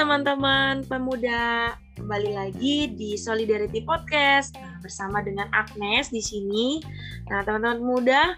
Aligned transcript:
teman-teman 0.00 0.80
pemuda, 0.88 1.76
kembali 2.00 2.32
lagi 2.32 2.88
di 2.96 3.20
Solidarity 3.20 3.84
Podcast 3.84 4.56
bersama 4.80 5.20
dengan 5.20 5.52
Agnes 5.52 6.08
di 6.08 6.24
sini. 6.24 6.80
Nah, 7.28 7.44
teman-teman 7.44 7.84
pemuda, 7.84 8.32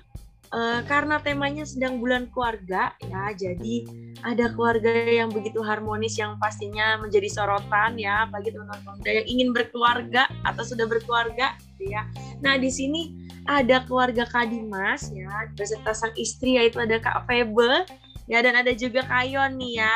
uh, 0.50 0.82
karena 0.90 1.22
temanya 1.22 1.62
sedang 1.62 2.02
bulan 2.02 2.26
keluarga 2.34 2.90
ya, 3.06 3.30
jadi 3.38 3.86
ada 4.26 4.50
keluarga 4.50 4.90
yang 4.90 5.30
begitu 5.30 5.62
harmonis 5.62 6.18
yang 6.18 6.34
pastinya 6.42 6.98
menjadi 6.98 7.30
sorotan 7.30 7.94
ya 7.94 8.26
bagi 8.26 8.50
teman-teman 8.50 8.82
pemuda 8.82 9.22
yang 9.22 9.26
ingin 9.30 9.48
berkeluarga 9.54 10.26
atau 10.42 10.66
sudah 10.66 10.90
berkeluarga 10.90 11.54
gitu 11.78 11.94
ya. 11.94 12.02
Nah, 12.42 12.58
di 12.58 12.74
sini 12.74 13.30
ada 13.46 13.86
keluarga 13.86 14.26
Kadimas 14.26 15.14
ya 15.14 15.30
beserta 15.54 15.94
sang 15.94 16.10
istri 16.18 16.58
yaitu 16.58 16.82
ada 16.82 16.98
Kak 16.98 17.30
Febe 17.30 17.86
ya 18.26 18.42
dan 18.42 18.58
ada 18.58 18.74
juga 18.74 19.06
Kayon 19.06 19.58
nih 19.58 19.82
ya 19.82 19.94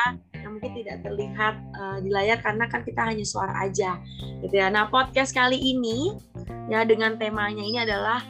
mungkin 0.56 0.72
tidak 0.80 1.04
terlihat 1.04 1.54
uh, 1.76 2.00
di 2.00 2.08
layar 2.08 2.40
karena 2.40 2.64
kan 2.72 2.80
kita 2.80 3.04
hanya 3.04 3.28
suara 3.28 3.52
aja 3.60 4.00
gitu 4.40 4.56
ya. 4.56 4.72
Nah 4.72 4.88
podcast 4.88 5.36
kali 5.36 5.60
ini 5.60 6.16
ya 6.72 6.88
dengan 6.88 7.20
temanya 7.20 7.60
ini 7.60 7.76
adalah 7.84 8.24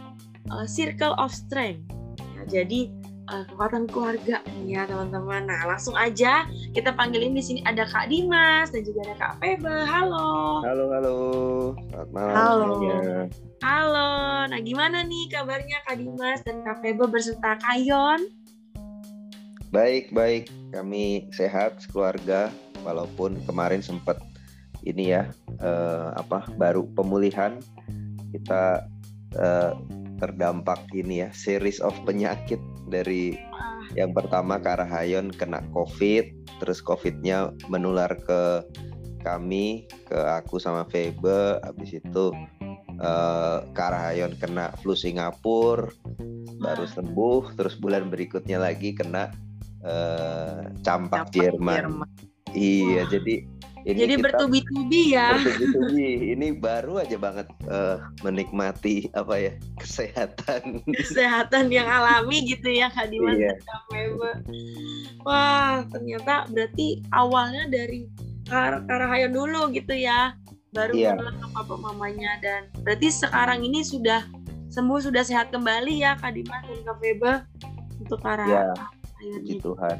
uh, 0.50 0.66
Circle 0.66 1.14
of 1.22 1.30
Strength. 1.30 1.86
Ya, 2.18 2.42
jadi 2.60 2.90
uh, 3.30 3.46
kekuatan 3.46 3.86
keluarga 3.86 4.42
nih 4.58 4.74
ya 4.74 4.82
teman-teman. 4.90 5.46
Nah 5.46 5.70
langsung 5.70 5.94
aja 5.94 6.50
kita 6.74 6.90
panggilin 6.98 7.30
di 7.30 7.42
sini 7.46 7.60
ada 7.62 7.86
Kak 7.86 8.10
Dimas 8.10 8.74
dan 8.74 8.82
juga 8.82 9.06
ada 9.06 9.14
Kak 9.22 9.32
Febe. 9.38 9.78
Halo. 9.86 10.66
Halo 10.66 10.84
halo. 10.98 11.16
Selamat 11.94 12.10
malam. 12.10 12.34
Halo. 12.34 12.66
Semuanya. 12.74 13.20
Halo. 13.62 14.10
Nah 14.50 14.60
gimana 14.66 14.98
nih 15.06 15.24
kabarnya 15.30 15.78
Kak 15.86 16.02
Dimas 16.02 16.42
dan 16.42 16.66
Kak 16.66 16.82
Febe 16.82 17.06
berserta 17.06 17.54
Kayon? 17.62 18.26
Baik, 19.74 20.14
baik. 20.14 20.50
Kami 20.76 21.32
sehat 21.32 21.88
keluarga 21.88 22.52
walaupun 22.84 23.40
kemarin 23.48 23.80
sempat 23.80 24.20
ini 24.84 25.16
ya 25.16 25.32
eh, 25.64 26.08
apa 26.12 26.44
baru 26.60 26.84
pemulihan. 26.92 27.56
Kita 28.36 28.84
eh, 29.40 29.72
terdampak 30.20 30.84
ini 30.92 31.24
ya 31.24 31.32
series 31.32 31.80
of 31.80 31.96
penyakit 32.04 32.60
dari 32.92 33.40
yang 33.96 34.12
pertama 34.12 34.60
Karahayon 34.60 35.32
kena 35.32 35.64
COVID, 35.72 36.60
terus 36.60 36.84
COVIDnya 36.84 37.56
menular 37.72 38.12
ke 38.12 38.60
kami, 39.24 39.88
ke 40.04 40.18
aku 40.28 40.60
sama 40.60 40.84
Febe, 40.92 41.56
habis 41.64 41.96
itu 41.96 42.36
eh, 43.00 43.58
Karahayon 43.72 44.36
kena 44.36 44.76
flu 44.84 44.92
Singapura, 44.92 45.88
baru 46.60 46.84
sembuh, 46.84 47.56
terus 47.56 47.80
bulan 47.80 48.12
berikutnya 48.12 48.60
lagi 48.60 48.92
kena 48.92 49.32
uh, 49.86 50.66
campak, 50.82 51.30
campak 51.30 51.34
Jerman. 51.34 51.76
Jerman. 51.78 52.08
Iya, 52.56 53.04
Wah. 53.04 53.08
jadi 53.10 53.34
ini 53.86 54.02
jadi 54.02 54.14
bertubi-tubi 54.18 55.14
ya. 55.14 55.38
Bertubi-tubi. 55.38 56.34
Ini 56.34 56.58
baru 56.58 56.98
aja 56.98 57.14
banget 57.14 57.46
uh, 57.70 58.02
menikmati 58.26 59.06
apa 59.14 59.38
ya 59.38 59.52
kesehatan. 59.78 60.82
Kesehatan 60.90 61.70
yang 61.70 61.86
alami 61.86 62.50
gitu 62.50 62.66
ya 62.66 62.90
Kak 62.90 63.14
Dimas 63.14 63.38
iya. 63.38 63.54
Wah 65.22 65.86
ternyata 65.94 66.50
berarti 66.50 67.06
awalnya 67.14 67.70
dari 67.70 68.10
Kar 68.50 68.82
Karahayon 68.90 69.30
dulu 69.30 69.70
gitu 69.70 69.94
ya. 69.94 70.34
Baru 70.74 70.98
iya. 70.98 71.14
ke 71.14 71.46
papa 71.54 71.78
mamanya 71.78 72.42
dan 72.42 72.66
berarti 72.82 73.06
sekarang 73.14 73.62
ini 73.62 73.86
sudah 73.86 74.26
sembuh 74.66 74.98
sudah 74.98 75.22
sehat 75.22 75.54
kembali 75.54 76.02
ya 76.02 76.18
Kak 76.18 76.34
Dimas 76.34 76.66
dan 76.66 76.82
Kak 76.82 76.98
Febe 76.98 77.32
untuk 78.02 78.18
Karahayon. 78.18 78.74
Iya 78.74 78.95
puji 79.34 79.54
Tuhan 79.58 79.98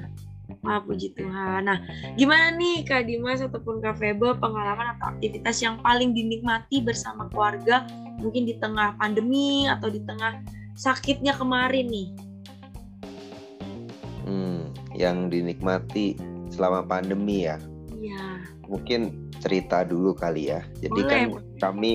Wah, 0.62 0.78
puji 0.78 1.10
Tuhan. 1.18 1.66
Nah, 1.66 1.78
gimana 2.14 2.54
nih 2.54 2.86
Kak 2.86 3.10
Dimas 3.10 3.42
ataupun 3.42 3.82
Kak 3.82 3.98
Febe 3.98 4.30
pengalaman 4.38 4.94
atau 4.94 5.10
aktivitas 5.10 5.58
yang 5.58 5.82
paling 5.82 6.14
dinikmati 6.14 6.86
bersama 6.86 7.26
keluarga 7.34 7.82
mungkin 8.22 8.46
di 8.46 8.54
tengah 8.62 8.94
pandemi 8.94 9.66
atau 9.66 9.90
di 9.90 9.98
tengah 10.06 10.38
sakitnya 10.78 11.34
kemarin 11.34 11.86
nih? 11.90 12.08
Hmm, 14.26 14.70
yang 14.94 15.26
dinikmati 15.26 16.14
selama 16.54 16.86
pandemi 16.86 17.50
ya? 17.50 17.58
Iya. 17.98 18.46
Mungkin 18.70 19.34
cerita 19.42 19.82
dulu 19.82 20.14
kali 20.14 20.54
ya. 20.54 20.62
Jadi 20.78 21.00
Boleh. 21.02 21.10
kan 21.10 21.22
kami 21.58 21.92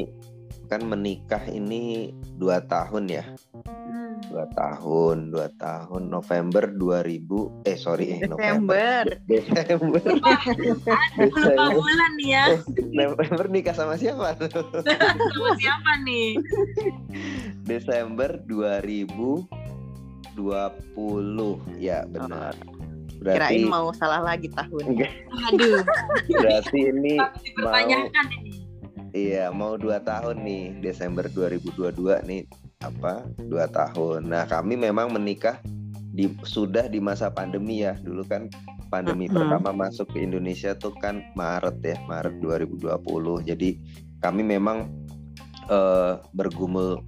kan 0.67 0.87
menikah 0.87 1.43
ini 1.51 2.15
dua 2.39 2.63
tahun 2.63 3.11
ya 3.11 3.27
dua 4.31 4.47
tahun 4.55 5.35
dua 5.35 5.51
tahun 5.59 6.07
November 6.07 6.71
2000 6.71 7.67
eh 7.67 7.75
sorry 7.75 8.15
eh, 8.15 8.23
Desember. 8.23 9.03
Desember. 9.27 9.99
Desember. 11.19 11.67
bulan 11.75 12.11
nih 12.15 12.29
ya. 12.31 12.45
November 12.95 13.45
nikah 13.51 13.75
sama 13.75 13.99
siapa? 13.99 14.39
Sama 14.39 15.51
siapa 15.59 15.91
nih? 16.07 16.39
Desember 17.67 18.39
2020 18.47 19.43
ya 21.75 22.07
benar. 22.07 22.55
Berarti 23.21 23.61
Kirain 23.61 23.69
mau 23.69 23.91
salah 23.93 24.23
lagi 24.23 24.47
tahun. 24.49 24.95
Aduh. 25.51 25.83
Berarti 26.31 26.79
ini 26.89 27.19
mau 27.59 27.75
Iya, 29.11 29.51
mau 29.51 29.75
dua 29.75 29.99
tahun 29.99 30.39
nih 30.47 30.79
Desember 30.79 31.27
2022 31.27 32.23
nih 32.31 32.47
apa 32.81 33.25
dua 33.47 33.69
tahun. 33.69 34.29
Nah 34.29 34.45
kami 34.49 34.77
memang 34.77 35.13
menikah 35.13 35.57
di 36.11 36.27
sudah 36.43 36.91
di 36.91 36.99
masa 36.99 37.31
pandemi 37.31 37.87
ya 37.87 37.95
dulu 38.03 38.27
kan 38.27 38.51
pandemi 38.91 39.31
uh 39.31 39.31
-huh. 39.31 39.47
pertama 39.47 39.87
masuk 39.87 40.11
ke 40.11 40.19
Indonesia 40.19 40.75
tuh 40.75 40.91
kan 40.99 41.23
Maret 41.39 41.79
ya 41.81 41.97
Maret 42.05 42.43
2020. 42.43 43.47
Jadi 43.47 43.79
kami 44.19 44.43
memang 44.43 44.91
uh, 45.71 46.19
bergumul 46.35 47.01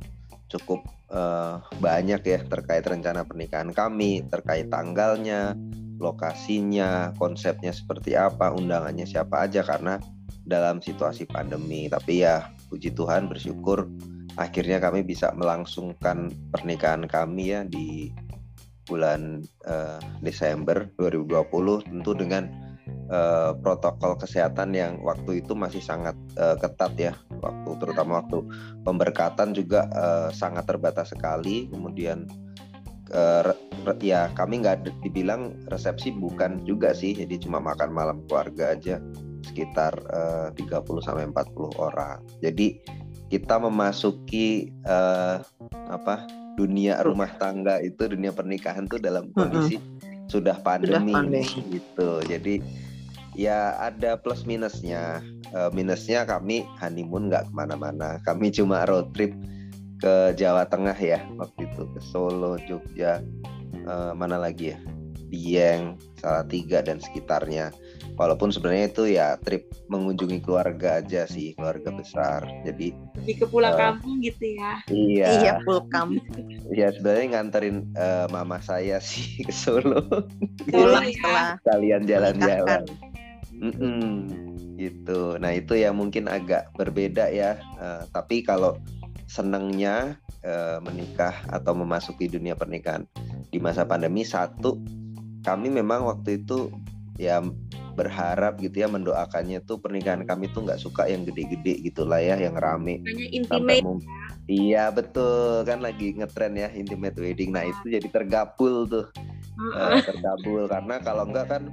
cukup 0.47 0.85
uh, 1.11 1.59
banyak 1.84 2.22
ya 2.23 2.40
terkait 2.47 2.88
rencana 2.88 3.28
pernikahan 3.28 3.75
kami, 3.75 4.23
terkait 4.31 4.72
tanggalnya, 4.72 5.57
lokasinya, 6.00 7.11
konsepnya 7.19 7.75
seperti 7.75 8.16
apa, 8.16 8.53
undangannya 8.55 9.03
siapa 9.03 9.45
aja 9.45 9.66
karena 9.66 10.00
dalam 10.47 10.79
situasi 10.79 11.28
pandemi. 11.28 11.91
Tapi 11.91 12.23
ya 12.23 12.47
puji 12.72 12.95
Tuhan 12.95 13.28
bersyukur 13.28 13.90
akhirnya 14.38 14.81
kami 14.81 15.05
bisa 15.05 15.29
melangsungkan 15.38 16.33
pernikahan 16.49 17.05
kami 17.05 17.53
ya 17.53 17.61
di 17.66 18.09
bulan 18.83 19.44
uh, 19.63 19.99
Desember 20.19 20.89
2020 20.99 21.88
tentu 21.88 22.11
dengan 22.11 22.51
uh, 23.07 23.55
protokol 23.55 24.19
kesehatan 24.19 24.75
yang 24.75 24.99
waktu 25.01 25.39
itu 25.39 25.55
masih 25.55 25.79
sangat 25.79 26.16
uh, 26.35 26.59
ketat 26.59 26.93
ya. 26.99 27.13
Waktu 27.39 27.79
terutama 27.79 28.23
waktu 28.23 28.43
pemberkatan 28.83 29.55
juga 29.55 29.88
uh, 29.95 30.29
sangat 30.35 30.67
terbatas 30.67 31.16
sekali. 31.16 31.72
Kemudian 31.72 32.27
uh, 33.16 33.55
ya 34.03 34.27
kami 34.35 34.63
nggak 34.63 34.88
dibilang 35.03 35.55
resepsi 35.72 36.11
bukan 36.11 36.63
juga 36.67 36.91
sih 36.95 37.16
jadi 37.16 37.35
cuma 37.39 37.59
makan 37.59 37.91
malam 37.91 38.23
keluarga 38.27 38.75
aja 38.75 38.99
sekitar 39.43 39.91
uh, 40.11 40.47
30 40.55 40.83
sampai 41.03 41.27
40 41.31 41.75
orang. 41.79 42.19
Jadi 42.39 42.79
kita 43.33 43.57
memasuki 43.57 44.69
uh, 44.85 45.41
apa 45.89 46.29
dunia 46.53 47.01
rumah 47.01 47.33
tangga 47.41 47.81
itu 47.81 48.05
dunia 48.05 48.29
pernikahan 48.29 48.85
tuh 48.85 49.01
dalam 49.01 49.33
kondisi 49.33 49.81
-uh. 49.81 50.29
sudah 50.29 50.61
pandemi, 50.61 51.09
sudah 51.09 51.17
pandemi. 51.17 51.73
gitu. 51.73 52.09
Jadi 52.29 52.61
ya 53.33 53.73
ada 53.81 54.22
plus 54.22 54.45
minusnya. 54.45 55.25
Uh, 55.49 55.73
minusnya 55.73 56.29
kami 56.29 56.61
honeymoon 56.77 57.33
nggak 57.33 57.49
ke 57.49 57.53
mana-mana. 57.57 58.22
Kami 58.22 58.53
cuma 58.53 58.85
road 58.85 59.09
trip 59.17 59.33
ke 59.97 60.38
Jawa 60.38 60.69
Tengah 60.69 60.97
ya 60.97 61.25
waktu 61.41 61.66
itu. 61.66 61.90
Ke 61.90 61.99
Solo 62.05 62.61
Jogja 62.69 63.17
uh, 63.90 64.13
mana 64.13 64.37
lagi 64.37 64.78
ya? 64.78 64.79
Dieng 65.34 65.97
Salatiga 66.22 66.85
dan 66.85 67.02
sekitarnya 67.02 67.73
walaupun 68.15 68.53
sebenarnya 68.53 68.87
itu 68.93 69.03
ya 69.09 69.35
trip 69.41 69.69
mengunjungi 69.89 70.41
keluarga 70.45 71.01
aja 71.01 71.25
sih 71.25 71.57
keluarga 71.57 71.89
besar. 71.93 72.45
Jadi 72.65 72.93
lebih 73.23 73.35
ke 73.43 73.45
pulang 73.49 73.75
uh, 73.75 73.79
kampung 73.79 74.21
gitu 74.21 74.45
ya? 74.57 74.73
iya. 74.89 75.27
Iya 75.41 75.53
pulang 75.65 75.87
kampung. 75.89 76.45
Ya 76.79 76.89
sebenarnya 76.89 77.37
nganterin 77.37 77.77
uh, 77.93 78.25
mama 78.33 78.57
saya 78.63 78.97
sih 79.03 79.39
ke 79.47 79.53
Solo. 79.53 80.01
Pulang 80.69 81.05
setelah 81.09 81.57
kalian 81.65 82.03
jalan-jalan. 82.07 82.83
mm 83.53 83.73
-mm, 83.79 84.09
gitu. 84.81 85.37
Nah 85.37 85.53
itu 85.53 85.77
ya 85.77 85.93
mungkin 85.93 86.25
agak 86.27 86.73
berbeda 86.75 87.29
ya. 87.29 87.61
Uh, 87.77 88.03
tapi 88.11 88.41
kalau 88.41 88.75
senangnya 89.29 90.19
uh, 90.45 90.77
menikah 90.83 91.33
atau 91.49 91.73
memasuki 91.73 92.27
dunia 92.27 92.53
pernikahan 92.53 93.07
di 93.49 93.57
masa 93.57 93.87
pandemi 93.87 94.21
satu 94.27 94.77
kami 95.43 95.67
memang 95.69 96.07
waktu 96.07 96.41
itu 96.43 96.71
ya 97.19 97.43
berharap 97.93 98.57
gitu 98.59 98.84
ya 98.84 98.87
mendoakannya 98.90 99.61
tuh 99.63 99.79
pernikahan 99.79 100.25
kami 100.25 100.49
tuh 100.51 100.66
nggak 100.66 100.81
suka 100.81 101.05
yang 101.07 101.23
gede-gede 101.23 101.79
gitulah 101.85 102.19
ya 102.19 102.35
yang 102.37 102.57
rame. 102.57 102.99
Intimate 103.31 103.85
ya. 103.85 103.95
iya 104.49 104.84
betul. 104.90 105.63
Kan 105.63 105.85
lagi 105.85 106.17
ngetren 106.17 106.57
ya 106.57 106.69
intimate 106.73 107.16
wedding. 107.17 107.53
Nah 107.53 107.69
itu 107.69 107.85
jadi 107.87 108.07
tergabul 108.09 108.90
tuh. 108.90 109.05
Uh, 109.78 110.01
tergabul. 110.01 110.66
Karena 110.66 110.97
kalau 110.99 111.29
enggak 111.29 111.47
kan 111.53 111.63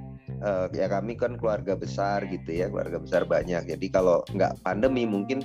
uh, 0.44 0.68
ya 0.76 0.86
kami 0.86 1.16
kan 1.16 1.40
keluarga 1.40 1.74
besar 1.74 2.24
gitu 2.28 2.52
ya 2.52 2.68
keluarga 2.68 3.00
besar 3.00 3.24
banyak. 3.24 3.66
Jadi 3.66 3.86
kalau 3.88 4.22
nggak 4.36 4.60
pandemi 4.62 5.08
mungkin 5.08 5.40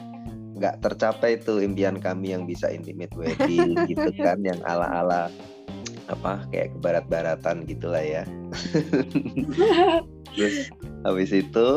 nggak 0.56 0.80
tercapai 0.80 1.36
itu 1.36 1.60
impian 1.60 2.00
kami 2.00 2.32
yang 2.32 2.48
bisa 2.48 2.72
intimate 2.72 3.12
wedding 3.20 3.76
gitu 3.92 4.08
kan 4.16 4.40
yang 4.40 4.60
ala 4.64 4.88
ala 4.88 5.22
apa 6.08 6.46
kayak 6.54 6.72
ke 6.72 6.78
barat-baratan 6.80 7.66
gitulah 7.68 8.00
ya 8.00 8.24
terus 10.36 10.70
habis 11.08 11.32
itu 11.32 11.68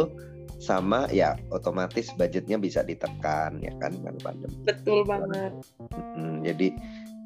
sama 0.58 1.06
ya 1.14 1.38
otomatis 1.54 2.10
budgetnya 2.18 2.58
bisa 2.58 2.82
ditekan 2.82 3.62
ya 3.62 3.70
kan 3.78 3.94
kan 4.02 4.14
pandemi. 4.20 4.58
Betul 4.66 5.06
banget. 5.06 5.54
Hmm, 5.94 6.42
jadi 6.42 6.74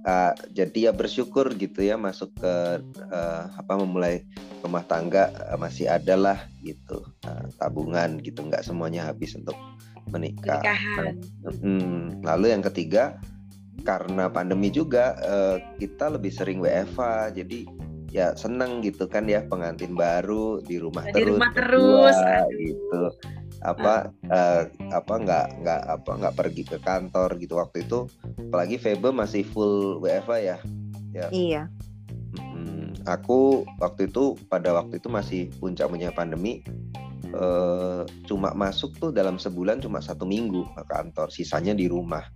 uh, 0.04 0.32
jadi 0.52 0.78
ya 0.88 0.92
bersyukur 0.92 1.48
gitu 1.56 1.80
ya 1.80 1.96
masuk 1.96 2.28
ke 2.36 2.54
uh, 3.08 3.42
apa 3.56 3.72
memulai 3.80 4.28
rumah 4.60 4.84
tangga 4.84 5.32
uh, 5.48 5.56
masih 5.56 5.88
ada 5.88 6.14
lah 6.14 6.38
gitu. 6.60 7.00
Uh, 7.24 7.48
tabungan 7.56 8.20
gitu 8.20 8.44
nggak 8.44 8.62
semuanya 8.62 9.08
habis 9.08 9.32
untuk 9.32 9.56
menikah. 10.12 10.60
Hmm, 11.64 12.20
lalu 12.20 12.52
yang 12.52 12.60
ketiga 12.60 13.16
karena 13.82 14.28
pandemi 14.28 14.68
juga 14.68 15.16
uh, 15.24 15.56
kita 15.80 16.12
lebih 16.12 16.30
sering 16.30 16.60
WFA 16.60 17.32
jadi 17.32 17.64
ya 18.12 18.36
seneng 18.36 18.84
gitu 18.84 19.08
kan 19.08 19.24
ya 19.24 19.40
pengantin 19.48 19.96
baru 19.96 20.60
di 20.60 20.76
rumah 20.76 21.08
di 21.08 21.16
terus 21.16 21.40
rumah 21.40 21.50
terus 21.56 22.16
gitu. 22.52 23.02
Apa 23.64 24.12
uh, 24.28 24.62
apa 24.92 25.14
nggak 25.16 25.46
nggak 25.64 25.82
apa 25.88 26.10
nggak 26.20 26.36
pergi 26.36 26.62
ke 26.68 26.78
kantor 26.84 27.40
gitu. 27.40 27.56
Waktu 27.56 27.88
itu 27.88 28.04
apalagi 28.52 28.76
Febe 28.76 29.08
masih 29.10 29.48
full 29.48 30.04
WFA 30.04 30.38
ya. 30.44 30.58
Ya. 31.16 31.26
Iya. 31.32 31.62
Hmm, 32.36 32.92
aku 33.08 33.64
waktu 33.80 34.12
itu 34.12 34.36
pada 34.52 34.76
waktu 34.76 35.00
itu 35.00 35.08
masih 35.08 35.48
puncak-puncaknya 35.56 36.12
pandemi 36.12 36.60
uh, 37.32 38.04
cuma 38.28 38.52
masuk 38.52 38.92
tuh 39.00 39.08
dalam 39.08 39.40
sebulan 39.40 39.80
cuma 39.80 40.04
satu 40.04 40.28
minggu 40.28 40.68
ke 40.76 40.82
kantor 40.84 41.32
sisanya 41.32 41.72
di 41.72 41.88
rumah. 41.88 42.28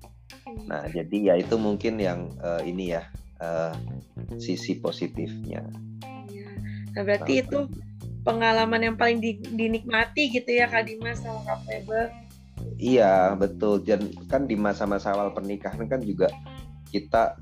Nah 0.64 0.88
jadi 0.88 1.32
ya 1.32 1.34
itu 1.36 1.60
mungkin 1.60 2.00
yang 2.00 2.32
uh, 2.40 2.64
ini 2.64 2.96
ya 2.96 3.04
uh, 3.40 3.74
sisi 4.36 4.78
positifnya. 4.78 5.64
Nah 6.96 7.02
berarti 7.04 7.40
nah, 7.40 7.42
itu 7.44 7.58
pengalaman 8.26 8.82
yang 8.82 8.96
paling 8.98 9.22
di, 9.22 9.38
dinikmati 9.38 10.34
gitu 10.34 10.50
ya 10.50 10.66
Kak 10.66 10.90
Dimas 10.90 11.22
sama 11.22 11.44
Kak 11.46 11.62
Febe. 11.68 12.02
Iya 12.76 13.38
betul. 13.38 13.86
Dan 13.86 14.10
kan 14.26 14.50
di 14.50 14.58
masa-masa 14.58 15.14
awal 15.14 15.30
pernikahan 15.30 15.86
kan 15.86 16.02
juga 16.02 16.26
kita 16.90 17.38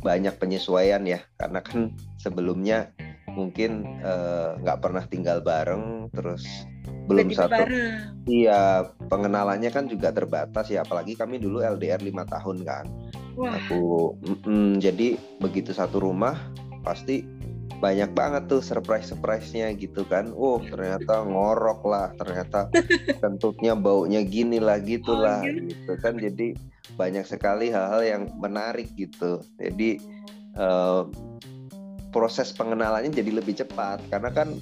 banyak 0.00 0.34
penyesuaian 0.40 1.04
ya. 1.04 1.20
Karena 1.36 1.60
kan 1.60 1.92
sebelumnya 2.16 2.94
mungkin 3.34 3.82
eh, 4.00 4.50
nggak 4.62 4.78
uh, 4.78 4.82
pernah 4.82 5.04
tinggal 5.10 5.42
bareng 5.42 6.06
terus 6.14 6.46
belum 7.04 7.28
satu 7.32 7.52
bareng. 7.52 8.24
iya 8.28 8.88
pengenalannya 9.12 9.68
kan 9.68 9.84
juga 9.88 10.12
terbatas 10.12 10.72
ya 10.72 10.84
apalagi 10.84 11.16
kami 11.16 11.36
dulu 11.36 11.60
LDR 11.60 12.00
lima 12.00 12.24
tahun 12.24 12.64
kan 12.64 12.84
Wah. 13.34 13.52
aku 13.54 14.14
mm 14.22 14.36
-mm, 14.46 14.68
jadi 14.78 15.18
begitu 15.42 15.74
satu 15.74 16.00
rumah 16.00 16.38
pasti 16.84 17.26
banyak 17.84 18.16
banget 18.16 18.48
tuh 18.48 18.64
surprise 18.64 19.12
surprise-nya 19.12 19.72
gitu 19.76 20.08
kan. 20.08 20.32
Oh 20.32 20.56
ternyata 20.62 21.20
ngorok 21.20 21.84
lah, 21.84 22.16
ternyata 22.16 22.72
kentutnya 23.22 23.76
baunya 23.76 24.24
gini 24.24 24.56
lah 24.56 24.80
gitulah 24.80 25.44
oh, 25.44 25.52
gitu 25.52 25.92
kan. 26.00 26.16
Jadi 26.16 26.56
banyak 26.96 27.28
sekali 27.28 27.68
hal-hal 27.68 28.02
yang 28.04 28.22
menarik 28.40 28.88
gitu. 28.94 29.42
Jadi 29.58 30.00
uh, 30.56 31.08
proses 32.14 32.54
pengenalannya 32.54 33.10
jadi 33.10 33.42
lebih 33.42 33.58
cepat 33.58 33.98
karena 34.08 34.30
kan 34.30 34.54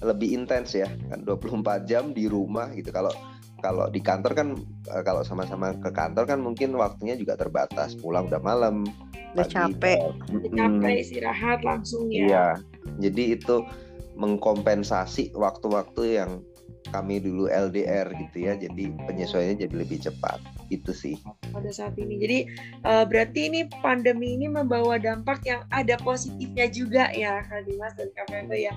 lebih 0.00 0.32
intens 0.36 0.76
ya 0.76 0.88
kan? 1.08 1.22
24 1.24 1.88
jam 1.88 2.12
di 2.16 2.26
rumah 2.26 2.72
gitu. 2.72 2.90
Kalau 2.90 3.12
kalau 3.60 3.92
di 3.92 4.00
kantor 4.00 4.32
kan 4.32 4.48
eh, 4.88 5.02
kalau 5.04 5.20
sama-sama 5.20 5.76
ke 5.76 5.92
kantor 5.92 6.24
kan 6.24 6.40
mungkin 6.40 6.72
waktunya 6.76 7.14
juga 7.16 7.36
terbatas. 7.36 7.96
Pulang 7.96 8.28
udah 8.28 8.40
malam 8.40 8.88
udah 9.36 9.46
capek. 9.46 10.00
Udah 10.32 10.50
capek 10.56 10.94
istirahat 11.00 11.60
langsung 11.62 12.08
ya. 12.08 12.24
Iya. 12.26 12.46
Jadi 12.98 13.36
itu 13.36 13.62
mengkompensasi 14.16 15.32
waktu-waktu 15.36 16.02
yang 16.20 16.30
kami 16.90 17.20
dulu 17.20 17.46
LDR 17.48 18.08
gitu 18.16 18.48
ya. 18.48 18.56
Jadi 18.56 18.92
penyesuaiannya 19.06 19.68
jadi 19.68 19.74
lebih 19.76 20.00
cepat 20.08 20.59
itu 20.70 20.94
sih 20.94 21.18
pada 21.50 21.70
saat 21.74 21.98
ini 21.98 22.16
jadi 22.16 22.38
uh, 22.86 23.04
berarti 23.04 23.50
ini 23.50 23.60
pandemi 23.82 24.38
ini 24.38 24.46
membawa 24.46 24.96
dampak 24.96 25.42
yang 25.44 25.66
ada 25.74 25.98
positifnya 26.00 26.66
juga 26.70 27.10
ya 27.10 27.42
Kak 27.44 27.66
Dimas 27.66 27.94
dan 27.98 28.08
Kak 28.14 28.30
ya 28.54 28.72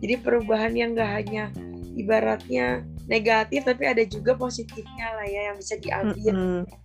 jadi 0.00 0.14
perubahan 0.20 0.76
yang 0.76 0.92
gak 0.92 1.10
hanya 1.24 1.48
ibaratnya 1.96 2.84
negatif 3.08 3.66
tapi 3.66 3.88
ada 3.88 4.04
juga 4.06 4.36
positifnya 4.36 5.16
lah 5.18 5.26
ya 5.26 5.40
yang 5.50 5.56
bisa 5.58 5.74
diambil 5.80 6.32
mm 6.32 6.62
-hmm. 6.62 6.80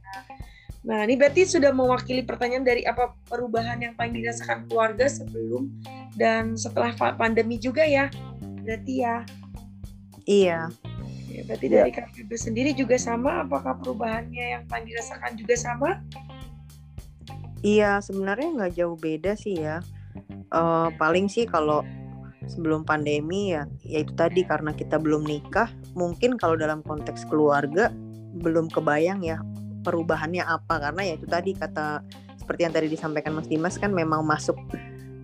Nah, 0.86 1.02
ini 1.02 1.18
berarti 1.18 1.50
sudah 1.50 1.74
mewakili 1.74 2.22
pertanyaan 2.22 2.62
dari 2.62 2.86
apa 2.86 3.18
perubahan 3.26 3.82
yang 3.82 3.98
paling 3.98 4.22
dirasakan 4.22 4.70
keluarga 4.70 5.10
sebelum 5.10 5.74
dan 6.14 6.54
setelah 6.54 6.94
pandemi 7.18 7.58
juga 7.58 7.82
ya. 7.82 8.06
Berarti 8.62 9.02
ya. 9.02 9.26
Iya. 10.30 10.70
Ya, 11.36 11.42
berarti 11.44 11.68
ya. 11.68 11.84
dari 11.84 11.92
KPB 11.92 12.32
sendiri 12.40 12.72
juga 12.72 12.96
sama 12.96 13.44
apakah 13.44 13.76
perubahannya 13.84 14.56
yang 14.56 14.64
paling 14.72 14.88
dirasakan 14.88 15.36
juga 15.36 15.60
sama? 15.60 16.00
Iya, 17.60 18.00
sebenarnya 18.00 18.48
nggak 18.56 18.74
jauh 18.80 18.96
beda 18.96 19.36
sih 19.36 19.60
ya. 19.60 19.84
Uh, 20.56 20.88
paling 20.96 21.28
sih 21.28 21.44
kalau 21.44 21.84
sebelum 22.48 22.88
pandemi 22.88 23.52
ya, 23.52 23.68
yaitu 23.84 24.16
tadi 24.16 24.48
karena 24.48 24.72
kita 24.72 24.96
belum 24.96 25.28
nikah, 25.28 25.68
mungkin 25.92 26.40
kalau 26.40 26.56
dalam 26.56 26.80
konteks 26.86 27.28
keluarga 27.28 27.92
belum 28.40 28.72
kebayang 28.72 29.24
ya 29.24 29.40
perubahannya 29.86 30.42
apa 30.44 30.82
karena 30.82 31.02
ya 31.06 31.14
itu 31.16 31.28
tadi 31.30 31.54
kata 31.54 32.02
seperti 32.36 32.62
yang 32.68 32.74
tadi 32.74 32.88
disampaikan 32.90 33.38
Mas 33.38 33.48
Dimas 33.48 33.78
kan 33.78 33.94
memang 33.94 34.26
masuk 34.26 34.58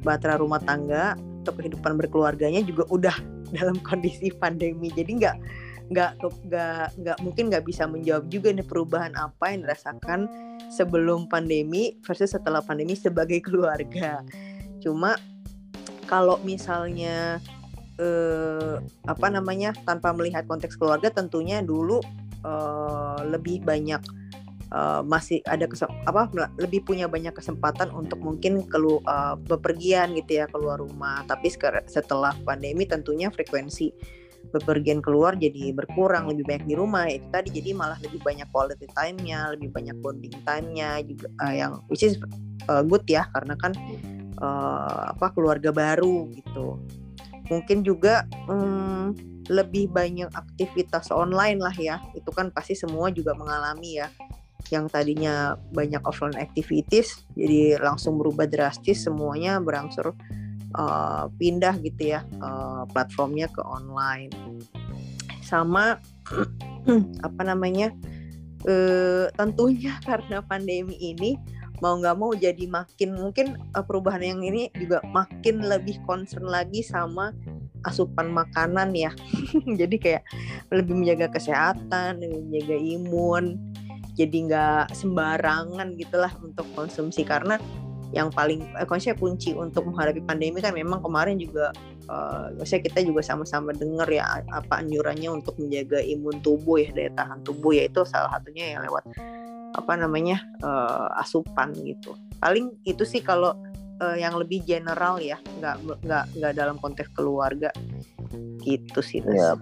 batra 0.05 0.37
rumah 0.37 0.61
tangga 0.61 1.17
atau 1.41 1.53
kehidupan 1.57 1.97
berkeluarganya 1.97 2.61
juga 2.61 2.85
udah 2.93 3.15
dalam 3.57 3.81
kondisi 3.81 4.29
pandemi 4.31 4.93
jadi 4.93 5.11
nggak 5.11 5.37
nggak 5.91 6.23
nggak 6.47 6.87
nggak 7.03 7.17
mungkin 7.19 7.51
nggak 7.51 7.67
bisa 7.67 7.83
menjawab 7.83 8.31
juga 8.31 8.55
nih 8.55 8.63
perubahan 8.63 9.11
apa 9.19 9.51
yang 9.51 9.67
dirasakan 9.67 10.31
sebelum 10.71 11.27
pandemi 11.27 11.99
versus 12.07 12.31
setelah 12.31 12.63
pandemi 12.63 12.95
sebagai 12.95 13.43
keluarga. 13.47 14.23
Cuma 14.79 15.19
kalau 16.07 16.39
misalnya 16.47 17.43
eh, 17.99 18.79
apa 19.05 19.27
namanya 19.27 19.75
tanpa 19.83 20.15
melihat 20.15 20.47
konteks 20.47 20.79
keluarga 20.79 21.11
tentunya 21.11 21.59
dulu 21.59 21.99
eh, 22.47 23.19
lebih 23.27 23.61
banyak 23.67 24.01
uh, 24.71 25.01
masih 25.03 25.43
ada 25.45 25.67
apa 26.07 26.31
lebih 26.57 26.87
punya 26.87 27.05
banyak 27.05 27.35
kesempatan 27.35 27.91
untuk 27.91 28.23
mungkin 28.23 28.65
kelu 28.65 29.03
uh, 29.03 29.35
bepergian 29.37 30.15
gitu 30.15 30.41
ya 30.41 30.45
keluar 30.47 30.79
rumah. 30.79 31.27
Tapi 31.27 31.51
setelah 31.85 32.33
pandemi 32.47 32.87
tentunya 32.87 33.27
frekuensi 33.29 34.20
bepergian 34.51 34.99
keluar 34.99 35.33
jadi 35.39 35.71
berkurang 35.71 36.27
lebih 36.27 36.45
banyak 36.45 36.65
di 36.67 36.75
rumah. 36.75 37.07
Itu 37.07 37.27
tadi 37.31 37.49
jadi 37.49 37.71
malah 37.73 37.97
lebih 38.03 38.19
banyak 38.21 38.47
quality 38.51 38.87
time-nya 38.91 39.55
lebih 39.55 39.71
banyak 39.71 39.95
bonding 40.03 40.35
time-nya 40.43 40.99
juga 41.07 41.27
uh, 41.41 41.53
yang 41.55 41.73
which 41.87 42.03
is 42.03 42.19
uh, 42.67 42.83
good 42.83 43.03
ya 43.07 43.25
karena 43.31 43.55
kan 43.57 43.71
uh, 44.43 45.15
apa 45.15 45.31
keluarga 45.31 45.71
baru 45.71 46.29
gitu. 46.35 46.77
Mungkin 47.51 47.83
juga 47.83 48.23
um, 48.47 49.11
lebih 49.51 49.91
banyak 49.91 50.31
aktivitas 50.31 51.11
online 51.11 51.59
lah 51.59 51.75
ya. 51.75 51.99
Itu 52.15 52.31
kan 52.31 52.51
pasti 52.51 52.75
semua 52.75 53.11
juga 53.11 53.35
mengalami 53.35 53.99
ya. 53.99 54.07
Yang 54.71 54.93
tadinya 54.93 55.57
banyak 55.73 55.99
offline 56.05 56.37
activities 56.37 57.27
jadi 57.33 57.81
langsung 57.81 58.15
berubah 58.21 58.47
drastis 58.47 59.03
semuanya 59.03 59.59
berangsur 59.59 60.15
uh, 60.75 61.27
pindah 61.35 61.75
gitu 61.81 62.17
ya 62.17 62.25
uh, 62.39 62.83
platformnya 62.89 63.47
ke 63.51 63.61
online. 63.63 64.31
Sama 65.43 65.99
apa 67.27 67.41
namanya 67.43 67.91
uh, 68.67 69.27
tentunya 69.35 69.97
karena 70.07 70.43
pandemi 70.45 70.95
ini 70.99 71.37
mau 71.81 71.97
nggak 71.97 72.17
mau 72.17 72.31
jadi 72.37 72.69
makin 72.69 73.17
mungkin 73.17 73.57
uh, 73.73 73.81
perubahan 73.81 74.21
yang 74.21 74.41
ini 74.45 74.69
juga 74.77 75.01
makin 75.09 75.65
lebih 75.65 75.97
concern 76.05 76.45
lagi 76.45 76.85
sama 76.85 77.33
asupan 77.89 78.29
makanan 78.29 78.93
ya. 78.93 79.09
Jadi 79.81 79.97
kayak 79.97 80.23
lebih 80.69 81.01
menjaga 81.01 81.33
kesehatan 81.33 82.21
lebih 82.21 82.37
menjaga 82.45 82.77
imun 82.77 83.45
jadi 84.11 84.37
nggak 84.47 84.85
sembarangan 84.93 85.95
gitulah 85.97 86.29
untuk 86.43 86.67
konsumsi. 86.75 87.23
Karena 87.23 87.57
yang 88.11 88.27
paling 88.31 88.63
eh, 88.75 88.87
konsep 88.87 89.15
kunci 89.19 89.55
untuk 89.55 89.87
menghadapi 89.87 90.23
pandemi 90.27 90.59
kan 90.59 90.75
memang 90.75 90.99
kemarin 90.99 91.39
juga 91.39 91.71
uh, 92.11 92.51
kita 92.59 92.99
juga 93.07 93.23
sama-sama 93.23 93.71
dengar 93.71 94.07
ya 94.11 94.43
apa 94.51 94.83
anjurannya 94.83 95.31
untuk 95.31 95.55
menjaga 95.55 96.03
imun 96.03 96.43
tubuh 96.43 96.83
ya 96.83 96.91
daya 96.91 97.11
tahan 97.15 97.39
tubuh 97.47 97.71
ya 97.71 97.87
itu 97.87 98.03
salah 98.03 98.35
satunya 98.35 98.75
yang 98.75 98.83
lewat 98.83 99.07
apa 99.71 99.93
namanya 99.95 100.43
uh, 100.59 101.07
asupan 101.23 101.71
gitu. 101.87 102.11
Paling 102.43 102.75
itu 102.83 103.07
sih 103.07 103.23
kalau 103.23 103.55
uh, 104.03 104.17
yang 104.17 104.35
lebih 104.35 104.65
general 104.65 105.21
ya 105.21 105.37
nggak 105.61 106.03
nggak 106.03 106.25
nggak 106.35 106.53
dalam 106.57 106.75
konteks 106.81 107.13
keluarga 107.13 107.69
gitu 108.65 108.99
sih 108.99 109.21
ya 109.21 109.55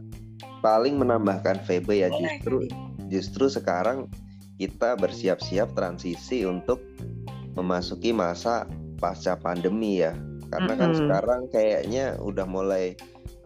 paling 0.63 0.96
menambahkan 0.96 1.60
Febe 1.68 2.03
ya 2.03 2.10
justru 2.12 2.65
justru 3.12 3.46
sekarang 3.51 4.08
kita 4.60 5.00
bersiap-siap 5.00 5.72
transisi 5.72 6.44
untuk 6.44 6.84
memasuki 7.60 8.16
masa 8.16 8.63
pasca 8.98 9.36
pandemi 9.36 10.00
ya. 10.00 10.16
Karena 10.50 10.74
kan 10.74 10.89
mm 10.89 10.96
-hmm. 10.96 11.01
sekarang 11.06 11.42
kayaknya 11.54 12.06
udah 12.18 12.46
mulai 12.50 12.98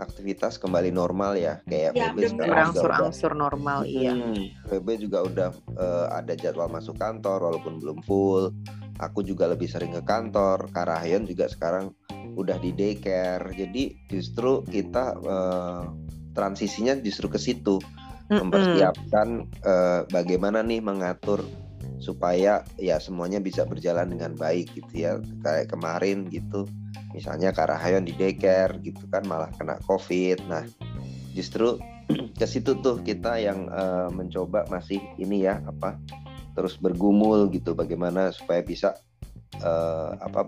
aktivitas 0.02 0.58
kembali 0.58 0.90
normal 0.90 1.38
ya. 1.38 1.62
Kayak 1.70 1.92
ya, 1.94 2.12
PB 2.12 2.18
sekarang 2.34 2.74
berangsur-angsur 2.74 3.32
normal 3.38 3.86
hmm, 3.86 3.90
iya. 3.90 4.14
PB 4.70 4.88
juga 5.00 5.20
udah 5.26 5.50
uh, 5.78 6.08
ada 6.14 6.34
jadwal 6.34 6.70
masuk 6.72 6.98
kantor 6.98 7.52
walaupun 7.52 7.78
belum 7.80 8.00
full. 8.04 8.52
Aku 9.02 9.26
juga 9.26 9.50
lebih 9.50 9.70
sering 9.70 9.94
ke 9.94 10.02
kantor. 10.06 10.70
Karahyon 10.74 11.26
juga 11.30 11.50
sekarang 11.50 11.94
udah 12.34 12.58
di 12.58 12.74
daycare. 12.74 13.54
Jadi 13.54 13.94
justru 14.10 14.66
kita 14.66 15.18
uh, 15.22 15.84
transisinya 16.34 16.98
justru 17.02 17.30
ke 17.30 17.38
situ. 17.38 17.78
Mempersiapkan 18.34 19.46
uh, 19.62 20.10
bagaimana 20.10 20.66
nih 20.66 20.82
mengatur 20.82 21.44
supaya 22.04 22.68
ya 22.76 23.00
semuanya 23.00 23.40
bisa 23.40 23.64
berjalan 23.64 24.12
dengan 24.12 24.36
baik 24.36 24.76
gitu 24.76 24.92
ya 24.92 25.16
kayak 25.40 25.72
kemarin 25.72 26.28
gitu 26.28 26.68
misalnya 27.16 27.56
Karahayon 27.56 28.04
di 28.04 28.12
daycare 28.12 28.76
gitu 28.84 29.08
kan 29.08 29.24
malah 29.24 29.48
kena 29.56 29.80
covid 29.88 30.44
nah 30.52 30.68
justru 31.32 31.80
ke 32.40 32.44
situ 32.44 32.76
tuh 32.84 33.00
kita 33.00 33.40
yang 33.40 33.72
uh, 33.72 34.12
mencoba 34.12 34.68
masih 34.68 35.00
ini 35.16 35.48
ya 35.48 35.64
apa 35.64 35.96
terus 36.60 36.76
bergumul 36.76 37.48
gitu 37.56 37.72
bagaimana 37.72 38.36
supaya 38.36 38.60
bisa 38.60 39.00
uh, 39.64 40.20
apa 40.20 40.44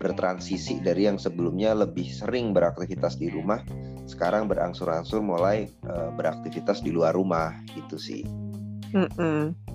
bertransisi 0.00 0.80
dari 0.80 1.06
yang 1.06 1.20
sebelumnya 1.20 1.76
lebih 1.76 2.08
sering 2.08 2.56
beraktivitas 2.56 3.20
di 3.20 3.28
rumah 3.28 3.60
sekarang 4.08 4.48
berangsur-angsur 4.48 5.20
mulai 5.20 5.68
uh, 5.88 6.10
beraktivitas 6.16 6.84
di 6.84 6.92
luar 6.92 7.16
rumah 7.16 7.56
gitu 7.72 7.96
sih. 7.96 8.22
Mm 8.94 9.08
-mm. 9.16 9.73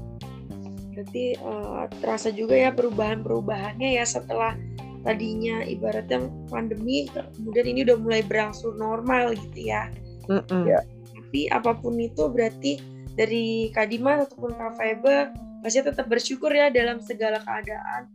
Berarti 1.00 1.40
uh, 1.40 1.88
terasa 2.04 2.28
juga 2.36 2.60
ya 2.60 2.76
perubahan-perubahannya 2.76 3.96
ya 3.96 4.04
setelah 4.04 4.60
tadinya 5.08 5.64
ibaratnya 5.64 6.28
pandemi 6.52 7.08
kemudian 7.08 7.72
ini 7.72 7.80
udah 7.88 7.98
mulai 8.04 8.22
berangsur 8.28 8.76
normal 8.76 9.32
gitu 9.32 9.72
ya. 9.72 9.88
Mm 10.28 10.44
-mm. 10.44 10.64
ya. 10.68 10.80
Tapi 11.16 11.48
apa 11.56 11.72
pun 11.80 11.96
itu 11.96 12.28
berarti 12.28 12.84
dari 13.16 13.72
Kadima 13.72 14.28
ataupun 14.28 14.60
Kak 14.60 14.76
Faber 14.76 15.32
pasti 15.64 15.80
tetap 15.84 16.08
bersyukur 16.08 16.52
ya 16.52 16.72
dalam 16.72 17.04
segala 17.04 17.40
keadaan 17.44 18.08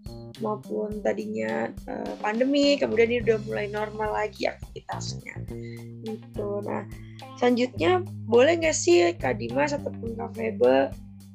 maupun 0.43 0.99
tadinya 1.05 1.71
uh, 1.87 2.14
pandemi 2.19 2.75
kemudian 2.75 3.12
ini 3.12 3.21
udah 3.23 3.38
mulai 3.47 3.67
normal 3.71 4.11
lagi 4.17 4.50
aktivitasnya 4.50 5.35
gitu 6.03 6.64
nah 6.64 6.83
selanjutnya 7.38 8.03
boleh 8.26 8.59
nggak 8.59 8.75
sih 8.75 9.14
Kak 9.14 9.38
Dimas 9.38 9.76
ataupun 9.76 10.19
Kak 10.19 10.35
Febe 10.35 10.91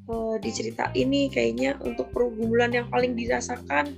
uh, 0.09 0.35
diceritain 0.41 0.91
ini 0.97 1.29
kayaknya 1.29 1.77
untuk 1.85 2.09
pergumulan 2.11 2.73
yang 2.73 2.89
paling 2.89 3.13
dirasakan 3.13 3.95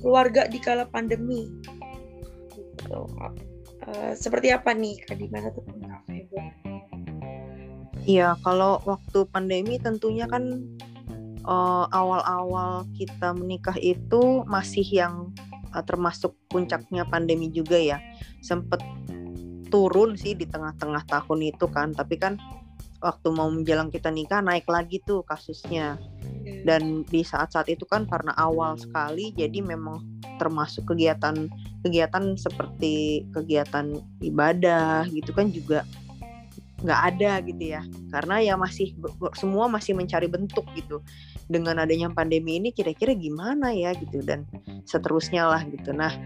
keluarga 0.00 0.48
di 0.48 0.58
kala 0.58 0.88
pandemi. 0.88 1.52
Gitu. 2.56 3.00
Uh, 3.84 4.12
seperti 4.16 4.52
apa 4.52 4.72
nih 4.72 4.96
Kak 5.04 5.20
ataupun 5.20 5.76
Kak 5.84 6.02
Febe? 6.08 6.40
Iya, 8.08 8.34
kalau 8.40 8.80
waktu 8.88 9.28
pandemi 9.28 9.76
tentunya 9.76 10.24
kan 10.24 10.64
awal 11.44 11.88
awal-awal 11.92 12.84
kita 12.96 13.32
menikah 13.32 13.76
itu 13.80 14.44
masih 14.48 14.84
yang 14.84 15.32
uh, 15.76 15.84
termasuk 15.84 16.36
puncaknya 16.48 17.04
pandemi 17.08 17.52
juga 17.52 17.76
ya. 17.76 18.00
Sempet 18.40 18.80
turun 19.68 20.18
sih 20.18 20.34
di 20.34 20.48
tengah-tengah 20.48 21.06
tahun 21.06 21.54
itu 21.54 21.68
kan, 21.70 21.94
tapi 21.94 22.18
kan 22.18 22.40
waktu 23.00 23.28
mau 23.32 23.48
menjelang 23.48 23.88
kita 23.88 24.12
nikah 24.12 24.44
naik 24.44 24.68
lagi 24.68 25.00
tuh 25.04 25.24
kasusnya. 25.24 25.98
Iya. 26.40 26.64
dan 26.64 27.04
di 27.04 27.20
saat-saat 27.20 27.68
itu 27.68 27.84
kan 27.84 28.08
karena 28.08 28.32
awal 28.36 28.76
sekali 28.80 29.32
jadi 29.36 29.60
memang 29.60 30.00
termasuk 30.40 30.88
kegiatan 30.88 31.48
kegiatan 31.84 32.36
seperti 32.36 33.24
kegiatan 33.32 34.00
ibadah 34.24 35.04
gitu 35.12 35.36
kan 35.36 35.52
juga 35.52 35.84
nggak 36.80 37.00
ada 37.12 37.44
gitu 37.44 37.76
ya. 37.76 37.84
Karena 38.08 38.40
ya 38.40 38.54
masih 38.56 38.96
semua 39.36 39.68
masih 39.68 39.92
mencari 39.92 40.32
bentuk 40.32 40.64
gitu. 40.72 41.04
Dengan 41.44 41.76
adanya 41.84 42.08
pandemi 42.08 42.56
ini 42.56 42.72
kira-kira 42.72 43.12
gimana 43.12 43.76
ya 43.76 43.92
gitu 43.92 44.24
dan 44.24 44.48
seterusnya 44.88 45.44
lah 45.44 45.60
gitu. 45.68 45.92
Nah 45.92 46.16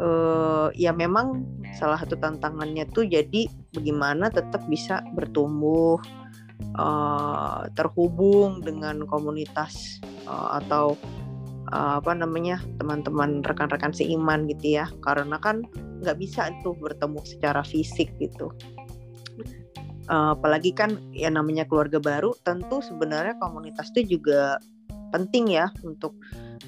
uh, 0.00 0.68
ya 0.72 0.96
memang 0.96 1.44
salah 1.76 2.00
satu 2.00 2.16
tantangannya 2.16 2.88
tuh 2.88 3.04
jadi 3.04 3.52
bagaimana 3.76 4.32
tetap 4.32 4.64
bisa 4.66 5.04
bertumbuh 5.12 6.00
uh, 6.80 7.68
terhubung 7.76 8.64
dengan 8.64 9.04
komunitas 9.04 10.00
uh, 10.24 10.58
atau 10.60 10.96
uh, 11.72 12.00
apa 12.00 12.12
namanya 12.16 12.60
teman-teman 12.80 13.44
rekan-rekan 13.44 13.92
seiman 13.92 14.48
gitu 14.50 14.80
ya. 14.80 14.86
Karena 15.04 15.36
kan 15.40 15.64
nggak 16.02 16.16
bisa 16.20 16.52
tuh 16.60 16.76
bertemu 16.76 17.20
secara 17.24 17.62
fisik 17.64 18.12
gitu. 18.20 18.52
Uh, 20.06 20.38
apalagi 20.38 20.70
kan 20.70 21.02
ya 21.10 21.26
namanya 21.26 21.66
keluarga 21.66 21.98
baru 21.98 22.30
tentu 22.46 22.78
sebenarnya 22.78 23.34
komunitas 23.42 23.90
itu 23.90 24.18
juga 24.18 24.62
penting 25.10 25.50
ya 25.50 25.66
untuk 25.82 26.14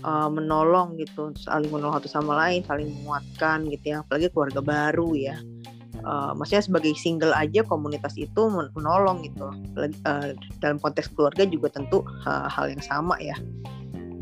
uh, 0.02 0.26
menolong 0.26 0.98
gitu 0.98 1.30
saling 1.38 1.70
menolong 1.70 2.02
satu 2.02 2.10
sama 2.10 2.34
lain 2.34 2.66
saling 2.66 2.90
menguatkan 3.02 3.70
gitu 3.70 3.94
ya. 3.94 3.96
Apalagi 4.02 4.28
keluarga 4.34 4.58
baru 4.58 5.14
ya 5.14 5.38
uh, 6.08 6.32
maksudnya 6.32 6.64
sebagai 6.64 6.92
single 6.96 7.36
aja 7.36 7.60
komunitas 7.68 8.16
itu 8.16 8.48
menolong 8.72 9.20
gitu. 9.28 9.52
Uh, 9.76 10.32
dalam 10.64 10.80
konteks 10.80 11.12
keluarga 11.12 11.44
juga 11.44 11.68
tentu 11.76 12.00
uh, 12.24 12.48
hal 12.48 12.72
yang 12.72 12.80
sama 12.80 13.20
ya. 13.20 13.36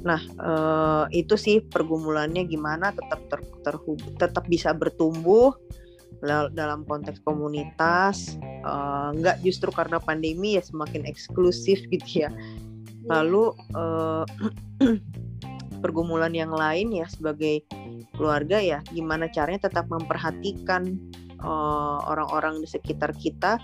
Nah 0.03 0.21
uh, 0.43 1.05
itu 1.15 1.39
sih 1.39 1.63
pergumulannya 1.63 2.45
gimana 2.51 2.91
tetap 2.91 3.23
ter, 3.31 3.41
terhub, 3.63 3.99
tetap 4.19 4.45
bisa 4.51 4.75
bertumbuh 4.75 5.55
dalam 6.27 6.83
konteks 6.89 7.23
komunitas. 7.23 8.35
Uh, 8.67 9.15
nggak 9.15 9.47
justru 9.47 9.71
karena 9.71 10.03
pandemi 10.03 10.59
ya 10.59 10.63
semakin 10.67 11.07
eksklusif 11.07 11.87
gitu 11.89 12.27
ya. 12.27 12.31
Lalu 13.07 13.55
uh, 13.79 14.27
pergumulan 15.83 16.35
yang 16.35 16.51
lain 16.51 16.91
ya 16.91 17.07
sebagai 17.07 17.63
keluarga 18.17 18.59
ya 18.59 18.81
gimana 18.91 19.29
caranya 19.29 19.69
tetap 19.69 19.87
memperhatikan 19.93 20.97
uh, 21.43 21.99
orang-orang 22.07 22.61
di 22.63 22.69
sekitar 22.69 23.13
kita 23.17 23.59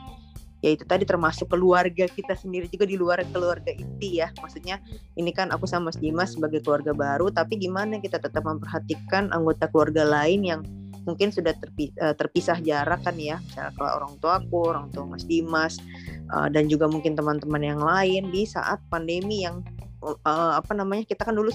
ya 0.63 0.79
itu 0.79 0.87
tadi 0.87 1.03
termasuk 1.03 1.51
keluarga 1.51 2.07
kita 2.07 2.39
sendiri 2.39 2.71
juga 2.71 2.87
di 2.87 2.95
luar 2.95 3.19
keluarga 3.35 3.75
inti 3.75 4.23
ya. 4.23 4.31
Maksudnya 4.39 4.79
ini 5.19 5.35
kan 5.35 5.51
aku 5.51 5.67
sama 5.67 5.91
Mas 5.91 5.99
Dimas 5.99 6.39
sebagai 6.39 6.63
keluarga 6.63 6.95
baru 6.95 7.35
tapi 7.35 7.59
gimana 7.59 7.99
kita 7.99 8.23
tetap 8.23 8.47
memperhatikan 8.47 9.35
anggota 9.35 9.67
keluarga 9.69 10.07
lain 10.07 10.47
yang 10.47 10.61
mungkin 11.03 11.35
sudah 11.35 11.51
terpisah, 11.59 12.15
terpisah 12.15 12.59
jarak 12.63 13.03
kan 13.03 13.19
ya. 13.19 13.43
Misalnya 13.43 13.75
kalau 13.75 13.91
orang 13.99 14.13
tua 14.23 14.33
aku 14.39 14.57
orang 14.71 14.87
tua 14.95 15.05
Mas 15.11 15.27
Dimas 15.27 15.83
uh, 16.31 16.47
dan 16.47 16.71
juga 16.71 16.87
mungkin 16.87 17.19
teman-teman 17.19 17.63
yang 17.63 17.83
lain 17.83 18.31
di 18.31 18.47
saat 18.47 18.79
pandemi 18.87 19.43
yang 19.43 19.67
uh, 20.03 20.53
apa 20.59 20.73
namanya 20.75 21.07
kita 21.07 21.27
kan 21.27 21.35
dulu 21.35 21.51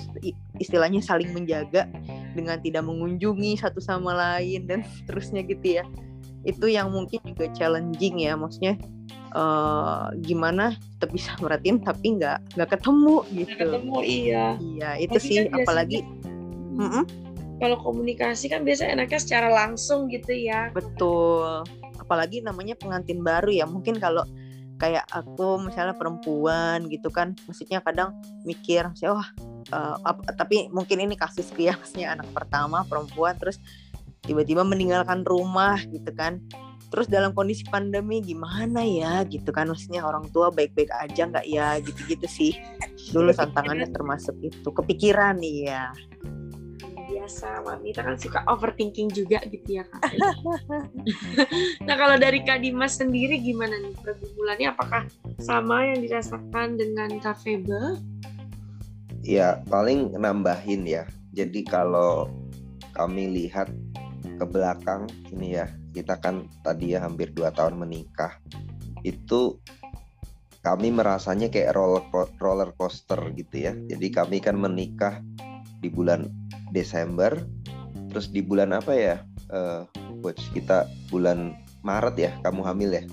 istilahnya 0.60 1.04
saling 1.04 1.32
menjaga 1.32 1.88
dengan 2.36 2.60
tidak 2.64 2.84
mengunjungi 2.88 3.60
satu 3.60 3.80
sama 3.84 4.16
lain 4.16 4.68
dan 4.68 4.84
seterusnya 5.00 5.44
gitu 5.48 5.80
ya 5.80 5.84
itu 6.46 6.66
yang 6.70 6.94
mungkin 6.94 7.20
juga 7.24 7.50
challenging 7.56 8.22
ya 8.24 8.38
maksudnya 8.38 8.78
uh, 9.34 10.14
gimana 10.24 10.78
kita 10.98 11.06
bisa 11.12 11.32
merhatiin 11.42 11.82
tapi 11.82 12.20
nggak 12.20 12.38
nggak 12.56 12.70
ketemu 12.78 13.16
gitu. 13.34 13.50
gak 13.54 13.60
ketemu 13.66 13.98
iya. 14.04 14.46
Iya 14.60 14.90
itu 15.02 15.18
Lagi 15.18 15.28
sih 15.28 15.36
kan 15.46 15.54
apalagi 15.62 16.00
mm 16.78 16.88
-mm. 16.88 17.04
kalau 17.58 17.78
komunikasi 17.82 18.54
kan 18.54 18.62
biasa 18.62 18.86
enaknya 18.86 19.20
secara 19.20 19.50
langsung 19.50 20.08
gitu 20.14 20.32
ya. 20.32 20.70
Betul. 20.72 21.66
Apalagi 21.98 22.46
namanya 22.46 22.78
pengantin 22.78 23.26
baru 23.26 23.50
ya 23.50 23.66
mungkin 23.66 23.98
kalau 23.98 24.24
kayak 24.78 25.10
aku 25.10 25.58
misalnya 25.58 25.98
perempuan 25.98 26.86
gitu 26.88 27.10
kan 27.10 27.34
maksudnya 27.50 27.82
kadang 27.82 28.14
mikir 28.46 28.86
wah 29.10 29.26
uh, 29.74 29.98
tapi 30.38 30.70
mungkin 30.70 31.02
ini 31.02 31.18
kasus 31.18 31.50
kiasnya 31.50 32.14
anak 32.14 32.30
pertama 32.30 32.86
perempuan 32.86 33.34
terus 33.42 33.58
tiba-tiba 34.24 34.66
meninggalkan 34.66 35.22
rumah 35.28 35.78
gitu 35.92 36.10
kan 36.16 36.42
terus 36.88 37.12
dalam 37.12 37.36
kondisi 37.36 37.68
pandemi 37.68 38.24
gimana 38.24 38.80
ya 38.80 39.28
gitu 39.28 39.52
kan 39.52 39.68
maksudnya 39.68 40.08
orang 40.08 40.24
tua 40.32 40.48
baik-baik 40.48 40.88
aja 40.96 41.28
nggak 41.28 41.48
ya 41.48 41.84
gitu-gitu 41.84 42.28
sih 42.28 42.52
dulu 43.12 43.36
tantangannya 43.36 43.92
termasuk 43.92 44.40
itu 44.40 44.70
kepikiran 44.72 45.36
nih 45.36 45.68
ya 45.68 45.92
biasa 47.08 47.64
wanita 47.64 48.04
kan 48.04 48.16
suka 48.20 48.44
overthinking 48.52 49.08
juga 49.12 49.40
gitu 49.48 49.80
ya 49.80 49.84
kak. 49.88 50.12
nah 51.88 51.96
kalau 51.96 52.20
dari 52.20 52.44
Kak 52.44 52.60
Dimas 52.60 53.00
sendiri 53.00 53.40
gimana 53.40 53.80
nih 53.80 53.96
pergumulannya? 54.04 54.68
Apakah 54.76 55.08
sama 55.40 55.88
yang 55.88 56.04
dirasakan 56.04 56.76
dengan 56.76 57.16
Kak 57.24 57.40
Febe? 57.40 58.04
Ya 59.24 59.64
paling 59.72 60.20
nambahin 60.20 60.84
ya. 60.84 61.08
Jadi 61.32 61.64
kalau 61.64 62.28
kami 62.92 63.32
lihat 63.32 63.72
ke 64.38 64.46
belakang 64.46 65.10
ini 65.34 65.58
ya 65.58 65.66
kita 65.92 66.22
kan 66.22 66.46
tadi 66.62 66.94
ya 66.94 67.02
hampir 67.02 67.34
dua 67.34 67.50
tahun 67.50 67.82
menikah. 67.82 68.38
Itu 69.02 69.58
kami 70.62 70.94
merasanya 70.94 71.50
kayak 71.50 71.74
roller 71.74 72.06
roller 72.38 72.70
coaster 72.78 73.18
gitu 73.34 73.56
ya. 73.68 73.74
Jadi 73.74 74.08
kami 74.14 74.38
kan 74.38 74.56
menikah 74.62 75.20
di 75.82 75.90
bulan 75.90 76.30
Desember. 76.70 77.34
Terus 78.14 78.30
di 78.30 78.46
bulan 78.46 78.78
apa 78.78 78.94
ya? 78.94 79.16
Uh, 79.48 79.88
coach 80.22 80.44
kita 80.52 80.86
bulan 81.08 81.56
Maret 81.82 82.16
ya 82.20 82.32
kamu 82.44 82.62
hamil 82.68 82.92
ya? 82.94 83.04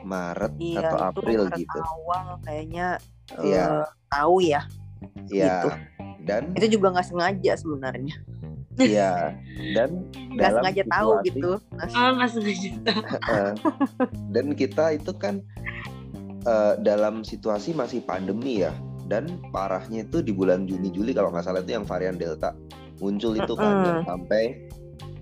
Maret 0.00 0.56
iya, 0.56 0.80
atau 0.88 0.98
April 1.12 1.52
Maret 1.52 1.60
gitu. 1.60 1.78
awal 1.84 2.26
kayaknya 2.40 2.96
Iya. 3.44 3.84
uh, 3.84 3.86
tahu 4.08 4.40
ya 4.40 4.64
Iya. 5.28 5.54
Gitu. 5.60 5.68
Dan 6.24 6.42
itu 6.56 6.66
juga 6.80 6.96
nggak 6.96 7.06
sengaja 7.12 7.52
sebenarnya 7.60 8.16
iya. 8.78 9.34
Dan 9.74 10.06
nggak 10.36 10.38
dalam 10.38 10.62
sengaja 10.62 10.84
tahu 10.86 11.10
situasi- 11.10 11.26
gitu 11.26 11.50
Nas. 11.74 11.92
Oh, 11.96 12.10
nggak 12.14 12.30
sengaja. 12.30 12.70
Dan 14.30 14.46
kita 14.54 14.84
itu 14.94 15.12
kan 15.18 15.34
eh, 16.46 16.74
dalam 16.84 17.26
situasi 17.26 17.74
masih 17.74 18.04
pandemi 18.06 18.62
ya 18.62 18.72
dan 19.10 19.42
parahnya 19.50 20.06
itu 20.06 20.22
di 20.22 20.30
bulan 20.30 20.70
Juni 20.70 20.94
Juli 20.94 21.10
kalau 21.10 21.34
nggak 21.34 21.42
salah 21.42 21.60
itu 21.66 21.74
yang 21.74 21.82
varian 21.82 22.14
Delta 22.14 22.54
muncul 23.02 23.34
itu 23.34 23.52
kan 23.58 23.74
yang 23.82 24.02
sampai 24.06 24.70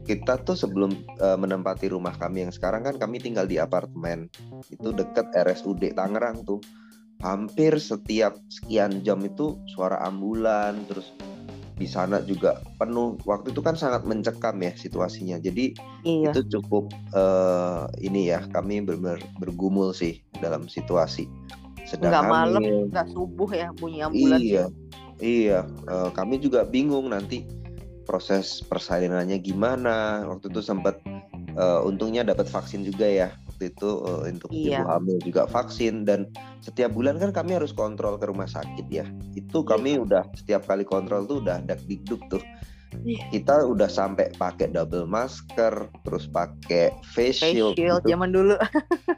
kita 0.09 0.41
tuh 0.41 0.57
sebelum 0.57 0.91
eh, 1.21 1.39
menempati 1.39 1.93
rumah 1.93 2.17
kami 2.17 2.49
yang 2.49 2.53
sekarang 2.53 2.81
kan 2.81 2.97
kami 2.97 3.21
tinggal 3.21 3.45
di 3.45 3.61
apartemen. 3.61 4.33
Itu 4.73 4.97
deket 4.97 5.29
RSUD 5.37 5.93
Tangerang 5.93 6.49
tuh. 6.49 6.65
Hampir 7.21 7.77
setiap 7.77 8.39
sekian 8.49 9.03
jam 9.05 9.21
itu 9.21 9.59
suara 9.75 10.01
ambulan 10.07 10.87
terus 10.89 11.13
di 11.79 11.87
sana 11.87 12.19
juga 12.27 12.59
penuh. 12.77 13.17
Waktu 13.23 13.55
itu 13.55 13.63
kan 13.63 13.79
sangat 13.79 14.03
mencekam 14.05 14.59
ya 14.59 14.75
situasinya. 14.75 15.39
Jadi 15.39 15.79
iya. 16.03 16.35
itu 16.35 16.43
cukup 16.59 16.91
eh, 17.15 17.83
ini 18.03 18.29
ya 18.35 18.43
kami 18.51 18.83
benar 18.83 19.23
bergumul 19.39 19.95
sih 19.95 20.21
dalam 20.43 20.67
situasi. 20.67 21.31
Sedang 21.87 22.13
nggak 22.13 22.27
malam 22.29 22.63
nggak 22.93 23.07
subuh 23.15 23.49
ya 23.55 23.73
bunyi 23.73 24.05
ambulans 24.05 24.43
iya 24.43 24.65
iya. 25.23 25.61
Eh, 25.87 26.11
kami 26.13 26.43
juga 26.43 26.67
bingung 26.67 27.15
nanti 27.15 27.47
proses 28.05 28.61
persalinannya 28.67 29.39
gimana. 29.39 30.27
Waktu 30.27 30.51
itu 30.51 30.61
sempat 30.61 30.99
eh, 31.55 31.81
untungnya 31.87 32.27
dapat 32.27 32.51
vaksin 32.51 32.83
juga 32.83 33.07
ya 33.07 33.31
waktu 33.59 33.75
itu 33.75 33.91
eh, 34.07 34.21
untuk 34.31 34.51
Iya. 34.55 34.71
ibu 34.71 34.83
hamil 34.87 35.19
juga 35.27 35.43
vaksin 35.51 36.07
dan 36.07 36.31
setiap 36.63 36.95
bulan 36.95 37.19
kan 37.19 37.35
kami 37.35 37.59
harus 37.59 37.75
kontrol 37.75 38.15
ke 38.15 38.31
rumah 38.31 38.47
sakit 38.47 38.87
ya 38.87 39.03
itu 39.35 39.67
kami 39.67 39.99
udah 39.99 40.23
setiap 40.39 40.63
kali 40.71 40.87
kontrol 40.87 41.27
tuh 41.27 41.43
udah 41.43 41.59
dak 41.67 41.83
dikduk 41.91 42.23
tuh 42.31 42.39
Iya. 43.03 43.21
kita 43.35 43.67
udah 43.67 43.91
sampai 43.91 44.31
pakai 44.39 44.71
double 44.71 45.05
masker 45.05 45.91
terus 46.07 46.31
pakai 46.31 46.95
face 47.03 47.43
face 47.43 47.59
shield, 47.59 47.75
shield 47.75 48.01
gitu. 48.07 48.15
zaman 48.15 48.31
dulu 48.31 48.55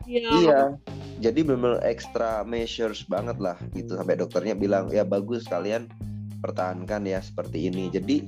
Iya. 0.08 0.24
Iya, 0.40 0.60
jadi 1.20 1.40
benar 1.44 1.84
extra 1.84 2.40
measures 2.42 3.04
banget 3.04 3.36
lah 3.36 3.60
gitu 3.76 3.94
sampai 3.94 4.16
dokternya 4.16 4.56
bilang 4.56 4.88
ya 4.88 5.04
bagus 5.04 5.44
kalian 5.44 5.84
pertahankan 6.40 7.04
ya 7.04 7.20
seperti 7.20 7.68
ini. 7.68 7.92
Jadi 7.92 8.24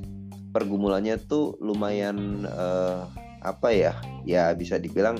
pergumulannya 0.52 1.16
tuh 1.26 1.56
lumayan 1.58 2.44
eh, 2.44 3.02
apa 3.42 3.68
ya? 3.74 3.96
Ya 4.22 4.54
bisa 4.54 4.78
dibilang 4.78 5.18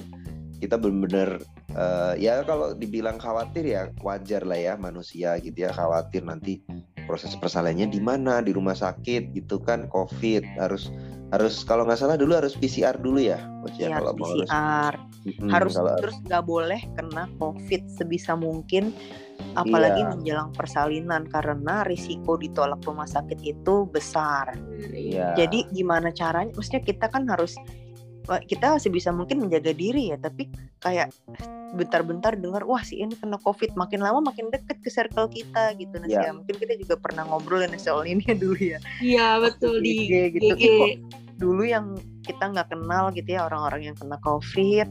kita 0.62 0.78
benar-benar 0.78 1.42
eh, 1.75 2.14
ya 2.23 2.47
kalau 2.47 2.71
dibilang 2.73 3.19
khawatir 3.19 3.66
ya 3.66 3.83
wajar 3.99 4.47
lah 4.47 4.54
ya 4.54 4.75
manusia 4.78 5.35
gitu 5.42 5.66
ya 5.66 5.75
khawatir 5.75 6.23
nanti 6.23 6.62
proses 7.02 7.35
persalinannya 7.35 7.90
di 7.90 7.99
mana 7.99 8.38
di 8.38 8.54
rumah 8.54 8.78
sakit 8.78 9.35
gitu 9.35 9.59
kan 9.59 9.90
covid 9.90 10.47
harus 10.54 10.87
harus 11.35 11.64
kalau 11.64 11.83
nggak 11.83 11.99
salah 11.99 12.14
dulu 12.14 12.37
harus 12.38 12.54
PCR 12.54 12.95
dulu 12.95 13.18
ya 13.18 13.40
Coach 13.64 13.81
ya 13.81 13.88
Iya, 13.88 13.96
kalau 13.98 14.12
mau 14.14 14.31
harus 14.31 14.46
PCR 14.46 14.94
Mm, 15.22 15.55
harus 15.55 15.75
kalau- 15.79 15.98
terus 16.03 16.18
nggak 16.27 16.44
boleh 16.44 16.83
kena 16.94 17.31
covid 17.38 17.87
sebisa 17.88 18.35
mungkin 18.35 18.90
apalagi 19.55 20.03
Iya. 20.03 20.11
menjelang 20.11 20.51
persalinan 20.51 21.31
karena 21.31 21.87
risiko 21.87 22.35
ditolak 22.35 22.83
rumah 22.83 23.07
sakit 23.07 23.38
itu 23.40 23.87
besar 23.87 24.59
Iya. 24.90 25.38
jadi 25.38 25.62
gimana 25.70 26.11
caranya 26.11 26.51
maksudnya 26.53 26.83
kita 26.83 27.07
kan 27.07 27.31
harus 27.31 27.55
kita 28.46 28.78
sebisa 28.78 29.11
mungkin 29.11 29.42
menjaga 29.42 29.74
diri 29.74 30.14
ya 30.14 30.16
tapi 30.18 30.48
kayak 30.82 31.11
bentar-bentar 31.72 32.37
dengar 32.37 32.62
wah 32.68 32.85
si 32.85 33.00
ini 33.00 33.16
kena 33.16 33.40
covid. 33.40 33.72
Makin 33.74 34.00
lama 34.04 34.20
makin 34.20 34.52
deket 34.52 34.78
ke 34.85 34.90
circle 34.92 35.26
kita 35.32 35.72
gitu. 35.80 35.96
Nah 35.96 36.06
Iya. 36.08 36.28
ya. 36.28 36.32
mungkin 36.37 36.54
kita 36.61 36.76
juga 36.76 36.94
pernah 37.00 37.24
ngobrol 37.26 37.64
ya 37.64 37.68
soal 37.80 38.04
ini 38.04 38.22
ya 38.28 38.37
dulu 38.37 38.61
ya. 38.61 38.78
Iya, 39.00 39.28
betul 39.40 39.80
di 39.80 40.06
GG 40.06 40.12
gitu. 40.38 40.52
Ih, 40.61 40.76
kok 40.78 40.88
dulu 41.40 41.62
yang 41.64 41.96
kita 42.22 42.52
nggak 42.52 42.70
kenal 42.70 43.11
gitu 43.11 43.35
ya 43.35 43.48
orang-orang 43.50 43.90
yang 43.90 43.96
kena 43.98 44.14
covid 44.22 44.87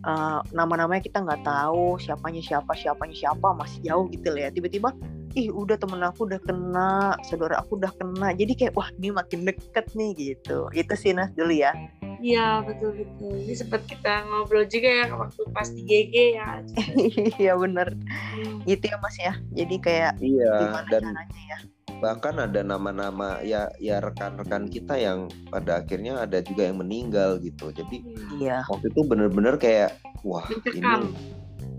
eh, 0.00 0.38
nama-namanya 0.54 1.02
kita 1.02 1.18
nggak 1.24 1.42
tahu 1.42 1.98
siapanya 1.98 2.40
siapa 2.40 2.72
siapanya 2.78 3.16
siapa 3.16 3.52
masih 3.56 3.80
jauh 3.82 4.06
gitu 4.12 4.28
lah 4.30 4.48
ya. 4.48 4.50
Tiba-tiba 4.52 4.92
ih 5.38 5.46
udah 5.46 5.78
temen 5.78 6.02
aku 6.02 6.26
udah 6.26 6.42
kena 6.42 7.16
saudara 7.24 7.62
aku 7.64 7.80
udah 7.80 7.92
kena. 7.96 8.36
Jadi 8.36 8.52
kayak 8.60 8.74
wah 8.76 8.92
ini 9.00 9.08
makin 9.14 9.48
deket 9.48 9.88
nih 9.96 10.10
gitu. 10.14 10.68
Itu 10.76 10.94
sih 11.00 11.16
Nas 11.16 11.32
dulu 11.32 11.54
ya 11.54 11.72
Iya, 12.20 12.60
betul 12.62 12.90
betul. 13.00 13.32
Ini 13.48 13.54
sempat 13.56 13.82
kita 13.88 14.28
ngobrol 14.28 14.68
juga 14.68 14.88
ya 14.88 15.04
waktu 15.16 15.40
pas 15.50 15.68
di 15.72 15.82
GG 15.82 16.14
ya. 16.36 16.48
iya 17.40 17.52
bener 17.56 17.96
Hmm. 18.30 18.62
gitu 18.62 18.86
ya 18.86 18.96
Mas 19.02 19.16
ya 19.18 19.34
jadi 19.50 19.74
kayak 19.82 20.12
Iya, 20.22 20.52
gimana 20.62 20.86
dan 20.86 21.02
caranya 21.02 21.42
ya 21.50 21.58
bahkan 22.00 22.34
ada 22.40 22.60
nama-nama 22.64 23.44
ya 23.44 23.68
ya 23.76 24.00
rekan-rekan 24.00 24.70
kita 24.72 24.96
yang 24.96 25.28
pada 25.52 25.84
akhirnya 25.84 26.16
ada 26.24 26.40
juga 26.40 26.64
yang 26.64 26.80
meninggal 26.80 27.36
gitu. 27.44 27.68
Jadi 27.74 28.00
iya 28.40 28.64
waktu 28.64 28.88
itu 28.88 29.00
bener-bener 29.04 29.60
kayak 29.60 30.00
wah 30.24 30.48
Mencekam. 30.48 30.80
ini 30.80 31.12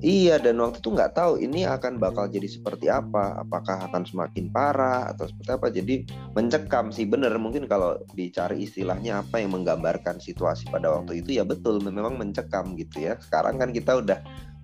iya 0.02 0.42
dan 0.42 0.58
waktu 0.58 0.82
itu 0.82 0.90
nggak 0.92 1.14
tahu 1.14 1.38
ini 1.40 1.64
akan 1.64 2.02
bakal 2.02 2.26
jadi 2.26 2.50
seperti 2.50 2.90
apa. 2.90 3.40
Apakah 3.40 3.88
akan 3.88 4.04
semakin 4.04 4.50
parah 4.50 5.14
atau 5.14 5.30
seperti 5.30 5.52
apa. 5.54 5.68
Jadi 5.70 5.96
mencekam 6.34 6.90
sih 6.90 7.06
bener. 7.06 7.32
Mungkin 7.38 7.70
kalau 7.70 8.02
dicari 8.18 8.66
istilahnya 8.66 9.22
apa 9.22 9.40
yang 9.40 9.54
menggambarkan 9.54 10.18
situasi 10.18 10.68
pada 10.74 10.90
waktu 10.90 11.22
itu 11.22 11.38
ya 11.38 11.46
betul. 11.46 11.80
Memang 11.80 12.18
mencekam 12.18 12.74
gitu 12.76 13.06
ya. 13.06 13.22
Sekarang 13.22 13.62
kan 13.62 13.70
kita 13.70 14.02
udah 14.02 14.20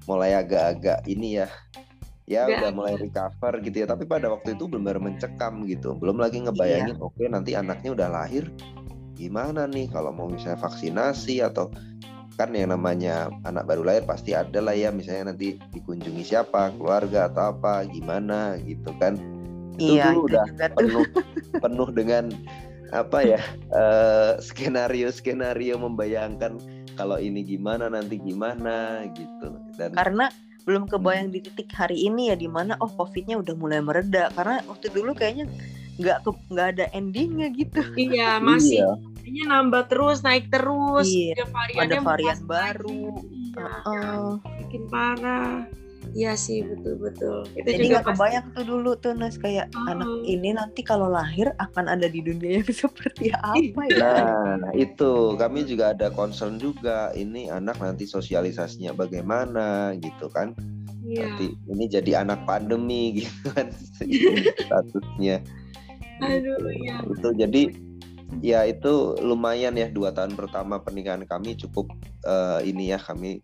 mulai 0.10 0.36
agak-agak 0.36 1.06
ini 1.06 1.46
ya. 1.46 1.48
Ya 2.28 2.44
Udah 2.44 2.58
udah 2.60 2.72
mulai 2.76 2.94
recover 3.00 3.54
gitu 3.64 3.78
ya. 3.86 3.88
Tapi 3.88 4.04
pada 4.04 4.28
waktu 4.34 4.58
itu 4.58 4.66
benar 4.68 5.00
mencekam 5.00 5.64
gitu. 5.70 5.96
Belum 5.96 6.20
lagi 6.20 6.44
ngebayangin 6.44 7.00
oke 7.00 7.24
nanti 7.30 7.56
anaknya 7.56 7.94
udah 7.96 8.10
lahir 8.10 8.50
gimana 9.18 9.66
nih? 9.70 9.90
Kalau 9.90 10.14
mau 10.14 10.28
misalnya 10.30 10.62
vaksinasi 10.62 11.42
atau 11.42 11.72
kan 12.38 12.54
yang 12.54 12.70
namanya 12.70 13.34
anak 13.50 13.66
baru 13.66 13.82
lahir 13.82 14.06
pasti 14.06 14.38
ada 14.38 14.62
lah 14.62 14.78
ya 14.78 14.94
misalnya 14.94 15.34
nanti 15.34 15.58
dikunjungi 15.74 16.22
siapa 16.22 16.70
keluarga 16.78 17.34
atau 17.34 17.58
apa 17.58 17.82
gimana 17.90 18.62
gitu 18.62 18.94
kan. 19.02 19.18
Itu 19.82 19.98
iya 19.98 20.14
dulu 20.14 20.30
itu 20.30 20.38
udah 20.38 20.46
juga 20.46 20.66
tuh. 20.70 20.78
penuh 20.78 21.06
penuh 21.66 21.90
dengan 21.90 22.24
apa 22.94 23.20
ya 23.26 23.42
skenario 24.40 25.10
skenario 25.12 25.76
membayangkan 25.82 26.62
kalau 26.94 27.18
ini 27.18 27.42
gimana 27.42 27.90
nanti 27.90 28.22
gimana 28.22 29.06
gitu. 29.18 29.58
Dan 29.74 29.98
karena 29.98 30.30
belum 30.70 30.86
kebayang 30.86 31.34
di 31.34 31.42
titik 31.42 31.74
hari 31.74 32.06
ini 32.06 32.30
ya 32.30 32.36
di 32.38 32.46
mana 32.46 32.78
oh 32.84 32.92
covidnya 32.92 33.40
udah 33.42 33.56
mulai 33.58 33.82
mereda 33.82 34.30
karena 34.38 34.62
waktu 34.70 34.94
dulu 34.94 35.18
kayaknya 35.18 35.50
nggak 35.98 36.18
ke- 36.22 36.44
nggak 36.54 36.68
ada 36.78 36.86
endingnya 36.94 37.50
gitu. 37.50 37.82
Iya, 37.98 38.38
masih 38.46 38.86
Iya. 38.86 39.17
Kayaknya 39.28 39.44
nambah 39.46 39.84
terus, 39.86 40.24
naik 40.24 40.48
terus. 40.48 41.04
Iya, 41.06 41.36
Ada 41.36 41.46
variannya 41.52 41.84
ada 41.84 42.00
varian 42.00 42.40
baru. 42.42 43.04
Iya, 43.20 43.68
Heeh. 43.84 44.26
bikin 44.64 44.84
parah. 44.88 45.68
Iya 46.08 46.34
sih, 46.34 46.64
betul-betul. 46.64 47.44
Itu 47.52 47.68
jadi 47.68 47.84
juga 47.84 48.00
pasti- 48.00 48.10
kebayang 48.16 48.46
tuh 48.56 48.64
dulu 48.64 48.92
tuh 48.96 49.12
Nas 49.12 49.36
kayak 49.36 49.68
Oh. 49.76 49.92
anak 49.92 50.08
ini 50.24 50.56
nanti 50.56 50.80
kalau 50.80 51.12
lahir 51.12 51.52
akan 51.60 51.92
ada 51.92 52.08
di 52.08 52.24
dunia 52.24 52.64
yang 52.64 52.72
seperti 52.88 53.28
apa 53.36 53.82
ya 53.92 54.16
Nah, 54.56 54.72
itu 54.72 55.12
kami 55.36 55.68
juga 55.68 55.92
ada 55.92 56.08
concern 56.10 56.56
juga. 56.58 57.12
Ini 57.12 57.52
anak 57.52 57.84
nanti 57.84 58.08
sosialisasinya 58.08 58.96
bagaimana 58.96 60.00
gitu 60.00 60.32
kan? 60.32 60.56
Iya. 61.04 61.28
Nanti 61.28 61.46
ini 61.68 61.86
jadi 61.86 62.24
anak 62.24 62.48
pandemi 62.48 63.12
gitu 63.20 63.52
kan 63.52 63.68
statusnya. 64.64 65.44
Aduh, 66.18 66.56
iya. 66.72 67.04
Itu 67.04 67.30
jadi 67.36 67.62
ya 68.44 68.64
itu 68.68 69.18
lumayan 69.24 69.76
ya 69.76 69.88
dua 69.90 70.12
tahun 70.14 70.36
pertama 70.36 70.84
pernikahan 70.84 71.24
kami 71.26 71.56
cukup 71.58 71.92
eh, 72.28 72.68
ini 72.68 72.92
ya 72.94 73.00
kami 73.00 73.42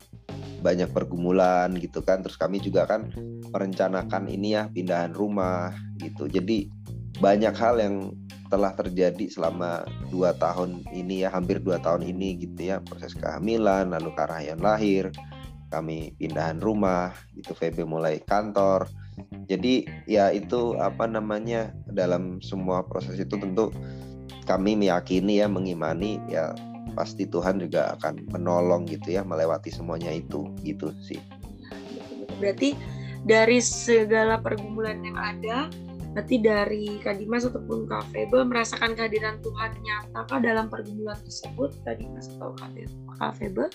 banyak 0.63 0.89
pergumulan 0.95 1.75
gitu 1.75 1.99
kan. 1.99 2.23
Terus 2.23 2.39
kami 2.39 2.63
juga 2.63 2.87
kan 2.87 3.11
merencanakan 3.51 4.31
ini 4.31 4.55
ya 4.55 4.71
pindahan 4.71 5.11
rumah 5.11 5.75
gitu. 5.99 6.31
Jadi 6.31 6.71
banyak 7.19 7.53
hal 7.53 7.77
yang 7.77 7.95
telah 8.53 8.69
terjadi 8.77 9.33
selama 9.33 9.81
dua 10.13 10.37
tahun 10.37 10.85
ini 10.93 11.25
ya 11.25 11.33
hampir 11.33 11.57
dua 11.57 11.81
tahun 11.81 12.05
ini 12.05 12.37
gitu 12.37 12.69
ya 12.69 12.77
proses 12.85 13.17
kehamilan 13.17 13.89
lalu 13.89 14.13
Karayan 14.13 14.61
lahir 14.61 15.09
kami 15.73 16.13
pindahan 16.21 16.61
rumah 16.61 17.17
gitu 17.33 17.57
VB 17.57 17.81
mulai 17.81 18.21
kantor 18.21 18.85
jadi 19.49 19.89
ya 20.05 20.29
itu 20.29 20.77
apa 20.77 21.09
namanya 21.09 21.73
dalam 21.89 22.37
semua 22.45 22.85
proses 22.85 23.17
itu 23.17 23.33
tentu 23.41 23.73
kami 24.43 24.75
meyakini 24.77 25.39
ya 25.39 25.47
mengimani 25.47 26.19
ya 26.29 26.53
pasti 26.93 27.25
Tuhan 27.25 27.57
juga 27.57 27.97
akan 27.97 28.29
menolong 28.29 28.85
gitu 28.85 29.17
ya 29.17 29.25
melewati 29.25 29.73
semuanya 29.73 30.13
itu 30.13 30.47
gitu 30.61 30.93
sih. 31.01 31.19
Berarti 32.37 32.77
dari 33.25 33.63
segala 33.63 34.37
pergumulan 34.37 35.01
yang 35.01 35.17
ada, 35.17 35.71
berarti 36.13 36.35
dari 36.43 37.01
Kak 37.01 37.17
Dimas 37.17 37.47
ataupun 37.47 37.89
Kak 37.89 38.13
Febe 38.13 38.45
merasakan 38.45 38.93
kehadiran 38.93 39.41
Tuhan 39.41 39.71
nyata 39.81 40.21
kah 40.29 40.39
dalam 40.39 40.69
pergumulan 40.69 41.17
tersebut? 41.25 41.73
Kak 41.87 41.97
Dimas 41.97 42.29
atau 42.37 42.53
Kak 43.17 43.31
Febe? 43.41 43.65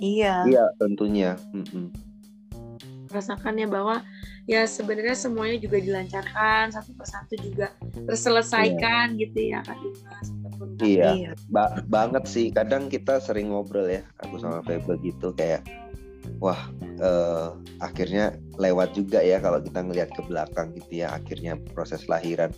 Iya. 0.00 0.48
Iya 0.48 0.64
tentunya. 0.80 1.36
Mm 1.52 1.66
-mm. 1.66 2.13
Rasakannya 3.14 3.70
bahwa 3.70 4.02
ya 4.50 4.66
sebenarnya 4.66 5.14
semuanya 5.14 5.56
juga 5.62 5.78
dilancarkan 5.78 6.74
satu 6.74 6.92
persatu 6.98 7.38
juga 7.38 7.70
terselesaikan 7.94 9.14
yeah. 9.14 9.22
gitu 9.22 9.38
ya 9.54 9.58
Kak 9.62 9.78
Dimas. 9.78 10.28
Iya, 10.82 11.08
iya. 11.14 11.30
Ba 11.50 11.82
banget 11.86 12.26
sih. 12.26 12.50
Kadang 12.50 12.90
kita 12.90 13.22
sering 13.22 13.54
ngobrol 13.54 13.86
ya, 13.86 14.02
aku 14.22 14.42
sama 14.42 14.60
Febe 14.66 14.98
gitu 15.02 15.30
kayak, 15.34 15.62
wah 16.42 16.70
eh, 16.82 17.48
akhirnya 17.78 18.34
lewat 18.58 18.98
juga 18.98 19.22
ya 19.22 19.38
kalau 19.38 19.62
kita 19.62 19.80
ngelihat 19.82 20.10
ke 20.14 20.22
belakang 20.26 20.74
gitu 20.74 21.04
ya. 21.04 21.14
Akhirnya 21.14 21.58
proses 21.74 22.06
lahiran 22.10 22.50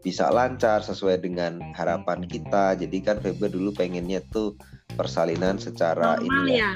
bisa 0.00 0.30
lancar 0.30 0.80
sesuai 0.80 1.20
dengan 1.24 1.60
harapan 1.74 2.24
kita. 2.24 2.78
Jadi 2.78 2.98
kan 3.04 3.20
Febe 3.20 3.50
dulu 3.50 3.74
pengennya 3.74 4.24
tuh 4.32 4.54
persalinan 4.96 5.60
secara 5.60 6.16
Normal 6.18 6.46
ini 6.48 6.52
ya. 6.56 6.58
Ya, 6.58 6.72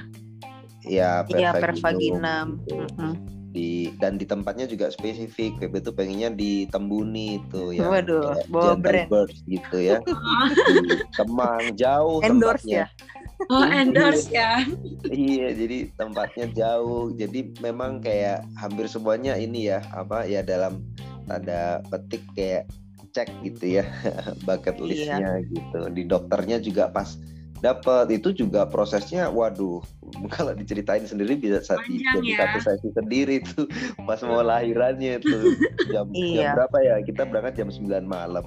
ya. 0.87 1.23
Gitu. 1.27 1.39
Mm 1.39 2.89
-hmm 2.99 3.43
di 3.53 3.93
dan 4.01 4.17
di 4.17 4.25
tempatnya 4.25 4.65
juga 4.65 4.89
spesifik 4.89 5.61
Febe 5.61 5.79
tuh 5.85 5.93
pengennya 5.93 6.33
di 6.33 6.65
Tembuni 6.73 7.37
itu 7.39 7.77
ya 7.77 7.85
Waduh, 7.85 8.49
bawa 8.49 8.75
brand 8.81 9.13
birds 9.13 9.45
gitu 9.45 9.77
ya 9.77 10.01
di 10.89 10.97
Kemang 11.13 11.77
jauh 11.77 12.25
endorse 12.25 12.65
tempatnya. 12.65 12.89
ya 12.89 13.53
oh 13.53 13.65
endorse 13.69 14.29
ya 14.33 14.65
iya 15.13 15.53
jadi 15.53 15.93
tempatnya 16.01 16.49
jauh 16.57 17.13
jadi 17.13 17.53
memang 17.61 18.01
kayak 18.01 18.41
hampir 18.57 18.89
semuanya 18.89 19.37
ini 19.37 19.69
ya 19.69 19.85
apa 19.93 20.25
ya 20.25 20.41
dalam 20.41 20.81
tanda 21.29 21.85
petik 21.93 22.25
kayak 22.33 22.65
cek 23.13 23.29
gitu 23.45 23.81
ya 23.81 23.85
bucket 24.49 24.81
iya. 24.81 24.85
listnya 24.89 25.31
iya. 25.45 25.53
gitu 25.53 25.81
di 25.93 26.09
dokternya 26.09 26.57
juga 26.57 26.89
pas 26.89 27.21
dapat 27.63 28.11
itu 28.11 28.35
juga 28.35 28.67
prosesnya 28.67 29.31
waduh 29.31 29.81
kalau 30.35 30.53
diceritain 30.53 31.07
sendiri 31.07 31.39
bisa 31.39 31.63
satu 31.63 31.89
jadi 31.89 32.27
ya. 32.27 32.39
satu 32.43 32.59
sesi 32.67 32.89
sendiri 32.93 33.41
tuh 33.43 33.71
pas 34.09 34.21
mau 34.27 34.43
lahirannya 34.43 35.23
itu 35.23 35.57
jam, 35.89 36.07
iya. 36.13 36.53
jam 36.53 36.59
berapa 36.59 36.79
ya? 36.83 36.97
Kita 37.05 37.23
berangkat 37.27 37.55
jam 37.63 37.69
9 37.71 38.05
malam. 38.05 38.47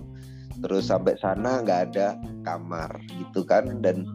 Terus 0.64 0.88
sampai 0.88 1.20
sana 1.20 1.62
nggak 1.62 1.80
ada 1.92 2.16
kamar 2.48 2.96
gitu 3.20 3.44
kan. 3.44 3.84
Dan 3.84 4.08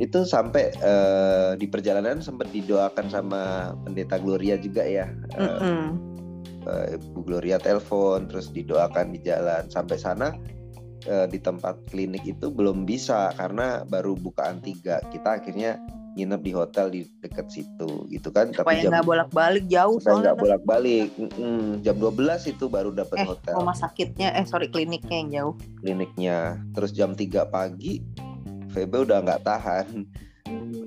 itu 0.00 0.24
sampai 0.24 0.72
uh, 0.80 1.52
di 1.54 1.68
perjalanan 1.68 2.24
sempat 2.24 2.48
didoakan 2.50 3.06
sama 3.12 3.72
pendeta 3.84 4.16
Gloria 4.16 4.56
juga 4.56 4.82
ya. 4.82 5.06
Mm 5.36 5.52
-hmm. 5.60 5.84
uh, 6.64 6.84
Bu 7.12 7.20
Gloria 7.28 7.60
telepon 7.60 8.26
terus 8.28 8.48
didoakan 8.50 9.12
di 9.12 9.20
jalan. 9.20 9.68
Sampai 9.68 10.00
sana 10.00 10.32
uh, 11.08 11.26
di 11.26 11.38
tempat 11.38 11.78
klinik 11.90 12.22
itu 12.26 12.50
belum 12.50 12.84
bisa 12.86 13.34
karena 13.36 13.82
baru 13.86 14.14
bukaan 14.18 14.62
tiga. 14.62 15.02
Kita 15.10 15.42
akhirnya 15.42 15.78
nginep 16.12 16.40
di 16.44 16.52
hotel 16.52 16.86
di 16.92 17.00
dekat 17.24 17.48
situ 17.48 18.04
gitu 18.12 18.28
kan. 18.28 18.52
Supaya 18.52 18.84
nggak 18.84 19.06
bolak-balik 19.06 19.64
jauh 19.68 19.96
supaya 19.96 20.32
nggak 20.32 20.38
bolak-balik. 20.38 21.08
Mm, 21.16 21.80
jam 21.80 21.96
12 21.96 22.52
itu 22.52 22.64
baru 22.68 22.92
dapat 22.92 23.24
eh, 23.24 23.26
hotel. 23.26 23.54
rumah 23.56 23.76
sakitnya 23.76 24.36
eh 24.36 24.44
sorry 24.44 24.68
kliniknya 24.68 25.16
yang 25.16 25.30
jauh. 25.32 25.54
Kliniknya. 25.80 26.60
Terus 26.76 26.92
jam 26.92 27.16
3 27.16 27.48
pagi 27.48 28.04
Febe 28.72 29.04
udah 29.04 29.20
nggak 29.20 29.44
tahan 29.44 30.08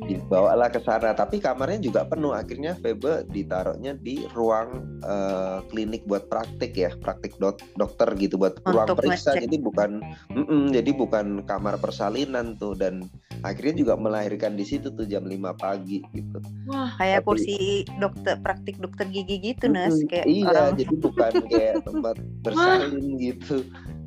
dibawalah 0.06 0.70
ke 0.74 0.82
sana. 0.82 1.14
Tapi 1.14 1.38
kamarnya 1.38 1.80
juga 1.80 2.04
penuh. 2.06 2.34
Akhirnya 2.34 2.74
Febe 2.82 3.24
ditaruhnya 3.30 3.96
di 3.96 4.26
ruang 4.34 5.00
uh, 5.06 5.62
klinik 5.70 6.04
buat 6.10 6.28
praktik 6.28 6.76
ya. 6.76 6.92
Praktik 7.00 7.38
dok 7.38 7.62
dokter 7.78 8.10
gitu 8.18 8.36
buat 8.36 8.58
Untuk 8.66 8.74
ruang 8.74 8.88
periksa. 8.98 9.34
ngecek. 9.38 9.44
jadi 9.48 9.58
bukan 9.62 9.92
mm 10.34 10.46
-mm, 10.46 10.64
jadi 10.74 10.92
bukan 10.98 11.26
kamar 11.46 11.78
persalinan 11.80 12.58
tuh. 12.58 12.74
Dan 12.74 13.06
akhirnya 13.46 13.86
juga 13.86 13.94
melahirkan 13.96 14.58
di 14.58 14.66
situ 14.66 14.90
tuh 14.92 15.06
jam 15.06 15.24
5 15.24 15.56
pagi 15.56 16.02
gitu. 16.12 16.38
Wah 16.68 16.92
kayak 16.98 17.24
tapi, 17.24 17.28
kursi 17.30 17.58
dokter 18.02 18.36
praktik 18.42 18.76
dokter 18.82 19.06
gigi 19.10 19.54
gitu 19.54 19.70
nas. 19.70 19.96
Mm, 19.96 20.08
kayak 20.10 20.26
iya 20.26 20.46
orang... 20.50 20.74
jadi 20.78 20.96
bukan 20.98 21.32
kayak 21.54 21.76
tempat 21.86 22.16
bersalin 22.42 23.06
gitu. 23.22 23.66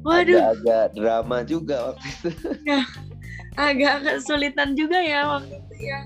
Agak-agak 0.08 0.94
drama 0.96 1.44
juga 1.44 1.92
waktu 1.92 2.06
itu. 2.08 2.30
Ya 2.64 2.80
agak 3.58 4.06
kesulitan 4.06 4.78
juga 4.78 5.02
ya 5.02 5.26
waktu 5.26 5.58
itu 5.58 5.74
ya. 5.82 6.00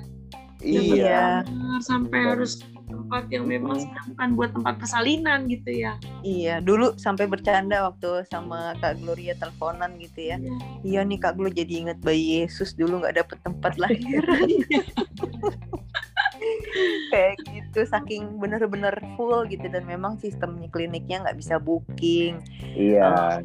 Iya. 0.63 1.25
Sampai 1.85 2.25
Dan, 2.25 2.29
harus 2.33 2.53
tempat 2.89 3.25
yang 3.29 3.45
memang 3.45 3.89
bukan 4.15 4.29
buat 4.37 4.51
tempat 4.57 4.75
persalinan 4.81 5.45
gitu 5.51 5.69
ya. 5.69 6.01
Iya, 6.25 6.65
dulu 6.65 6.97
sampai 6.97 7.29
bercanda 7.29 7.89
waktu 7.89 8.25
sama 8.33 8.73
Kak 8.81 9.05
Gloria 9.05 9.37
teleponan 9.37 10.01
gitu 10.01 10.33
ya. 10.33 10.37
Iya, 10.41 10.57
iya 10.85 11.01
nih 11.05 11.19
Kak 11.21 11.37
Glo 11.37 11.53
jadi 11.53 11.89
inget 11.89 11.99
bayi 12.01 12.45
Yesus 12.45 12.73
dulu 12.73 13.05
nggak 13.05 13.21
dapet 13.21 13.39
tempat 13.45 13.77
lahir. 13.83 14.23
kayak 17.13 17.37
gitu 17.45 17.85
saking 17.85 18.41
bener-bener 18.41 18.97
full 19.15 19.45
gitu 19.47 19.69
dan 19.69 19.85
memang 19.85 20.17
sistemnya 20.17 20.69
kliniknya 20.73 21.29
nggak 21.29 21.37
bisa 21.37 21.61
booking. 21.61 22.41
Iya. 22.73 23.09
Uh, 23.13 23.37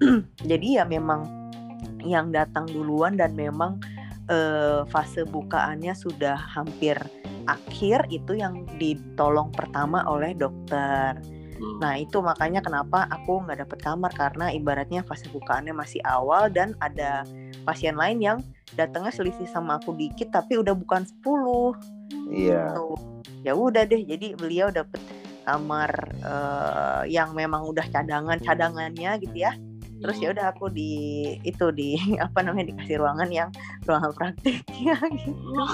jadi 0.50 0.80
ya 0.80 0.84
memang 0.88 1.39
yang 2.04 2.32
datang 2.34 2.66
duluan 2.68 3.16
dan 3.16 3.36
memang 3.36 3.80
uh, 4.30 4.86
fase 4.88 5.26
bukaannya 5.28 5.92
sudah 5.92 6.36
hampir 6.36 6.96
akhir 7.48 8.06
itu 8.12 8.38
yang 8.38 8.68
ditolong 8.78 9.50
pertama 9.50 10.04
oleh 10.06 10.36
dokter. 10.36 11.18
Hmm. 11.60 11.76
Nah 11.82 11.98
itu 11.98 12.22
makanya 12.24 12.64
kenapa 12.64 13.04
aku 13.10 13.44
nggak 13.44 13.66
dapet 13.66 13.78
kamar 13.82 14.12
karena 14.14 14.52
ibaratnya 14.54 15.04
fase 15.04 15.28
bukaannya 15.32 15.74
masih 15.76 16.00
awal 16.06 16.48
dan 16.48 16.72
ada 16.80 17.26
pasien 17.66 17.98
lain 17.98 18.22
yang 18.22 18.38
datangnya 18.78 19.12
selisih 19.12 19.48
sama 19.50 19.76
aku 19.82 19.92
dikit 19.98 20.30
tapi 20.32 20.56
udah 20.56 20.72
bukan 20.72 21.04
10 21.04 22.00
Iya. 22.30 22.74
Gitu. 22.74 22.86
Ya 23.42 23.52
udah 23.56 23.82
deh 23.88 24.02
jadi 24.06 24.38
beliau 24.38 24.70
dapet 24.70 25.00
kamar 25.44 25.90
uh, 26.22 27.02
yang 27.08 27.32
memang 27.34 27.64
udah 27.64 27.82
cadangan 27.88 28.38
cadangannya 28.38 29.18
gitu 29.24 29.34
ya 29.34 29.56
terus 30.00 30.16
ya 30.18 30.32
udah 30.32 30.56
aku 30.56 30.72
di 30.72 30.92
itu 31.44 31.68
di 31.72 31.96
apa 32.24 32.40
namanya 32.40 32.72
dikasih 32.74 33.00
ruangan 33.00 33.30
yang 33.30 33.48
ruangan 33.84 34.12
praktiknya 34.16 34.96
gitu. 35.20 35.64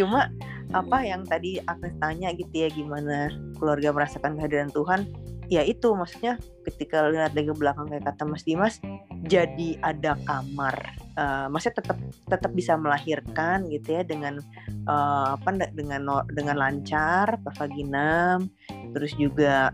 Cuma 0.00 0.32
apa 0.72 0.98
yang 1.06 1.22
tadi 1.28 1.60
aku 1.62 1.86
tanya 2.02 2.34
gitu 2.34 2.50
ya 2.50 2.68
gimana 2.72 3.30
keluarga 3.60 3.94
merasakan 3.94 4.40
kehadiran 4.40 4.72
Tuhan? 4.72 5.06
Ya 5.52 5.60
itu 5.60 5.92
maksudnya 5.92 6.40
ketika 6.64 7.04
lihat 7.12 7.36
dari 7.36 7.52
belakang 7.52 7.84
kayak 7.92 8.08
kata 8.08 8.24
Mas 8.24 8.48
Dimas 8.48 8.80
jadi 9.28 9.76
ada 9.84 10.16
kamar. 10.24 10.74
Uh, 11.14 11.46
maksudnya 11.46 11.84
tetap 11.84 11.98
tetap 12.26 12.50
bisa 12.56 12.74
melahirkan 12.74 13.68
gitu 13.70 14.00
ya 14.00 14.02
dengan 14.02 14.40
uh, 14.88 15.36
apa 15.38 15.70
dengan 15.70 16.26
dengan 16.32 16.56
lancar 16.58 17.38
vagina 17.54 18.42
terus 18.90 19.14
juga 19.14 19.70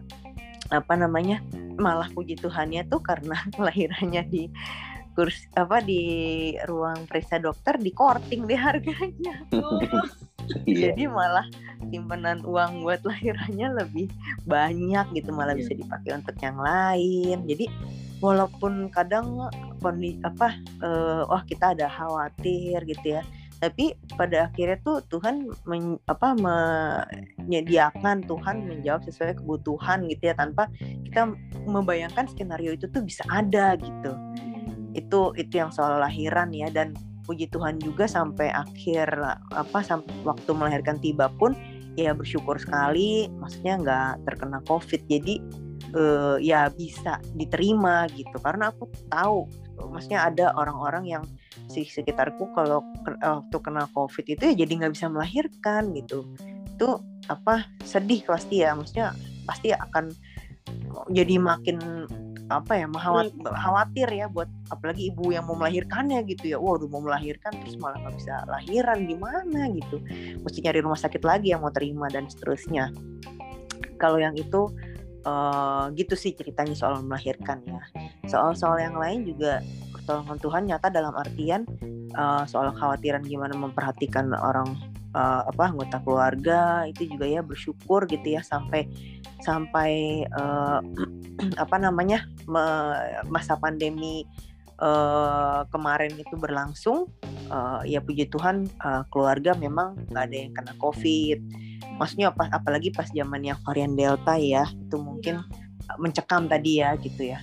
apa 0.70 0.94
namanya 0.94 1.42
malah 1.76 2.06
puji 2.14 2.38
Tuhannya 2.38 2.86
tuh 2.86 3.02
karena 3.02 3.36
kelahirannya 3.56 4.22
di 4.30 4.42
kurs 5.18 5.50
apa 5.58 5.82
di 5.82 6.02
ruang 6.70 7.04
periksa 7.10 7.42
dokter 7.42 7.76
di 7.76 7.90
korting 7.90 8.46
deh 8.46 8.58
harganya. 8.58 9.34
Iya. 10.66 10.90
Jadi 10.90 11.06
malah 11.06 11.46
simpanan 11.94 12.42
uang 12.42 12.82
buat 12.82 13.06
lahirannya 13.06 13.70
lebih 13.70 14.10
banyak 14.50 15.06
gitu 15.14 15.30
malah 15.30 15.54
bisa 15.54 15.78
iya. 15.78 15.86
dipakai 15.86 16.10
untuk 16.10 16.34
yang 16.42 16.58
lain. 16.58 17.38
Jadi 17.46 17.70
walaupun 18.18 18.90
kadang 18.90 19.46
kondisi 19.78 20.18
apa 20.26 20.58
uh, 20.82 21.22
wah 21.30 21.46
kita 21.46 21.78
ada 21.78 21.86
khawatir 21.86 22.82
gitu 22.82 23.14
ya 23.14 23.22
tapi 23.60 23.92
pada 24.16 24.48
akhirnya 24.48 24.80
tuh 24.80 25.04
Tuhan 25.12 25.52
men, 25.68 26.00
apa 26.08 26.32
menyediakan 26.32 28.24
Tuhan 28.24 28.64
menjawab 28.64 29.04
sesuai 29.04 29.44
kebutuhan 29.44 30.08
gitu 30.08 30.32
ya 30.32 30.34
tanpa 30.34 30.72
kita 30.80 31.36
membayangkan 31.68 32.24
skenario 32.32 32.72
itu 32.72 32.88
tuh 32.88 33.04
bisa 33.04 33.20
ada 33.28 33.76
gitu. 33.76 34.16
Itu 34.96 35.36
itu 35.36 35.60
yang 35.60 35.68
soal 35.68 36.00
lahiran 36.00 36.56
ya 36.56 36.72
dan 36.72 36.96
puji 37.28 37.52
Tuhan 37.52 37.76
juga 37.84 38.08
sampai 38.08 38.48
akhir 38.48 39.12
apa 39.52 39.84
sampai 39.84 40.10
waktu 40.24 40.50
melahirkan 40.56 40.96
tiba 40.98 41.28
pun 41.36 41.52
ya 42.00 42.16
bersyukur 42.16 42.56
sekali 42.56 43.28
maksudnya 43.36 43.76
nggak 43.76 44.24
terkena 44.24 44.64
covid. 44.64 45.04
Jadi 45.04 45.36
uh, 45.92 46.40
ya 46.40 46.72
bisa 46.72 47.20
diterima 47.36 48.08
gitu. 48.16 48.40
Karena 48.40 48.72
aku 48.72 48.88
tahu 49.12 49.44
maksudnya 49.88 50.28
ada 50.28 50.52
orang-orang 50.58 51.04
yang 51.08 51.24
di 51.70 51.86
sekitarku 51.86 52.52
kalau 52.52 52.84
waktu 53.06 53.56
kena 53.62 53.86
covid 53.94 54.26
itu 54.26 54.42
ya 54.52 54.54
jadi 54.66 54.72
nggak 54.84 54.92
bisa 54.92 55.06
melahirkan 55.08 55.94
gitu. 55.96 56.26
Itu 56.76 57.00
apa 57.30 57.64
sedih 57.86 58.26
pasti 58.26 58.60
ya. 58.60 58.76
Maksudnya 58.76 59.16
pasti 59.48 59.72
akan 59.72 60.12
jadi 61.14 61.40
makin 61.40 61.78
apa 62.50 62.82
ya 62.82 62.90
khawatir 63.46 64.10
ya 64.10 64.26
buat 64.26 64.50
apalagi 64.74 65.14
ibu 65.14 65.30
yang 65.30 65.46
mau 65.46 65.54
melahirkannya 65.54 66.26
gitu 66.26 66.50
ya. 66.50 66.58
Waduh 66.58 66.90
mau 66.90 67.00
melahirkan 67.00 67.54
terus 67.62 67.78
malah 67.78 68.02
nggak 68.02 68.18
bisa 68.18 68.34
lahiran 68.50 69.06
gimana 69.06 69.70
gitu. 69.70 70.02
Mesti 70.42 70.58
nyari 70.66 70.82
rumah 70.82 70.98
sakit 70.98 71.22
lagi 71.22 71.54
yang 71.54 71.62
mau 71.62 71.70
terima 71.70 72.10
dan 72.10 72.26
seterusnya. 72.26 72.90
Kalau 74.02 74.18
yang 74.18 74.34
itu 74.34 74.66
uh, 75.24 75.90
gitu 75.96 76.14
sih 76.16 76.32
ceritanya 76.36 76.74
soal 76.76 77.00
melahirkan 77.04 77.60
ya. 77.66 77.82
Soal-soal 78.28 78.80
yang 78.80 78.96
lain 78.96 79.26
juga 79.26 79.64
pertolongan 79.92 80.38
Tuhan 80.40 80.62
nyata 80.68 80.88
dalam 80.88 81.14
artian 81.14 81.66
uh, 82.16 82.44
soal 82.48 82.72
khawatiran 82.74 83.22
gimana 83.22 83.54
memperhatikan 83.54 84.32
orang 84.34 84.74
uh, 85.14 85.46
apa 85.46 85.70
anggota 85.70 85.98
keluarga 86.02 86.86
itu 86.86 87.10
juga 87.10 87.26
ya 87.26 87.42
bersyukur 87.42 88.06
gitu 88.10 88.38
ya 88.38 88.42
sampai 88.42 88.86
sampai 89.42 90.24
uh, 90.34 90.80
apa 91.62 91.76
namanya 91.80 92.26
me, 92.46 92.64
masa 93.30 93.56
pandemi 93.56 94.26
uh, 94.80 95.64
kemarin 95.70 96.12
itu 96.16 96.34
berlangsung 96.36 97.08
uh, 97.52 97.80
ya 97.84 98.00
puji 98.02 98.28
Tuhan 98.28 98.66
uh, 98.82 99.04
keluarga 99.08 99.56
memang 99.56 99.96
nggak 100.10 100.24
ada 100.26 100.36
yang 100.36 100.52
kena 100.56 100.72
COVID 100.80 101.38
maksudnya 101.98 102.30
apa 102.30 102.48
apalagi 102.52 102.92
pas 102.94 103.08
zamannya 103.10 103.56
varian 103.66 103.96
Delta 103.96 104.36
ya 104.36 104.68
itu 104.68 104.96
mungkin 105.00 105.42
iya. 105.42 105.94
mencekam 105.98 106.46
tadi 106.46 106.82
ya 106.82 106.94
gitu 107.00 107.34
ya. 107.34 107.40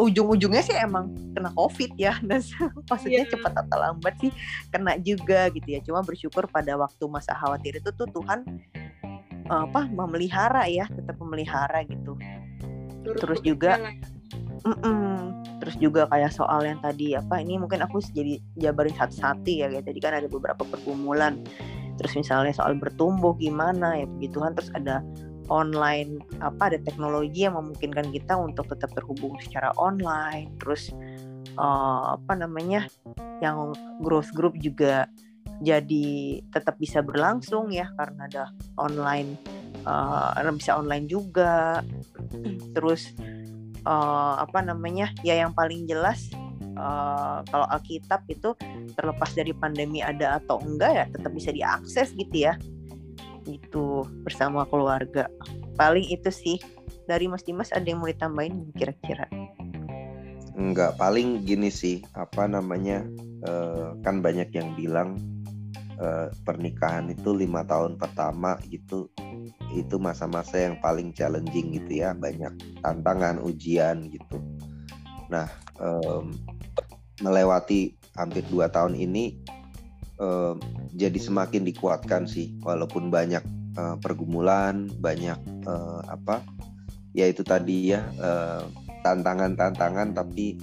Ujung-ujungnya 0.00 0.64
sih 0.64 0.74
emang 0.80 1.12
kena 1.36 1.52
covid 1.52 1.92
ya 2.00 2.16
dan 2.28 2.40
maksudnya 2.88 3.28
yeah. 3.28 3.30
cepat 3.30 3.52
atau 3.52 3.76
lambat 3.78 4.14
sih 4.18 4.32
kena 4.72 4.96
juga 5.00 5.52
gitu 5.52 5.68
ya. 5.68 5.80
Cuma 5.84 6.00
bersyukur 6.00 6.48
pada 6.48 6.74
waktu 6.80 7.04
masa 7.10 7.36
khawatir 7.36 7.78
itu 7.78 7.90
tuh 7.92 8.08
Tuhan 8.08 8.42
apa 9.44 9.84
memelihara 9.92 10.64
ya 10.72 10.88
tetap 10.88 11.20
memelihara 11.20 11.84
gitu. 11.84 12.16
Terus 13.04 13.44
juga 13.44 13.76
mm 14.64 14.76
-mm, 14.80 15.14
terus 15.60 15.76
juga 15.76 16.08
kayak 16.08 16.32
soal 16.32 16.64
yang 16.64 16.80
tadi 16.80 17.12
apa 17.16 17.40
ini 17.40 17.60
mungkin 17.60 17.84
aku 17.84 18.00
jadi 18.00 18.40
jabarin 18.56 18.96
satu-satu 18.96 19.48
ya 19.48 19.68
kayak 19.68 19.84
tadi 19.84 20.00
kan 20.00 20.12
ada 20.16 20.28
beberapa 20.28 20.64
pergumulan 20.64 21.44
terus 21.96 22.12
misalnya 22.18 22.52
soal 22.54 22.74
bertumbuh 22.74 23.34
gimana 23.38 24.02
ya 24.02 24.06
puji 24.08 24.28
Tuhan 24.34 24.50
terus 24.58 24.70
ada 24.74 25.04
online 25.52 26.24
apa 26.40 26.72
ada 26.72 26.78
teknologi 26.80 27.44
yang 27.44 27.56
memungkinkan 27.58 28.12
kita 28.12 28.36
untuk 28.36 28.68
tetap 28.72 28.92
terhubung 28.96 29.36
secara 29.40 29.72
online. 29.76 30.52
Terus 30.60 30.92
uh, 31.60 32.16
apa 32.16 32.32
namanya 32.38 32.88
yang 33.44 33.76
growth 34.00 34.32
group 34.32 34.56
juga 34.60 35.08
jadi 35.62 36.40
tetap 36.50 36.80
bisa 36.80 37.04
berlangsung 37.04 37.70
ya 37.70 37.86
karena 37.94 38.26
ada 38.26 38.44
online 38.80 39.36
uh, 39.84 40.32
bisa 40.56 40.80
online 40.80 41.06
juga. 41.08 41.84
Terus 42.72 43.12
uh, 43.84 44.40
apa 44.40 44.64
namanya 44.64 45.12
ya 45.20 45.36
yang 45.36 45.52
paling 45.52 45.84
jelas 45.84 46.32
uh, 46.76 47.40
kalau 47.48 47.66
Alkitab 47.70 48.26
itu 48.30 48.54
terlepas 48.94 49.30
dari 49.34 49.50
pandemi 49.54 50.04
ada 50.04 50.38
atau 50.42 50.60
enggak 50.62 50.92
ya 50.92 51.04
tetap 51.10 51.32
bisa 51.34 51.50
diakses 51.50 52.14
gitu 52.14 52.50
ya. 52.50 52.54
Itu 53.44 54.06
bersama 54.24 54.64
keluarga. 54.68 55.28
Paling 55.74 56.06
itu 56.10 56.30
sih 56.30 56.56
dari 57.04 57.28
Mas 57.28 57.44
Dimas 57.44 57.72
ada 57.72 57.84
yang 57.84 58.00
mau 58.00 58.08
ditambahin 58.08 58.72
kira-kira? 58.74 59.28
Enggak 60.54 60.94
paling 60.96 61.42
gini 61.42 61.68
sih 61.68 62.00
apa 62.14 62.46
namanya 62.46 63.02
uh, 63.42 63.98
kan 64.06 64.22
banyak 64.22 64.54
yang 64.54 64.72
bilang 64.78 65.18
uh, 65.98 66.30
pernikahan 66.46 67.10
itu 67.10 67.34
lima 67.34 67.66
tahun 67.66 67.98
pertama 67.98 68.54
gitu 68.70 69.10
itu 69.74 69.98
masa-masa 69.98 70.70
yang 70.70 70.78
paling 70.78 71.10
challenging 71.10 71.74
gitu 71.74 72.06
ya 72.06 72.14
banyak 72.14 72.54
tantangan 72.80 73.42
ujian 73.42 74.06
gitu. 74.14 74.38
Nah 75.26 75.50
um, 75.82 76.30
melewati 77.22 77.94
hampir 78.18 78.42
dua 78.50 78.70
tahun 78.70 78.98
ini 78.98 79.38
um, 80.18 80.58
jadi 80.94 81.18
semakin 81.18 81.66
dikuatkan 81.66 82.26
sih 82.26 82.54
walaupun 82.62 83.10
banyak 83.10 83.42
uh, 83.78 83.98
pergumulan 83.98 84.90
banyak 84.98 85.38
uh, 85.66 86.02
apa 86.06 86.42
ya 87.14 87.30
itu 87.30 87.46
tadi 87.46 87.94
ya 87.94 88.10
tantangan-tantangan 89.06 90.10
uh, 90.10 90.14
tapi 90.18 90.58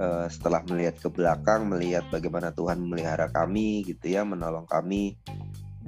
uh, 0.00 0.26
setelah 0.28 0.60
melihat 0.68 0.96
ke 1.00 1.08
belakang 1.08 1.68
melihat 1.68 2.04
bagaimana 2.08 2.52
Tuhan 2.52 2.80
memelihara 2.84 3.28
kami 3.32 3.84
gitu 3.88 4.12
ya 4.12 4.24
menolong 4.24 4.68
kami 4.68 5.16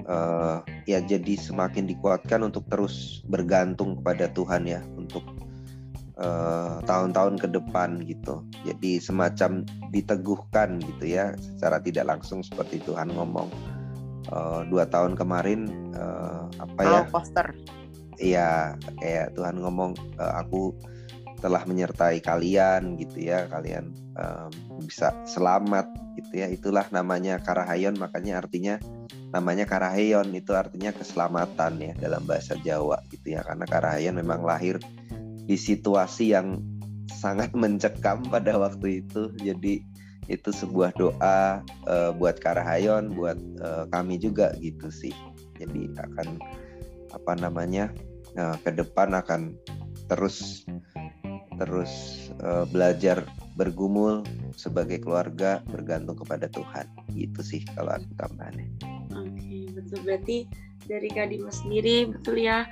uh, 0.09 0.65
ya 0.89 1.01
jadi 1.01 1.35
semakin 1.37 1.89
dikuatkan 1.89 2.45
untuk 2.45 2.69
terus 2.69 3.21
bergantung 3.29 4.01
kepada 4.01 4.29
Tuhan 4.33 4.69
ya 4.69 4.81
untuk 4.97 5.25
tahun-tahun 6.87 7.35
uh, 7.37 7.41
ke 7.41 7.49
depan 7.51 8.03
gitu. 8.07 8.47
Jadi 8.63 9.03
semacam 9.03 9.67
diteguhkan 9.91 10.79
gitu 10.81 11.05
ya 11.19 11.35
secara 11.39 11.83
tidak 11.83 12.17
langsung 12.17 12.41
seperti 12.41 12.83
Tuhan 12.83 13.11
ngomong. 13.13 13.51
Uh, 14.31 14.63
dua 14.71 14.87
tahun 14.87 15.19
kemarin 15.19 15.67
uh, 15.99 16.47
apa 16.63 16.81
ya? 16.87 17.01
Poster. 17.11 17.51
Iya 18.23 18.79
kayak 19.03 19.35
Tuhan 19.35 19.59
ngomong 19.59 19.99
uh, 20.23 20.35
aku 20.39 20.71
telah 21.43 21.67
menyertai 21.67 22.23
kalian 22.23 22.95
gitu 23.03 23.19
ya 23.19 23.51
kalian 23.51 23.91
um, 24.15 24.51
bisa 24.87 25.11
selamat 25.27 25.91
gitu 26.15 26.39
ya. 26.39 26.47
Itulah 26.47 26.87
namanya 26.95 27.43
karahayon 27.43 27.99
makanya 27.99 28.39
artinya 28.39 28.79
namanya 29.35 29.67
karahayon 29.67 30.31
itu 30.39 30.55
artinya 30.55 30.95
keselamatan 30.95 31.83
ya 31.83 31.93
dalam 31.99 32.23
bahasa 32.23 32.55
Jawa 32.63 33.03
gitu 33.11 33.35
ya. 33.35 33.43
Karena 33.43 33.67
karahayon 33.67 34.15
memang 34.23 34.47
lahir 34.47 34.79
di 35.47 35.57
situasi 35.59 36.35
yang 36.35 36.63
sangat 37.11 37.55
mencekam 37.63 38.23
pada 38.27 38.59
waktu 38.59 39.05
itu. 39.05 39.31
Jadi 39.39 39.83
itu 40.31 40.51
sebuah 40.55 40.95
doa 40.95 41.61
uh, 41.91 42.11
buat 42.15 42.39
karahayon 42.39 43.11
buat 43.11 43.37
uh, 43.59 43.91
kami 43.91 44.23
juga 44.23 44.55
gitu 44.63 44.89
sih. 44.89 45.15
Jadi 45.59 45.91
akan 45.99 46.39
apa 47.13 47.33
namanya 47.37 47.91
uh, 48.39 48.55
ke 48.63 48.71
depan 48.71 49.13
akan 49.19 49.59
terus 50.07 50.65
terus 51.59 51.93
uh, 52.43 52.65
belajar 52.71 53.27
bergumul 53.59 54.25
sebagai 54.57 55.03
keluarga 55.03 55.61
bergantung 55.69 56.17
kepada 56.17 56.47
Tuhan. 56.49 56.87
Gitu 57.13 57.41
sih 57.43 57.61
kalau 57.75 57.99
aku 57.99 58.11
tambahannya. 58.17 58.71
Oke 59.13 59.69
betul. 59.75 59.99
Berarti 60.07 60.47
dari 60.87 61.09
Kak 61.11 61.31
Dimas 61.31 61.63
sendiri 61.63 62.09
betul 62.11 62.43
ya 62.43 62.67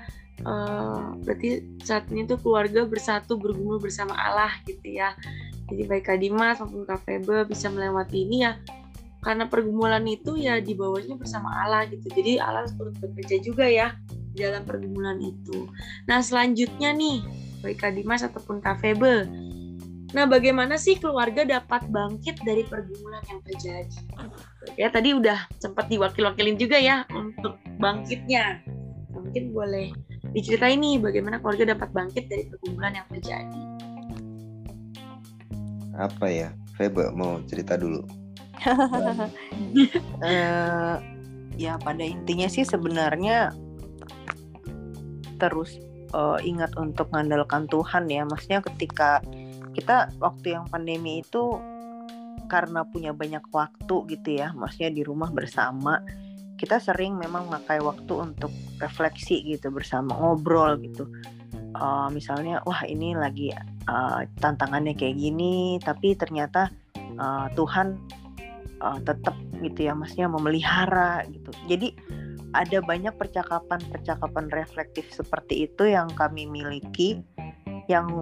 uh, 0.45 1.17
berarti 1.25 1.65
saat 1.85 2.09
ini 2.13 2.29
tuh 2.29 2.41
keluarga 2.41 2.85
bersatu 2.85 3.37
bergumul 3.37 3.81
bersama 3.81 4.17
Allah 4.17 4.53
gitu 4.65 4.85
ya. 4.85 5.17
Jadi 5.71 5.87
baik 5.87 6.11
Kak 6.11 6.19
Dimas 6.19 6.59
maupun 6.59 6.83
Kak 6.83 7.07
Febe 7.07 7.47
bisa 7.47 7.71
melewati 7.71 8.27
ini 8.27 8.43
ya 8.43 8.59
karena 9.21 9.45
pergumulan 9.45 10.03
itu 10.09 10.35
ya 10.41 10.59
di 10.59 10.73
bawahnya 10.73 11.15
bersama 11.15 11.53
Allah 11.63 11.87
gitu. 11.89 12.09
Jadi 12.11 12.41
Allah 12.41 12.67
turut 12.75 12.97
bekerja 12.99 13.37
juga 13.45 13.69
ya 13.69 13.95
dalam 14.35 14.67
pergumulan 14.67 15.21
itu. 15.21 15.69
Nah 16.11 16.25
selanjutnya 16.25 16.91
nih 16.97 17.23
baik 17.61 17.79
Kak 17.81 17.93
Dimas 17.95 18.25
ataupun 18.25 18.59
Kak 18.65 18.81
Febe. 18.83 19.29
Nah, 20.11 20.27
bagaimana 20.27 20.75
sih 20.75 20.99
keluarga 20.99 21.47
dapat 21.47 21.87
bangkit 21.87 22.43
dari 22.43 22.67
pergumulan 22.67 23.23
yang 23.31 23.41
terjadi? 23.47 23.99
Ya, 24.75 24.91
tadi 24.91 25.15
udah 25.15 25.47
sempat 25.63 25.87
diwakil-wakilin 25.87 26.59
juga 26.59 26.83
ya 26.83 27.07
untuk 27.15 27.55
bangkitnya. 27.79 28.59
Mungkin 29.15 29.55
boleh 29.55 29.95
diceritain 30.31 30.79
nih 30.79 31.03
bagaimana 31.03 31.43
keluarga 31.43 31.75
dapat 31.75 31.91
bangkit 31.91 32.31
dari 32.31 32.47
pergumulan 32.47 32.95
yang 32.95 33.09
terjadi. 33.11 33.63
Apa 35.99 36.27
ya? 36.31 36.55
Febe 36.79 37.11
mau 37.13 37.43
cerita 37.45 37.77
dulu. 37.77 38.01
uh, 38.65 39.29
ya 41.61 41.77
pada 41.77 42.05
intinya 42.05 42.49
sih 42.49 42.65
sebenarnya 42.65 43.53
terus 45.41 45.81
uh, 46.13 46.37
ingat 46.41 46.77
untuk 46.77 47.09
mengandalkan 47.13 47.65
Tuhan 47.69 48.09
ya 48.13 48.29
maksudnya 48.29 48.61
ketika 48.61 49.25
kita 49.73 50.13
waktu 50.21 50.57
yang 50.57 50.69
pandemi 50.69 51.25
itu 51.25 51.57
karena 52.53 52.85
punya 52.85 53.17
banyak 53.17 53.43
waktu 53.49 53.97
gitu 54.13 54.29
ya 54.41 54.53
maksudnya 54.53 54.91
di 54.93 55.03
rumah 55.07 55.33
bersama 55.33 56.05
kita 56.61 56.77
sering 56.77 57.17
memang 57.17 57.49
memakai 57.49 57.81
waktu 57.81 58.13
untuk 58.13 58.53
refleksi 58.77 59.41
gitu 59.49 59.73
bersama 59.73 60.13
ngobrol 60.13 60.77
gitu. 60.85 61.09
Uh, 61.73 62.13
misalnya 62.13 62.61
wah 62.69 62.85
ini 62.85 63.17
lagi 63.17 63.49
uh, 63.89 64.21
tantangannya 64.43 64.93
kayak 64.93 65.17
gini 65.17 65.81
tapi 65.81 66.13
ternyata 66.13 66.69
uh, 67.17 67.49
Tuhan 67.57 67.97
uh, 68.85 69.01
tetap 69.01 69.33
gitu 69.65 69.89
ya 69.89 69.97
maksudnya 69.97 70.29
memelihara 70.29 71.25
gitu. 71.33 71.49
Jadi 71.65 71.97
ada 72.53 72.83
banyak 72.83 73.15
percakapan-percakapan 73.17 74.51
reflektif 74.53 75.09
seperti 75.15 75.71
itu 75.71 75.89
yang 75.89 76.11
kami 76.13 76.45
miliki 76.45 77.23
yang 77.87 78.21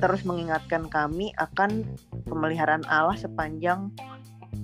terus 0.00 0.26
mengingatkan 0.26 0.90
kami 0.90 1.30
akan 1.38 1.86
pemeliharaan 2.26 2.82
Allah 2.90 3.14
sepanjang 3.14 3.92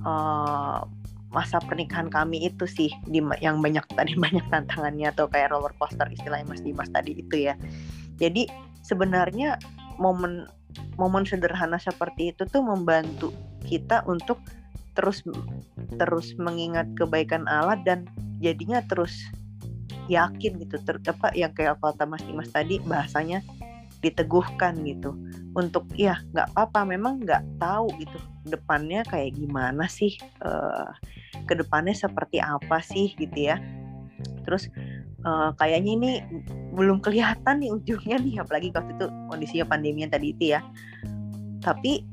uh, 0.02 0.82
masa 1.28 1.60
pernikahan 1.60 2.08
kami 2.08 2.48
itu 2.48 2.64
sih 2.64 2.88
di 3.04 3.20
yang 3.44 3.60
banyak 3.60 3.84
tadi 3.98 4.16
banyak 4.16 4.44
tantangannya 4.48 5.12
atau 5.12 5.28
kayak 5.28 5.52
roller 5.52 5.72
coaster 5.76 6.08
istilahnya 6.08 6.48
Mas 6.48 6.64
Dimas 6.64 6.90
tadi 6.90 7.16
itu 7.16 7.48
ya. 7.48 7.54
Jadi 8.18 8.48
sebenarnya 8.82 9.60
momen 10.00 10.48
momen 10.96 11.24
sederhana 11.26 11.76
seperti 11.76 12.32
itu 12.34 12.46
tuh 12.48 12.62
membantu 12.62 13.34
kita 13.66 14.06
untuk 14.06 14.40
terus 14.98 15.22
terus 15.94 16.34
mengingat 16.38 16.90
kebaikan 16.98 17.46
Allah 17.46 17.78
dan 17.86 18.08
jadinya 18.42 18.82
terus 18.86 19.14
yakin 20.10 20.58
gitu 20.58 20.80
ter, 20.82 20.98
apa 21.04 21.30
yang 21.36 21.52
kayak 21.54 21.78
kata 21.78 22.08
Mas 22.08 22.24
Dimas 22.24 22.50
tadi 22.50 22.80
bahasanya 22.82 23.44
diteguhkan 24.00 24.78
gitu 24.86 25.14
untuk 25.54 25.84
ya 25.94 26.18
nggak 26.32 26.54
apa-apa 26.54 26.86
memang 26.86 27.22
nggak 27.22 27.42
tahu 27.58 27.90
gitu 27.98 28.18
depannya 28.48 29.04
kayak 29.06 29.36
gimana 29.36 29.86
sih? 29.86 30.16
Uh, 30.42 30.90
ke 31.48 31.56
depannya 31.56 31.96
seperti 31.96 32.40
apa 32.42 32.80
sih 32.84 33.16
gitu 33.16 33.52
ya. 33.52 33.56
Terus 34.44 34.68
uh, 35.24 35.52
kayaknya 35.56 35.92
ini 35.96 36.10
belum 36.76 37.00
kelihatan 37.00 37.64
nih 37.64 37.72
ujungnya 37.72 38.16
nih 38.20 38.34
apalagi 38.44 38.68
waktu 38.72 38.92
itu 38.96 39.06
kondisinya 39.32 39.66
pandemi 39.68 40.04
yang 40.04 40.12
tadi 40.12 40.36
itu 40.36 40.44
ya. 40.56 40.60
Tapi 41.64 42.04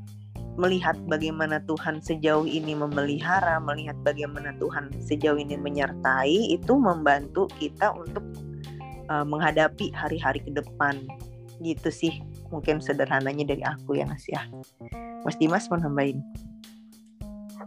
melihat 0.56 0.96
bagaimana 1.04 1.60
Tuhan 1.68 2.00
sejauh 2.00 2.48
ini 2.48 2.72
memelihara, 2.72 3.60
melihat 3.60 3.94
bagaimana 4.00 4.56
Tuhan 4.56 4.88
sejauh 5.04 5.36
ini 5.36 5.54
menyertai, 5.60 6.56
itu 6.56 6.72
membantu 6.80 7.44
kita 7.60 7.92
untuk 7.92 8.24
uh, 9.12 9.22
menghadapi 9.22 9.92
hari-hari 9.92 10.40
ke 10.40 10.50
depan. 10.56 11.04
Gitu 11.60 11.88
sih, 11.92 12.24
mungkin 12.50 12.78
sederhananya 12.82 13.44
dari 13.46 13.62
aku 13.62 13.98
ya 13.98 14.06
Mas 14.06 14.26
ya. 14.28 14.42
Mas 15.26 15.36
Dimas 15.38 15.66
mau 15.70 15.80
nambahin? 15.80 16.22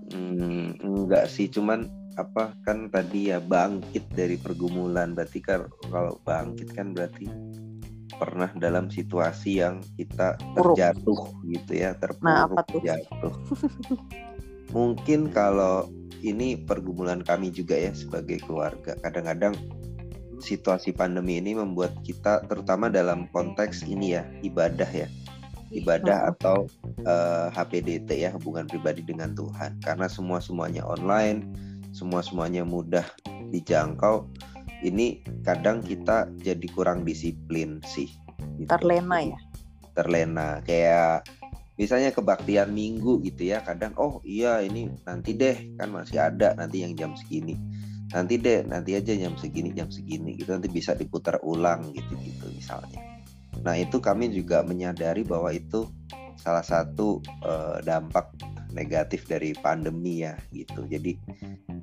Hmm, 0.10 0.74
enggak 0.82 1.30
sih, 1.30 1.46
cuman 1.52 1.86
apa 2.20 2.52
kan 2.68 2.92
tadi 2.92 3.32
ya 3.32 3.40
bangkit 3.40 4.04
dari 4.12 4.36
pergumulan 4.36 5.16
berarti 5.16 5.40
kan 5.40 5.72
kalau 5.88 6.20
bangkit 6.28 6.76
kan 6.76 6.92
berarti 6.92 7.32
pernah 8.20 8.52
dalam 8.60 8.92
situasi 8.92 9.64
yang 9.64 9.80
kita 9.96 10.36
terjatuh 10.52 11.32
gitu 11.48 11.72
ya 11.72 11.96
terpuruk 11.96 12.28
nah, 12.28 12.44
apa 12.44 12.62
tuh? 12.68 12.84
jatuh 12.84 13.34
mungkin 14.76 15.32
kalau 15.32 15.88
ini 16.20 16.60
pergumulan 16.60 17.24
kami 17.24 17.48
juga 17.56 17.80
ya 17.80 17.96
sebagai 17.96 18.44
keluarga 18.44 19.00
kadang-kadang 19.00 19.56
situasi 20.40 20.96
pandemi 20.96 21.40
ini 21.40 21.56
membuat 21.56 21.96
kita 22.04 22.44
terutama 22.48 22.88
dalam 22.88 23.28
konteks 23.32 23.84
ini 23.86 24.16
ya 24.20 24.24
ibadah 24.44 24.88
ya 24.88 25.08
ibadah 25.70 26.18
hmm. 26.26 26.32
atau 26.36 26.58
uh, 27.06 27.48
eh, 27.48 27.48
HPDT 27.54 28.10
ya 28.26 28.34
hubungan 28.34 28.66
pribadi 28.66 29.06
dengan 29.06 29.38
Tuhan 29.38 29.78
karena 29.86 30.10
semua 30.10 30.42
semuanya 30.42 30.82
online 30.88 31.46
semua 31.94 32.26
semuanya 32.26 32.66
mudah 32.66 33.06
dijangkau 33.50 34.26
ini 34.86 35.20
kadang 35.44 35.84
kita 35.84 36.32
jadi 36.40 36.68
kurang 36.72 37.04
disiplin 37.04 37.84
sih. 37.84 38.08
Gitu. 38.56 38.70
Terlena 38.72 39.20
ya? 39.20 39.40
Terlena 39.92 40.64
kayak 40.64 41.28
misalnya 41.76 42.12
kebaktian 42.12 42.72
minggu 42.72 43.24
gitu 43.24 43.56
ya 43.56 43.64
kadang 43.64 43.96
oh 43.96 44.20
iya 44.28 44.60
ini 44.60 44.92
nanti 45.08 45.32
deh 45.32 45.76
kan 45.80 45.92
masih 45.96 46.20
ada 46.20 46.52
nanti 46.60 46.84
yang 46.84 46.92
jam 46.92 47.16
segini 47.16 47.56
nanti 48.10 48.42
deh 48.42 48.66
nanti 48.66 48.98
aja 48.98 49.14
jam 49.14 49.38
segini 49.38 49.70
jam 49.74 49.90
segini 49.94 50.34
gitu 50.34 50.50
nanti 50.58 50.70
bisa 50.70 50.98
diputar 50.98 51.38
ulang 51.46 51.94
gitu 51.94 52.18
gitu 52.26 52.46
misalnya. 52.50 53.02
Nah 53.62 53.76
itu 53.78 54.02
kami 54.02 54.32
juga 54.34 54.66
menyadari 54.66 55.22
bahwa 55.22 55.52
itu 55.54 55.86
salah 56.40 56.64
satu 56.64 57.20
uh, 57.44 57.84
dampak 57.84 58.32
negatif 58.72 59.28
dari 59.28 59.52
pandemi 59.60 60.24
ya 60.24 60.40
gitu. 60.56 60.88
Jadi 60.88 61.20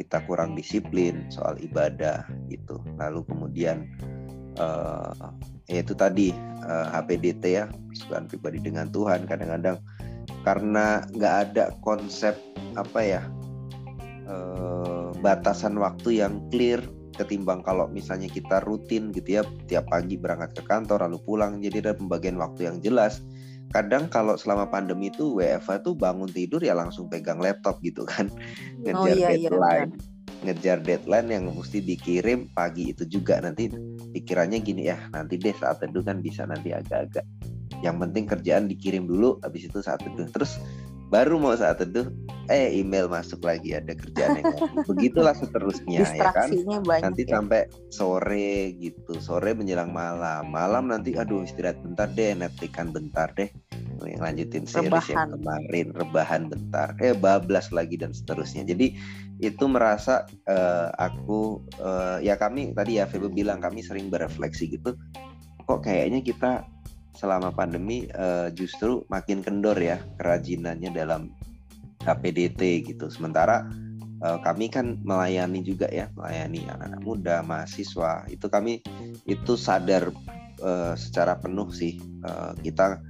kita 0.00 0.24
kurang 0.24 0.56
disiplin 0.56 1.28
soal 1.28 1.60
ibadah 1.60 2.24
gitu. 2.48 2.80
Lalu 2.96 3.22
kemudian 3.28 3.86
uh, 4.58 5.12
ya 5.68 5.82
itu 5.82 5.92
tadi 5.92 6.30
uh, 6.64 6.86
eh, 6.86 6.86
HPDT 6.96 7.44
ya 7.52 7.64
persekutuan 7.68 8.24
pribadi 8.26 8.58
dengan 8.64 8.86
Tuhan 8.90 9.28
kadang-kadang. 9.28 9.78
Karena 10.42 11.02
nggak 11.10 11.34
ada 11.50 11.64
konsep 11.82 12.38
apa 12.78 13.00
ya 13.02 13.22
batasan 15.26 15.74
waktu 15.82 16.22
yang 16.22 16.38
clear 16.54 16.78
ketimbang 17.18 17.66
kalau 17.66 17.90
misalnya 17.90 18.30
kita 18.30 18.62
rutin 18.62 19.10
gitu 19.10 19.40
ya 19.40 19.42
tiap 19.66 19.90
pagi 19.90 20.14
berangkat 20.14 20.54
ke 20.54 20.62
kantor 20.70 21.10
lalu 21.10 21.18
pulang 21.26 21.58
jadi 21.58 21.82
ada 21.82 21.92
pembagian 21.98 22.38
waktu 22.38 22.70
yang 22.70 22.78
jelas. 22.78 23.26
Kadang 23.74 24.06
kalau 24.06 24.38
selama 24.38 24.70
pandemi 24.70 25.10
itu 25.10 25.42
WFA 25.42 25.82
tuh 25.82 25.98
bangun 25.98 26.30
tidur 26.30 26.62
ya 26.62 26.78
langsung 26.78 27.10
pegang 27.10 27.42
laptop 27.42 27.82
gitu 27.82 28.06
kan. 28.06 28.30
Ngejar 28.86 29.02
oh, 29.02 29.06
iya, 29.10 29.28
deadline. 29.34 29.90
iya, 29.90 30.14
ngejar 30.36 30.78
deadline 30.84 31.28
yang 31.32 31.44
mesti 31.50 31.82
dikirim 31.82 32.46
pagi 32.54 32.94
itu 32.94 33.02
juga. 33.10 33.42
Nanti 33.42 33.66
pikirannya 34.14 34.62
gini 34.62 34.86
ya 34.86 35.10
nanti 35.10 35.34
deh 35.42 35.56
saat 35.58 35.82
teduh 35.82 36.06
kan 36.06 36.22
bisa 36.22 36.46
nanti 36.46 36.70
agak-agak. 36.70 37.26
Yang 37.82 37.96
penting 38.06 38.24
kerjaan 38.30 38.64
dikirim 38.70 39.10
dulu 39.10 39.42
habis 39.42 39.66
itu 39.66 39.82
saat 39.82 39.98
teduh. 40.06 40.30
Terus 40.30 40.62
baru 41.06 41.38
mau 41.38 41.54
saat 41.54 41.78
teduh 41.78 42.10
eh 42.46 42.78
email 42.78 43.10
masuk 43.10 43.42
lagi 43.42 43.74
ada 43.74 43.94
kerjaan 43.94 44.38
yang 44.38 44.54
begitulah 44.90 45.34
seterusnya 45.34 46.06
ya 46.14 46.30
kan? 46.30 46.50
Banyak, 46.50 47.02
nanti 47.02 47.22
ya. 47.26 47.38
sampai 47.38 47.66
sore 47.90 48.74
gitu 48.78 49.18
sore 49.18 49.54
menjelang 49.54 49.90
malam. 49.90 50.50
Malam 50.50 50.90
nanti 50.90 51.18
aduh 51.18 51.42
istirahat 51.42 51.82
bentar 51.82 52.06
deh 52.14 52.38
netikan 52.38 52.94
bentar 52.94 53.30
deh. 53.34 53.50
Yang 54.06 54.22
lanjutin 54.22 54.64
series 54.68 54.92
rebahan. 54.92 55.10
yang 55.10 55.30
kemarin 55.40 55.86
rebahan 55.96 56.42
bentar. 56.46 56.88
Eh 57.02 57.16
bablas 57.16 57.74
lagi 57.74 57.98
dan 57.98 58.14
seterusnya. 58.14 58.62
Jadi 58.62 58.94
itu 59.42 59.64
merasa 59.66 60.24
uh, 60.48 60.94
aku 60.96 61.60
uh, 61.82 62.22
ya 62.22 62.38
kami 62.38 62.72
tadi 62.72 63.02
ya 63.02 63.10
Febo 63.10 63.26
bilang 63.26 63.58
kami 63.58 63.82
sering 63.82 64.06
berefleksi 64.06 64.70
gitu. 64.78 64.94
Kok 65.66 65.82
kayaknya 65.82 66.22
kita 66.22 66.62
selama 67.16 67.50
pandemi 67.50 68.06
uh, 68.12 68.52
justru 68.52 69.02
makin 69.08 69.40
kendor 69.40 69.76
ya 69.80 69.98
kerajinannya 70.20 70.92
dalam 70.92 71.32
HPDT 72.04 72.86
gitu. 72.86 73.08
Sementara 73.08 73.66
uh, 74.22 74.38
kami 74.44 74.70
kan 74.70 75.00
melayani 75.02 75.64
juga 75.64 75.88
ya, 75.90 76.12
melayani 76.14 76.68
anak-anak 76.68 77.00
muda, 77.02 77.36
mahasiswa. 77.42 78.28
Itu 78.30 78.46
kami 78.52 78.84
itu 79.26 79.58
sadar 79.58 80.12
uh, 80.62 80.94
secara 80.94 81.40
penuh 81.40 81.72
sih 81.72 81.98
uh, 82.22 82.54
kita 82.60 83.00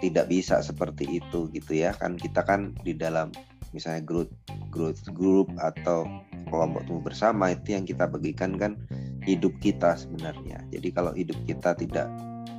tidak 0.00 0.28
bisa 0.28 0.60
seperti 0.60 1.18
itu 1.18 1.50
gitu 1.50 1.72
ya. 1.74 1.96
Kan 1.96 2.20
kita 2.20 2.44
kan 2.44 2.76
di 2.84 2.94
dalam 2.94 3.32
misalnya 3.74 4.06
grup 4.06 4.30
grup 4.70 4.94
grup 5.10 5.48
atau 5.58 6.06
kelompok 6.46 6.86
tumbuh 6.86 7.10
bersama 7.10 7.50
itu 7.50 7.74
yang 7.74 7.82
kita 7.82 8.06
bagikan 8.06 8.54
kan 8.54 8.78
hidup 9.26 9.50
kita 9.58 9.98
sebenarnya. 9.98 10.62
Jadi 10.70 10.88
kalau 10.94 11.10
hidup 11.16 11.36
kita 11.48 11.74
tidak 11.74 12.06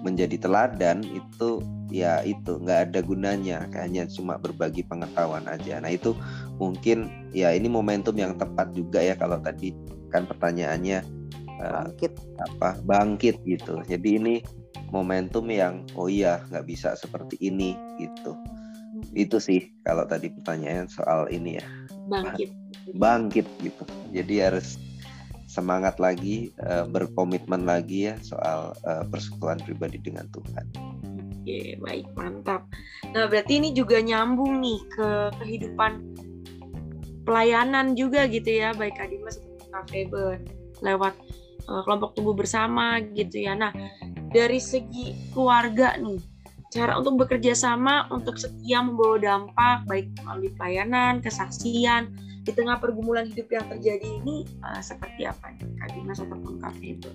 menjadi 0.02 0.36
teladan 0.42 1.06
itu 1.06 1.64
ya 1.94 2.22
itu 2.26 2.60
nggak 2.60 2.92
ada 2.92 3.00
gunanya. 3.06 3.68
Hanya 3.72 4.10
cuma 4.10 4.36
berbagi 4.36 4.84
pengetahuan 4.86 5.46
aja. 5.46 5.80
Nah 5.80 5.92
itu 5.94 6.18
mungkin 6.58 7.30
ya 7.32 7.54
ini 7.54 7.70
momentum 7.70 8.16
yang 8.18 8.36
tepat 8.36 8.74
juga 8.74 9.00
ya 9.04 9.16
kalau 9.16 9.40
tadi 9.40 9.72
kan 10.10 10.26
pertanyaannya 10.26 11.00
eh, 11.62 11.72
bangkit. 11.72 12.12
uh, 12.16 12.46
apa? 12.52 12.70
Bangkit 12.84 13.36
gitu. 13.46 13.80
Jadi 13.86 14.10
ini 14.20 14.36
momentum 14.92 15.48
yang 15.50 15.84
oh 15.98 16.08
iya 16.08 16.44
nggak 16.52 16.66
bisa 16.68 16.96
seperti 16.96 17.40
ini 17.42 17.76
gitu. 18.00 18.36
Itu 19.12 19.44
sih 19.44 19.76
kalau 19.84 20.08
tadi 20.08 20.32
pertanyaan 20.32 20.88
soal 20.88 21.28
ini 21.32 21.60
ya. 21.60 21.66
Bangkit. 22.08 22.50
Bangkit 22.96 23.48
gitu. 23.60 23.84
Jadi 24.14 24.36
harus 24.40 24.80
semangat 25.56 25.96
lagi, 26.04 26.52
uh, 26.68 26.84
berkomitmen 26.84 27.64
lagi 27.64 28.12
ya 28.12 28.20
soal 28.20 28.76
uh, 28.84 29.08
persekutuan 29.08 29.64
pribadi 29.64 30.04
dengan 30.04 30.28
Tuhan. 30.36 30.66
Oke, 31.40 31.80
baik, 31.80 32.12
mantap. 32.20 32.68
Nah, 33.16 33.32
berarti 33.32 33.64
ini 33.64 33.72
juga 33.72 34.04
nyambung 34.04 34.60
nih 34.60 34.80
ke 34.92 35.10
kehidupan 35.40 35.92
pelayanan 37.24 37.96
juga 37.96 38.28
gitu 38.28 38.52
ya, 38.52 38.76
baik 38.76 39.00
Adimas 39.00 39.40
atau 39.40 39.72
Cafe 39.72 40.12
lewat 40.84 41.16
uh, 41.72 41.82
kelompok 41.88 42.20
tubuh 42.20 42.36
bersama 42.36 43.00
gitu 43.16 43.48
ya. 43.48 43.56
Nah, 43.56 43.72
dari 44.36 44.60
segi 44.60 45.16
keluarga 45.32 45.96
nih, 45.96 46.20
cara 46.76 47.00
untuk 47.00 47.24
bekerja 47.24 47.56
sama 47.56 48.12
untuk 48.12 48.36
setia 48.36 48.84
membawa 48.84 49.16
dampak 49.22 49.88
baik 49.88 50.08
melalui 50.28 50.52
pelayanan, 50.60 51.24
kesaksian, 51.24 52.12
di 52.46 52.52
tengah 52.54 52.78
pergumulan 52.78 53.26
hidup 53.26 53.50
yang 53.50 53.66
terjadi 53.66 54.06
ini 54.22 54.46
uh, 54.62 54.78
seperti 54.78 55.26
apa 55.26 55.50
nih 55.58 55.66
Kak 55.82 55.90
Dimas 55.98 56.20
ataupun 56.22 56.54
Kak 56.62 56.78
itu? 56.78 57.10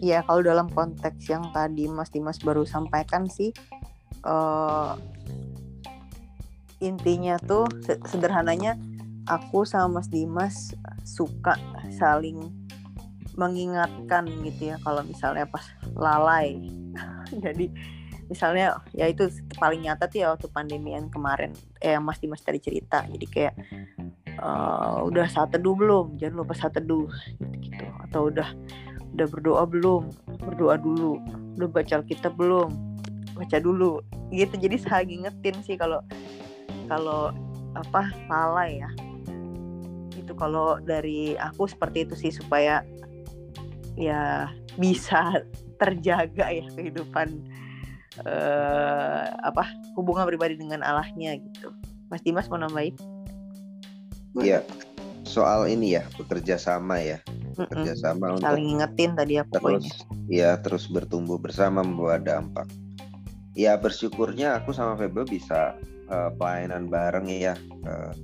Iya, 0.00 0.24
kalau 0.24 0.40
dalam 0.40 0.72
konteks 0.72 1.28
yang 1.28 1.44
tadi 1.52 1.84
Mas 1.84 2.08
Dimas 2.08 2.40
baru 2.40 2.64
sampaikan 2.64 3.28
sih, 3.28 3.52
uh, 4.24 4.96
intinya 6.80 7.36
tuh 7.36 7.68
sederhananya 8.08 8.80
aku 9.28 9.68
sama 9.68 10.00
Mas 10.00 10.08
Dimas 10.08 10.72
suka 11.04 11.60
saling 11.92 12.40
mengingatkan 13.36 14.24
gitu 14.40 14.72
ya 14.72 14.76
kalau 14.80 15.04
misalnya 15.04 15.44
pas 15.44 15.68
lalai. 15.92 16.64
Jadi 17.44 17.68
misalnya 18.32 18.80
ya 18.96 19.04
itu 19.04 19.28
paling 19.60 19.84
nyata 19.84 20.08
tuh 20.08 20.24
ya 20.24 20.32
waktu 20.32 20.48
pandemi 20.48 20.96
yang 20.96 21.12
kemarin 21.12 21.52
eh 21.84 22.00
Mas 22.00 22.16
Dimas 22.24 22.40
tadi 22.40 22.56
cerita. 22.56 23.04
Jadi 23.04 23.26
kayak 23.28 23.54
uh, 24.40 25.04
udah 25.06 25.28
saat 25.28 25.52
teduh 25.54 25.76
belum? 25.76 26.16
Jangan 26.16 26.44
lupa 26.44 26.52
saat 26.56 26.74
teduh 26.76 27.06
gitu, 27.38 27.54
gitu 27.70 27.84
atau 28.08 28.32
udah 28.32 28.48
udah 29.16 29.26
berdoa 29.28 29.62
belum? 29.68 30.02
Berdoa 30.40 30.74
dulu. 30.80 31.20
Udah 31.60 31.68
baca 31.68 31.92
Alkitab 32.00 32.34
belum? 32.34 32.68
Baca 33.36 33.56
dulu. 33.60 34.00
Gitu. 34.32 34.54
Jadi 34.56 34.76
saling 34.80 35.08
ngingetin 35.20 35.56
sih 35.62 35.76
kalau 35.76 36.00
kalau 36.88 37.30
apa 37.76 38.10
lalai 38.26 38.82
ya. 38.82 38.90
Itu 40.16 40.32
kalau 40.34 40.80
dari 40.82 41.36
aku 41.38 41.68
seperti 41.68 42.08
itu 42.08 42.14
sih 42.16 42.32
supaya 42.34 42.82
ya 43.98 44.48
bisa 44.78 45.42
terjaga 45.80 46.52
ya 46.52 46.66
kehidupan 46.76 47.40
eh, 48.20 49.24
apa 49.32 49.64
hubungan 49.96 50.28
pribadi 50.28 50.56
dengan 50.60 50.84
Allahnya 50.84 51.40
gitu. 51.40 51.72
Mas 52.10 52.26
Dimas 52.26 52.50
mau 52.50 52.58
nambahin 52.58 52.98
Iya. 54.38 54.62
Soal 55.26 55.70
ini 55.70 55.98
ya 55.98 56.06
bekerja 56.14 56.58
sama 56.58 57.02
ya. 57.02 57.18
Bekerja 57.54 57.94
sama 57.98 58.38
untuk 58.38 58.46
saling 58.46 58.78
ingetin 58.78 59.12
tadi 59.18 59.36
ya 59.36 59.44
terus 59.50 59.84
ya 60.30 60.56
terus 60.62 60.88
bertumbuh 60.88 61.36
bersama 61.36 61.82
membawa 61.82 62.18
dampak. 62.18 62.66
Ya 63.58 63.74
bersyukurnya 63.76 64.62
aku 64.62 64.70
sama 64.70 64.94
Febe 64.94 65.26
bisa 65.26 65.74
uh, 66.08 66.30
pelayanan 66.38 66.86
bareng 66.86 67.26
ya 67.28 67.58
uh, 67.84 68.14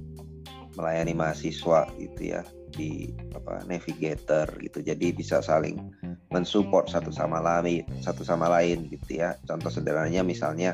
melayani 0.78 1.12
mahasiswa 1.12 1.90
gitu 1.98 2.22
ya 2.22 2.42
di 2.72 3.12
apa 3.34 3.66
navigator 3.66 4.46
gitu. 4.62 4.80
Jadi 4.80 5.12
bisa 5.12 5.42
saling 5.42 5.78
mensupport 6.30 6.88
satu 6.90 7.10
sama 7.14 7.38
lain 7.42 7.84
satu 8.00 8.22
sama 8.24 8.48
lain 8.48 8.88
gitu 8.88 9.20
ya. 9.20 9.36
Contoh 9.44 9.68
sederhananya 9.68 10.24
misalnya 10.24 10.72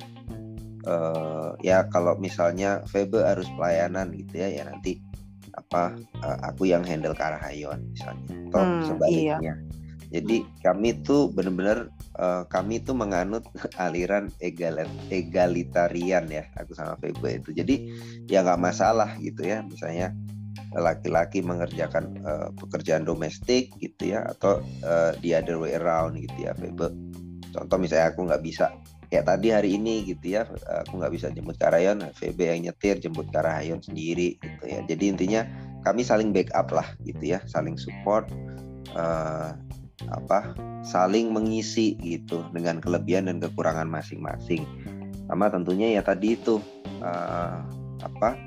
uh, 0.87 1.55
ya 1.63 1.87
kalau 1.91 2.15
misalnya 2.19 2.83
Febe 2.87 3.23
harus 3.23 3.49
pelayanan 3.59 4.15
gitu 4.15 4.43
ya 4.43 4.49
ya 4.49 4.63
nanti 4.69 5.03
apa 5.73 5.97
uh, 6.21 6.39
aku 6.53 6.69
yang 6.69 6.85
handle 6.85 7.17
Karahayon 7.17 7.81
misalnya 7.97 8.29
atau 8.53 8.61
hmm, 8.61 8.85
sebaliknya. 8.85 9.37
iya. 9.41 9.55
jadi 10.13 10.37
kami 10.61 11.01
tuh 11.01 11.33
benar-benar 11.33 11.89
uh, 12.21 12.45
kami 12.53 12.85
tuh 12.85 12.93
menganut 12.93 13.41
aliran 13.85 14.29
egal 14.45 14.85
egalitarian 15.09 16.29
ya 16.29 16.45
aku 16.61 16.77
sama 16.77 17.01
Febe 17.01 17.41
itu. 17.41 17.57
Jadi 17.57 17.97
ya 18.29 18.45
nggak 18.45 18.61
masalah 18.61 19.17
gitu 19.17 19.49
ya 19.49 19.65
misalnya 19.65 20.13
laki-laki 20.77 21.45
mengerjakan 21.45 22.21
uh, 22.25 22.49
pekerjaan 22.57 23.05
domestik 23.05 23.73
gitu 23.81 24.17
ya 24.17 24.25
atau 24.37 24.61
uh, 24.85 25.13
the 25.21 25.37
other 25.37 25.61
way 25.61 25.77
around 25.77 26.17
gitu 26.17 26.49
ya 26.49 26.57
Febe 26.57 26.93
contoh 27.53 27.77
misalnya 27.77 28.13
aku 28.13 28.25
nggak 28.25 28.41
bisa 28.45 28.73
kayak 29.13 29.29
tadi 29.29 29.53
hari 29.53 29.77
ini 29.77 30.09
gitu 30.09 30.41
ya 30.41 30.49
aku 30.89 30.97
nggak 30.97 31.13
bisa 31.13 31.29
jemput 31.29 31.61
Karayon 31.61 32.01
VB 32.17 32.39
yang 32.49 32.73
nyetir 32.73 32.97
jemput 32.97 33.29
Karayon 33.29 33.85
sendiri 33.85 34.41
gitu 34.41 34.65
ya. 34.65 34.81
Jadi 34.89 35.05
intinya 35.13 35.45
kami 35.85 36.01
saling 36.01 36.33
backup 36.33 36.73
lah 36.73 36.89
gitu 37.05 37.37
ya 37.37 37.45
saling 37.45 37.77
support 37.77 38.25
uh, 38.97 39.53
apa 40.09 40.57
saling 40.81 41.29
mengisi 41.29 42.01
gitu 42.01 42.41
dengan 42.57 42.81
kelebihan 42.81 43.29
dan 43.29 43.37
kekurangan 43.37 43.85
masing-masing. 43.85 44.65
Sama 45.29 45.53
tentunya 45.53 45.93
ya 45.93 46.01
tadi 46.01 46.33
itu 46.33 46.57
uh, 47.05 47.61
apa 48.01 48.41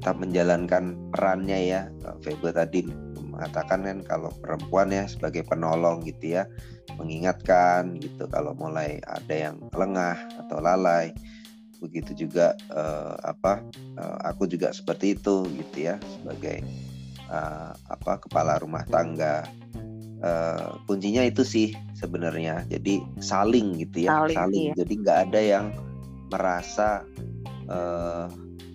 tetap 0.00 0.16
menjalankan 0.16 0.96
perannya 1.12 1.60
ya. 1.60 1.80
VB 2.24 2.56
tadi 2.56 2.88
mengatakan 3.20 3.84
kan 3.84 3.98
kalau 4.08 4.32
perempuan 4.40 4.88
ya 4.88 5.04
sebagai 5.04 5.44
penolong 5.44 6.00
gitu 6.08 6.40
ya 6.40 6.48
mengingatkan 7.00 7.96
gitu 7.96 8.28
kalau 8.28 8.52
mulai 8.52 9.00
ada 9.08 9.50
yang 9.50 9.56
lengah 9.72 10.20
atau 10.44 10.60
lalai 10.60 11.16
begitu 11.80 12.28
juga 12.28 12.52
uh, 12.68 13.16
apa 13.24 13.64
uh, 13.96 14.18
aku 14.28 14.44
juga 14.44 14.68
seperti 14.70 15.16
itu 15.16 15.48
gitu 15.56 15.88
ya 15.88 15.96
sebagai 16.20 16.60
uh, 17.32 17.72
apa 17.88 18.20
kepala 18.20 18.60
rumah 18.60 18.84
tangga 18.92 19.48
uh, 20.20 20.76
kuncinya 20.84 21.24
itu 21.24 21.40
sih 21.40 21.72
sebenarnya 21.96 22.68
jadi 22.68 23.00
saling 23.24 23.80
gitu 23.80 24.04
ya 24.04 24.12
saling, 24.12 24.36
saling. 24.36 24.64
Iya. 24.70 24.74
jadi 24.84 24.92
nggak 25.00 25.18
ada 25.28 25.40
yang 25.40 25.66
merasa 26.28 26.88
uh, 27.72 28.28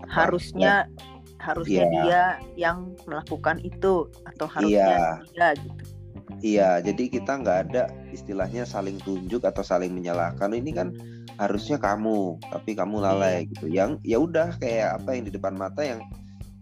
harusnya 0.09 0.89
ya, 0.89 1.13
harusnya 1.45 1.83
iya. 1.85 1.93
dia 1.93 2.23
yang 2.57 2.77
melakukan 3.05 3.61
itu 3.61 4.09
atau 4.25 4.49
harusnya 4.49 4.97
iya. 4.97 5.21
dia 5.29 5.47
gitu 5.61 5.94
Iya, 6.41 6.81
jadi 6.81 7.03
kita 7.09 7.41
nggak 7.41 7.59
ada 7.69 7.83
istilahnya 8.09 8.65
saling 8.65 8.97
tunjuk 9.01 9.45
atau 9.45 9.61
saling 9.61 9.93
menyalahkan. 9.93 10.51
Ini 10.51 10.71
kan 10.73 10.89
harusnya 11.37 11.77
kamu, 11.77 12.41
tapi 12.49 12.73
kamu 12.73 13.01
lalai 13.01 13.45
iya. 13.45 13.49
gitu. 13.53 13.65
Yang 13.69 13.91
ya 14.01 14.17
udah 14.17 14.47
kayak 14.57 15.01
apa 15.01 15.09
yang 15.15 15.23
di 15.29 15.31
depan 15.33 15.53
mata 15.53 15.81
yang 15.85 16.01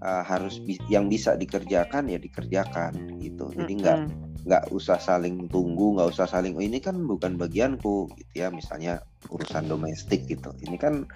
uh, 0.03 0.24
harus 0.24 0.59
bi 0.59 0.76
yang 0.91 1.07
bisa 1.07 1.39
dikerjakan 1.39 2.11
ya 2.11 2.20
dikerjakan 2.20 3.18
gitu. 3.24 3.49
Jadi 3.55 3.74
nggak 3.80 3.97
mm 4.03 4.07
-hmm. 4.11 4.43
nggak 4.43 4.64
usah 4.76 4.99
saling 4.99 5.47
tunggu, 5.47 5.95
nggak 5.95 6.11
usah 6.11 6.28
saling 6.28 6.59
oh, 6.59 6.64
ini 6.64 6.84
kan 6.84 6.99
bukan 6.99 7.39
bagianku 7.39 8.11
gitu 8.20 8.34
ya. 8.36 8.51
Misalnya 8.51 8.99
urusan 9.32 9.72
domestik 9.72 10.28
gitu. 10.28 10.51
Ini 10.59 10.76
kan 10.76 11.07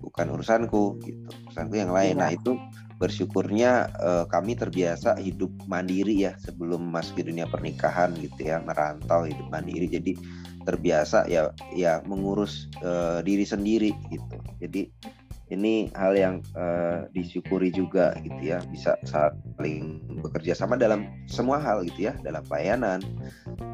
bukan 0.00 0.26
urusanku 0.32 0.98
gitu. 1.04 1.28
Urusanku 1.52 1.76
yang 1.76 1.92
lain. 1.92 2.16
Iya. 2.16 2.20
Nah 2.24 2.30
itu 2.32 2.56
bersyukurnya 3.00 3.88
uh, 3.96 4.24
kami 4.28 4.52
terbiasa 4.52 5.16
hidup 5.16 5.48
mandiri 5.64 6.28
ya 6.28 6.36
sebelum 6.36 6.92
masuk 6.92 7.24
ke 7.24 7.32
dunia 7.32 7.48
pernikahan 7.48 8.12
gitu 8.20 8.44
ya 8.44 8.60
merantau 8.60 9.24
hidup 9.24 9.48
mandiri. 9.48 9.88
Jadi 9.88 10.20
terbiasa 10.68 11.24
ya 11.24 11.48
ya 11.72 12.04
mengurus 12.04 12.68
uh, 12.84 13.24
diri 13.24 13.48
sendiri 13.48 13.96
gitu. 14.12 14.36
Jadi 14.60 14.92
ini 15.50 15.90
hal 15.98 16.14
yang 16.14 16.36
uh, 16.54 17.08
disyukuri 17.10 17.74
juga 17.74 18.14
gitu 18.22 18.38
ya 18.38 18.62
bisa 18.70 18.94
saling 19.02 19.98
bekerja 20.22 20.54
sama 20.54 20.78
dalam 20.78 21.10
semua 21.26 21.58
hal 21.58 21.82
gitu 21.88 22.06
ya 22.06 22.14
dalam 22.22 22.46
pelayanan 22.46 23.02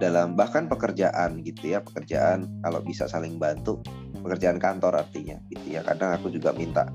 dalam 0.01 0.33
bahkan 0.39 0.71
pekerjaan 0.73 1.45
gitu 1.45 1.77
ya 1.77 1.85
pekerjaan 1.85 2.49
kalau 2.65 2.81
bisa 2.81 3.05
saling 3.05 3.37
bantu 3.37 3.83
pekerjaan 4.25 4.63
kantor 4.63 5.03
artinya 5.03 5.37
gitu 5.51 5.67
ya. 5.77 5.83
Kadang 5.83 6.15
aku 6.17 6.31
juga 6.33 6.55
minta 6.55 6.89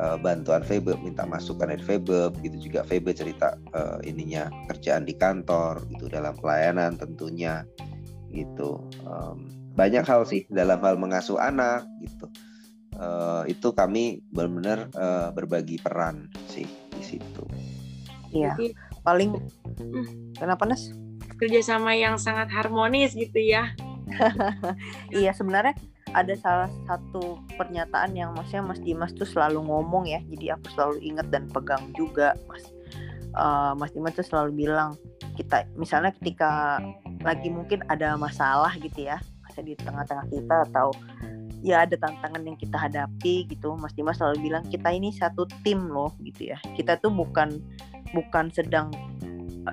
uh, 0.00 0.16
bantuan 0.20 0.62
Febe 0.64 0.96
minta 1.00 1.24
masukan 1.24 1.68
dari 1.68 1.82
Febe 1.82 2.32
begitu 2.32 2.70
juga 2.70 2.84
Febe 2.84 3.12
cerita 3.12 3.56
uh, 3.76 3.98
ininya 4.04 4.48
kerjaan 4.72 5.04
di 5.04 5.14
kantor 5.16 5.84
gitu 5.92 6.08
dalam 6.08 6.36
pelayanan 6.36 6.96
tentunya 6.96 7.64
gitu. 8.32 8.84
Um, 9.04 9.48
banyak 9.76 10.04
hal 10.08 10.24
sih 10.24 10.48
dalam 10.48 10.80
hal 10.80 10.96
mengasuh 10.96 11.36
anak 11.36 11.84
gitu. 12.00 12.26
Uh, 12.96 13.44
itu 13.44 13.76
kami 13.76 14.24
benar-benar 14.32 14.88
uh, 14.96 15.28
berbagi 15.28 15.76
peran 15.80 16.32
sih 16.48 16.64
di 16.96 17.02
situ. 17.04 17.44
Iya. 18.32 18.56
Paling 19.04 19.36
hmm. 19.36 20.36
kenapa 20.40 20.64
Nas 20.64 20.88
kerjasama 21.36 21.92
yang 21.92 22.16
sangat 22.16 22.48
harmonis 22.48 23.12
gitu 23.12 23.36
ya. 23.36 23.72
Iya 25.10 25.34
sebenarnya 25.34 25.74
ada 26.16 26.32
salah 26.40 26.72
satu 26.88 27.44
pernyataan 27.60 28.16
yang 28.16 28.32
maksudnya 28.32 28.64
Mas 28.64 28.80
Dimas 28.80 29.12
tuh 29.12 29.28
selalu 29.28 29.60
ngomong 29.68 30.08
ya. 30.08 30.24
Jadi 30.32 30.48
aku 30.56 30.66
selalu 30.72 30.96
ingat 31.04 31.28
dan 31.28 31.44
pegang 31.52 31.92
juga 31.92 32.32
Mas. 32.48 32.64
Uh, 33.36 33.76
Mas 33.76 33.92
Dimas 33.92 34.16
tuh 34.16 34.24
selalu 34.24 34.64
bilang 34.64 34.96
kita 35.36 35.68
misalnya 35.76 36.16
ketika 36.16 36.80
lagi 37.20 37.52
mungkin 37.52 37.84
ada 37.92 38.16
masalah 38.16 38.72
gitu 38.80 39.04
ya 39.04 39.20
masa 39.44 39.60
di 39.60 39.76
tengah-tengah 39.76 40.24
kita 40.32 40.56
atau 40.72 40.88
ya 41.60 41.84
ada 41.84 42.00
tantangan 42.00 42.40
yang 42.40 42.56
kita 42.56 42.80
hadapi 42.80 43.44
gitu 43.52 43.76
Mas 43.76 43.92
Dimas 43.92 44.16
selalu 44.16 44.48
bilang 44.48 44.64
kita 44.72 44.88
ini 44.88 45.12
satu 45.12 45.44
tim 45.60 45.84
loh 45.84 46.16
gitu 46.24 46.56
ya. 46.56 46.58
Kita 46.72 46.96
tuh 46.96 47.12
bukan 47.12 47.60
bukan 48.16 48.48
sedang 48.56 48.88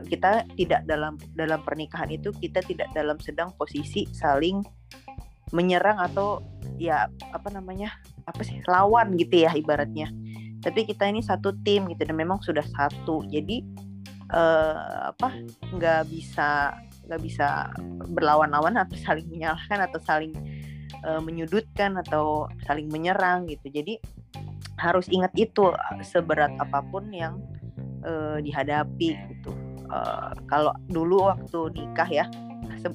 kita 0.09 0.43
tidak 0.57 0.83
dalam 0.89 1.15
dalam 1.37 1.61
pernikahan 1.61 2.09
itu 2.09 2.33
kita 2.33 2.65
tidak 2.65 2.89
dalam 2.97 3.15
sedang 3.21 3.53
posisi 3.55 4.09
saling 4.09 4.65
menyerang 5.51 5.99
atau 5.99 6.39
ya 6.79 7.11
apa 7.35 7.49
namanya 7.53 7.93
apa 8.25 8.41
sih 8.41 8.63
lawan 8.69 9.13
gitu 9.19 9.43
ya 9.43 9.51
ibaratnya. 9.53 10.09
Tapi 10.63 10.87
kita 10.87 11.09
ini 11.11 11.19
satu 11.19 11.51
tim 11.67 11.91
gitu 11.91 12.07
dan 12.07 12.15
memang 12.15 12.39
sudah 12.39 12.63
satu. 12.63 13.27
Jadi 13.27 13.61
uh, 14.31 15.11
apa 15.11 15.35
nggak 15.75 16.07
bisa 16.07 16.71
nggak 17.03 17.21
bisa 17.21 17.67
berlawan-lawan 18.15 18.79
atau 18.79 18.95
saling 18.95 19.27
menyalahkan 19.27 19.83
atau 19.83 19.99
saling 19.99 20.33
uh, 21.03 21.19
menyudutkan 21.19 21.99
atau 21.99 22.47
saling 22.63 22.87
menyerang 22.87 23.45
gitu. 23.51 23.67
Jadi 23.67 23.99
harus 24.79 25.05
ingat 25.11 25.31
itu 25.37 25.69
seberat 26.01 26.51
apa 26.57 26.81
pun 26.87 27.11
yang 27.11 27.37
uh, 28.07 28.39
dihadapi 28.39 29.19
gitu. 29.19 29.51
Uh, 29.91 30.33
kalau 30.49 30.73
dulu 30.89 31.29
waktu 31.29 31.59
nikah 31.75 32.09
ya 32.09 32.25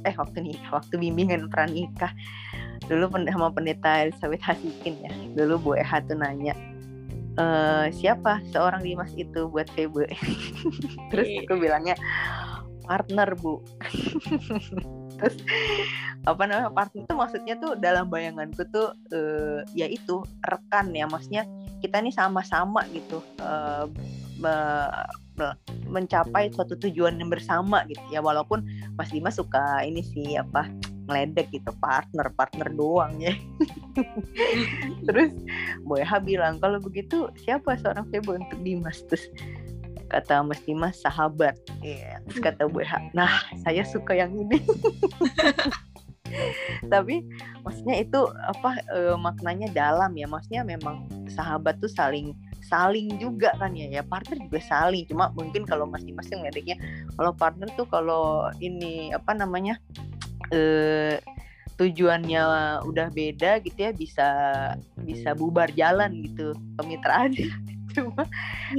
eh 0.05 0.15
waktu 0.17 0.39
nikah 0.45 0.71
waktu 0.83 0.95
bimbingan 1.01 1.49
pranikah 1.49 2.13
dulu 2.89 3.11
sama 3.13 3.53
pendeta 3.53 4.09
Elizabeth 4.09 4.41
Hasikin 4.41 4.97
ya. 5.05 5.13
Dulu 5.37 5.55
Bu 5.61 5.71
Eha 5.77 6.01
tuh 6.05 6.17
nanya 6.17 6.57
e, 7.37 7.45
siapa 7.93 8.41
seorang 8.49 8.81
Dimas 8.81 9.13
itu 9.13 9.45
buat 9.49 9.69
Febe 9.77 10.09
terus 11.13 11.29
iya. 11.29 11.45
aku 11.45 11.55
bilangnya 11.61 11.97
partner 12.89 13.37
Bu. 13.37 13.61
Terus 15.21 15.37
apa 16.25 16.43
namanya 16.49 16.73
partner 16.73 17.05
itu 17.05 17.13
maksudnya 17.13 17.55
tuh 17.61 17.77
dalam 17.77 18.09
bayanganku 18.09 18.65
tuh 18.73 18.97
uh, 19.13 19.61
ya 19.77 19.85
itu 19.85 20.25
rekan 20.49 20.89
ya. 20.97 21.05
Maksudnya 21.05 21.45
kita 21.85 22.01
ini 22.01 22.09
sama-sama 22.09 22.89
gitu 22.97 23.21
uh, 23.45 23.85
me, 24.41 24.55
mencapai 25.89 26.53
suatu 26.53 26.77
tujuan 26.77 27.17
yang 27.17 27.33
bersama 27.33 27.83
gitu 27.89 28.05
ya. 28.13 28.21
Walaupun 28.21 28.63
Mas 28.95 29.11
Dimas 29.11 29.41
suka 29.41 29.83
ini 29.83 30.05
sih 30.05 30.37
apa 30.37 30.69
ngeledek 31.09 31.49
gitu 31.51 31.73
partner 31.81 32.29
partner 32.37 32.69
doang 32.77 33.17
ya. 33.19 33.33
Terus 35.09 35.33
Boy 35.89 36.05
Ha 36.05 36.21
bilang 36.21 36.61
kalau 36.61 36.79
begitu 36.79 37.33
siapa 37.41 37.81
seorang 37.81 38.05
Febo 38.13 38.37
untuk 38.37 38.61
Dimas? 38.61 39.01
Terus 39.09 39.33
kata 40.13 40.45
Mas 40.45 40.61
Dimas 40.69 41.01
sahabat. 41.01 41.57
Yeah. 41.81 42.21
terus 42.29 42.45
kata 42.45 42.69
Boy 42.69 42.85
Ha 42.85 43.09
nah 43.17 43.49
saya 43.65 43.83
suka 43.89 44.15
yang 44.15 44.37
ini. 44.37 44.61
Tapi 46.93 47.25
maksudnya 47.65 48.05
itu 48.05 48.21
apa 48.29 48.85
e, 48.93 49.17
maknanya 49.17 49.73
dalam 49.73 50.13
ya. 50.13 50.29
Maksudnya 50.29 50.61
memang 50.61 51.09
sahabat 51.33 51.81
tuh 51.81 51.89
saling 51.89 52.37
saling 52.69 53.17
juga 53.17 53.57
kan 53.57 53.73
ya 53.73 53.89
ya 53.89 54.03
partner 54.05 54.37
juga 54.45 54.61
saling. 54.61 55.09
Cuma 55.09 55.33
mungkin 55.33 55.65
kalau 55.65 55.89
masing-masing 55.89 56.45
ngedeknya 56.45 56.77
kalau 57.17 57.33
partner 57.33 57.69
tuh 57.75 57.89
kalau 57.89 58.47
ini 58.61 59.11
apa 59.17 59.33
namanya 59.33 59.81
eh, 60.53 61.17
tujuannya 61.79 62.43
udah 62.85 63.07
beda 63.15 63.63
gitu 63.63 63.79
ya 63.79 63.95
bisa 63.95 64.29
bisa 65.07 65.31
bubar 65.39 65.71
jalan 65.79 66.11
gitu 66.27 66.51
kemitraannya 66.75 67.55
cuma 67.95 68.27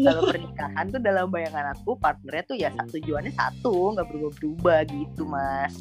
kalau 0.03 0.21
pernikahan 0.27 0.85
tuh 0.91 1.01
dalam 1.01 1.31
bayangan 1.31 1.73
aku 1.79 1.95
partnernya 1.95 2.43
tuh 2.45 2.57
ya 2.59 2.69
tujuannya 2.75 3.33
satu 3.33 3.95
nggak 3.95 4.07
berubah-berubah 4.11 4.79
gitu 4.91 5.23
mas. 5.25 5.79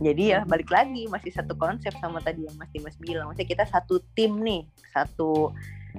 Jadi 0.00 0.32
ya 0.32 0.48
balik 0.48 0.72
lagi 0.72 1.04
masih 1.12 1.28
satu 1.28 1.52
konsep 1.60 1.92
sama 2.00 2.24
tadi 2.24 2.48
yang 2.48 2.56
Mas 2.56 2.72
Dimas 2.72 2.96
bilang. 2.96 3.28
Maksudnya 3.28 3.52
kita 3.52 3.64
satu 3.68 4.00
tim 4.16 4.40
nih 4.40 4.64
satu 4.96 5.52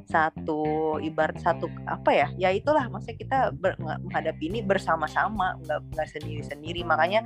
satu 0.08 0.98
ibarat 1.00 1.40
satu 1.40 1.72
apa 1.88 2.12
ya 2.12 2.28
ya 2.36 2.50
itulah 2.52 2.88
maksudnya 2.92 3.18
kita 3.18 3.38
ber, 3.56 3.76
menghadapi 3.80 4.52
ini 4.52 4.60
bersama-sama 4.64 5.56
nggak 5.64 5.80
nggak 5.96 6.08
sendiri-sendiri. 6.12 6.82
Makanya 6.84 7.22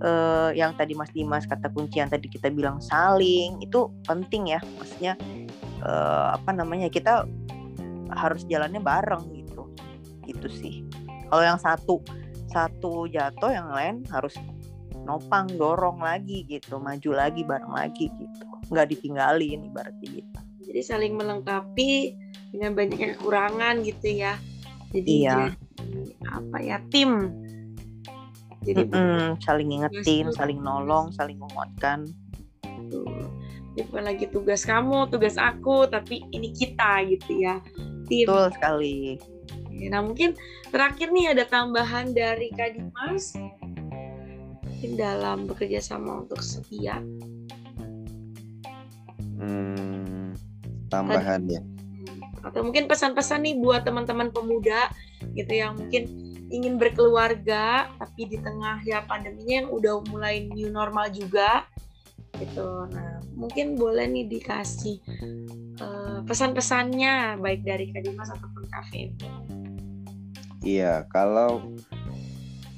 eh, 0.00 0.50
yang 0.56 0.72
tadi 0.76 0.96
Mas 0.96 1.10
Dimas 1.12 1.44
kata 1.44 1.68
kunci 1.72 2.00
yang 2.00 2.10
tadi 2.10 2.28
kita 2.30 2.48
bilang 2.48 2.80
saling 2.80 3.60
itu 3.60 3.90
penting 4.08 4.56
ya. 4.56 4.60
Maksudnya 4.80 5.12
eh, 5.84 6.28
apa 6.34 6.50
namanya 6.52 6.88
kita 6.88 7.28
harus 8.14 8.44
jalannya 8.46 8.80
bareng 8.80 9.24
gitu. 9.34 9.62
Gitu 10.24 10.48
sih. 10.48 10.74
Kalau 11.28 11.42
yang 11.42 11.60
satu 11.60 12.00
satu 12.52 13.10
jatuh 13.10 13.50
yang 13.50 13.68
lain 13.74 14.06
harus 14.14 14.38
nopang 15.04 15.50
dorong 15.58 16.00
lagi 16.00 16.46
gitu 16.48 16.80
maju 16.80 17.10
lagi 17.12 17.42
bareng 17.44 17.72
lagi 17.72 18.08
gitu. 18.14 18.44
Nggak 18.72 18.96
ditinggalin 18.96 19.68
ibaratnya 19.68 20.08
gitu 20.22 20.43
jadi 20.74 20.90
saling 20.90 21.14
melengkapi 21.14 22.18
dengan 22.50 22.74
banyaknya 22.74 23.14
kekurangan 23.14 23.86
gitu 23.86 24.10
ya. 24.10 24.34
Jadi 24.90 25.22
iya. 25.22 25.54
jadi 25.78 26.02
apa 26.34 26.58
ya 26.58 26.82
tim. 26.90 27.30
Jadi 28.66 28.82
mm 28.82 28.90
-mm, 28.90 29.22
saling 29.38 29.70
ingetin 29.70 30.34
saling 30.34 30.58
nolong 30.58 31.14
saling 31.14 31.38
menguatkan. 31.38 32.10
Ini 32.74 33.86
bukan 33.86 34.02
lagi 34.02 34.26
tugas 34.26 34.66
kamu 34.66 35.14
tugas 35.14 35.38
aku 35.38 35.86
tapi 35.86 36.26
ini 36.34 36.50
kita 36.50 37.06
gitu 37.06 37.38
ya 37.38 37.62
tim. 38.10 38.26
Betul 38.26 38.50
sekali. 38.58 39.22
Nah 39.94 40.02
mungkin 40.02 40.34
terakhir 40.74 41.14
nih 41.14 41.38
ada 41.38 41.46
tambahan 41.46 42.10
dari 42.10 42.50
Kak 42.50 42.74
Dimas. 42.74 43.38
Mungkin 44.58 44.98
dalam 44.98 45.46
bekerja 45.46 45.78
sama 45.78 46.26
untuk 46.26 46.42
setia. 46.42 46.98
Hmm, 49.38 50.34
tambahan 50.94 51.42
ya. 51.50 51.60
Atau 52.44 52.60
mungkin 52.62 52.86
pesan-pesan 52.86 53.42
nih 53.42 53.56
buat 53.58 53.82
teman-teman 53.82 54.30
pemuda 54.30 54.92
gitu 55.32 55.52
yang 55.52 55.74
mungkin 55.80 56.06
ingin 56.52 56.76
berkeluarga 56.76 57.88
tapi 57.96 58.28
di 58.28 58.38
tengah 58.38 58.78
ya 58.84 59.02
pandeminya 59.08 59.64
yang 59.64 59.70
udah 59.72 60.04
mulai 60.12 60.46
new 60.52 60.68
normal 60.70 61.08
juga 61.10 61.66
gitu. 62.38 62.86
Nah 62.92 63.24
mungkin 63.34 63.74
boleh 63.74 64.06
nih 64.06 64.26
dikasih 64.30 65.02
uh, 65.82 66.20
pesan-pesannya 66.22 67.42
baik 67.42 67.66
dari 67.66 67.90
Kak 67.90 68.02
Dimas 68.06 68.30
ataupun 68.30 68.62
Kak 68.70 68.86
Iya 70.64 71.04
kalau 71.12 71.76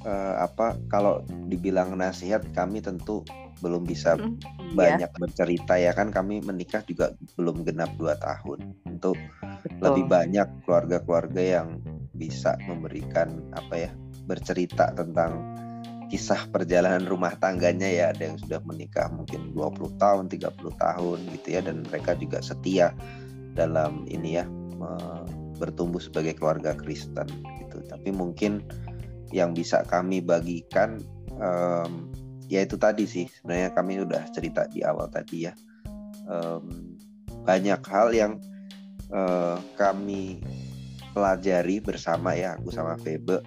uh, 0.07 0.35
apa 0.43 0.79
kalau 0.91 1.23
dibilang 1.51 1.95
nasihat 1.99 2.43
kami 2.55 2.81
tentu 2.83 3.23
belum 3.65 3.89
bisa 3.89 4.17
iya. 4.21 4.29
banyak 4.77 5.11
yeah. 5.13 5.21
bercerita 5.21 5.75
ya 5.81 5.93
kan 5.97 6.13
kami 6.13 6.45
menikah 6.45 6.85
juga 6.85 7.17
belum 7.37 7.65
genap 7.65 7.93
dua 7.97 8.17
tahun 8.21 8.77
untuk 8.85 9.17
Betul. 9.65 9.83
lebih 9.83 10.05
banyak 10.09 10.49
keluarga-keluarga 10.69 11.43
yang 11.43 11.81
bisa 12.17 12.57
memberikan 12.65 13.41
apa 13.57 13.89
ya 13.89 13.91
bercerita 14.29 14.93
tentang 14.97 15.41
kisah 16.07 16.47
perjalanan 16.55 17.03
rumah 17.05 17.35
tangganya 17.37 17.91
ya 17.91 18.05
ada 18.15 18.31
yang 18.31 18.39
sudah 18.39 18.63
menikah 18.63 19.11
mungkin 19.11 19.51
20 19.53 19.99
tahun 19.99 20.25
30 20.31 20.55
tahun 20.79 21.19
gitu 21.35 21.47
ya 21.51 21.61
dan 21.67 21.83
mereka 21.83 22.15
juga 22.15 22.39
setia 22.39 22.95
dalam 23.59 24.07
ini 24.07 24.39
ya 24.39 24.47
bertumbuh 25.57 25.99
sebagai 25.99 26.37
keluarga 26.37 26.77
Kristen 26.77 27.27
gitu 27.59 27.83
tapi 27.89 28.13
mungkin 28.13 28.63
yang 29.35 29.57
bisa 29.57 29.83
kami 29.89 30.23
bagikan 30.23 31.03
um, 31.41 32.13
ya 32.47 32.63
itu 32.65 32.77
tadi 32.79 33.05
sih. 33.07 33.27
Sebenarnya 33.29 33.71
kami 33.75 34.03
udah 34.03 34.23
cerita 34.31 34.67
di 34.71 34.83
awal 34.83 35.11
tadi 35.11 35.47
ya. 35.47 35.53
Um, 36.27 36.97
banyak 37.47 37.81
hal 37.87 38.09
yang 38.11 38.33
uh, 39.15 39.59
kami 39.79 40.43
pelajari 41.15 41.79
bersama 41.79 42.35
ya 42.35 42.59
aku 42.59 42.75
sama 42.75 42.99
Febe. 42.99 43.43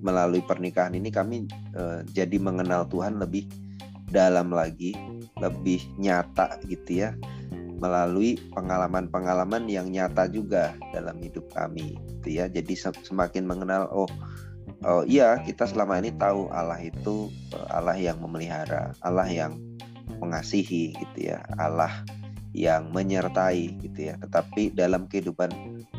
Melalui 0.00 0.40
pernikahan 0.40 0.96
ini 0.96 1.12
kami 1.12 1.44
uh, 1.76 2.00
jadi 2.08 2.40
mengenal 2.40 2.88
Tuhan 2.88 3.20
lebih 3.20 3.48
dalam 4.08 4.50
lagi 4.50 4.96
lebih 5.38 5.80
nyata 6.00 6.60
gitu 6.68 7.04
ya. 7.04 7.10
Melalui 7.80 8.36
pengalaman-pengalaman 8.52 9.64
yang 9.64 9.88
nyata 9.88 10.28
juga 10.28 10.76
dalam 10.92 11.16
hidup 11.16 11.48
kami 11.52 11.96
gitu 11.96 12.28
ya. 12.40 12.44
Jadi 12.48 12.76
semakin 12.76 13.48
mengenal 13.48 13.88
oh 13.88 14.08
oh 14.84 15.04
iya 15.04 15.40
kita 15.44 15.68
selama 15.68 16.00
ini 16.00 16.12
tahu 16.16 16.48
Allah 16.52 16.80
itu 16.80 17.28
eh, 17.52 17.66
Allah 17.68 17.96
yang 17.96 18.20
memelihara, 18.20 18.96
Allah 19.04 19.28
yang 19.28 19.56
mengasihi 20.20 20.96
gitu 20.96 21.32
ya, 21.32 21.44
Allah 21.56 22.04
yang 22.52 22.90
menyertai 22.90 23.78
gitu 23.78 24.10
ya. 24.10 24.18
Tetapi 24.18 24.74
dalam 24.74 25.06
kehidupan 25.06 25.50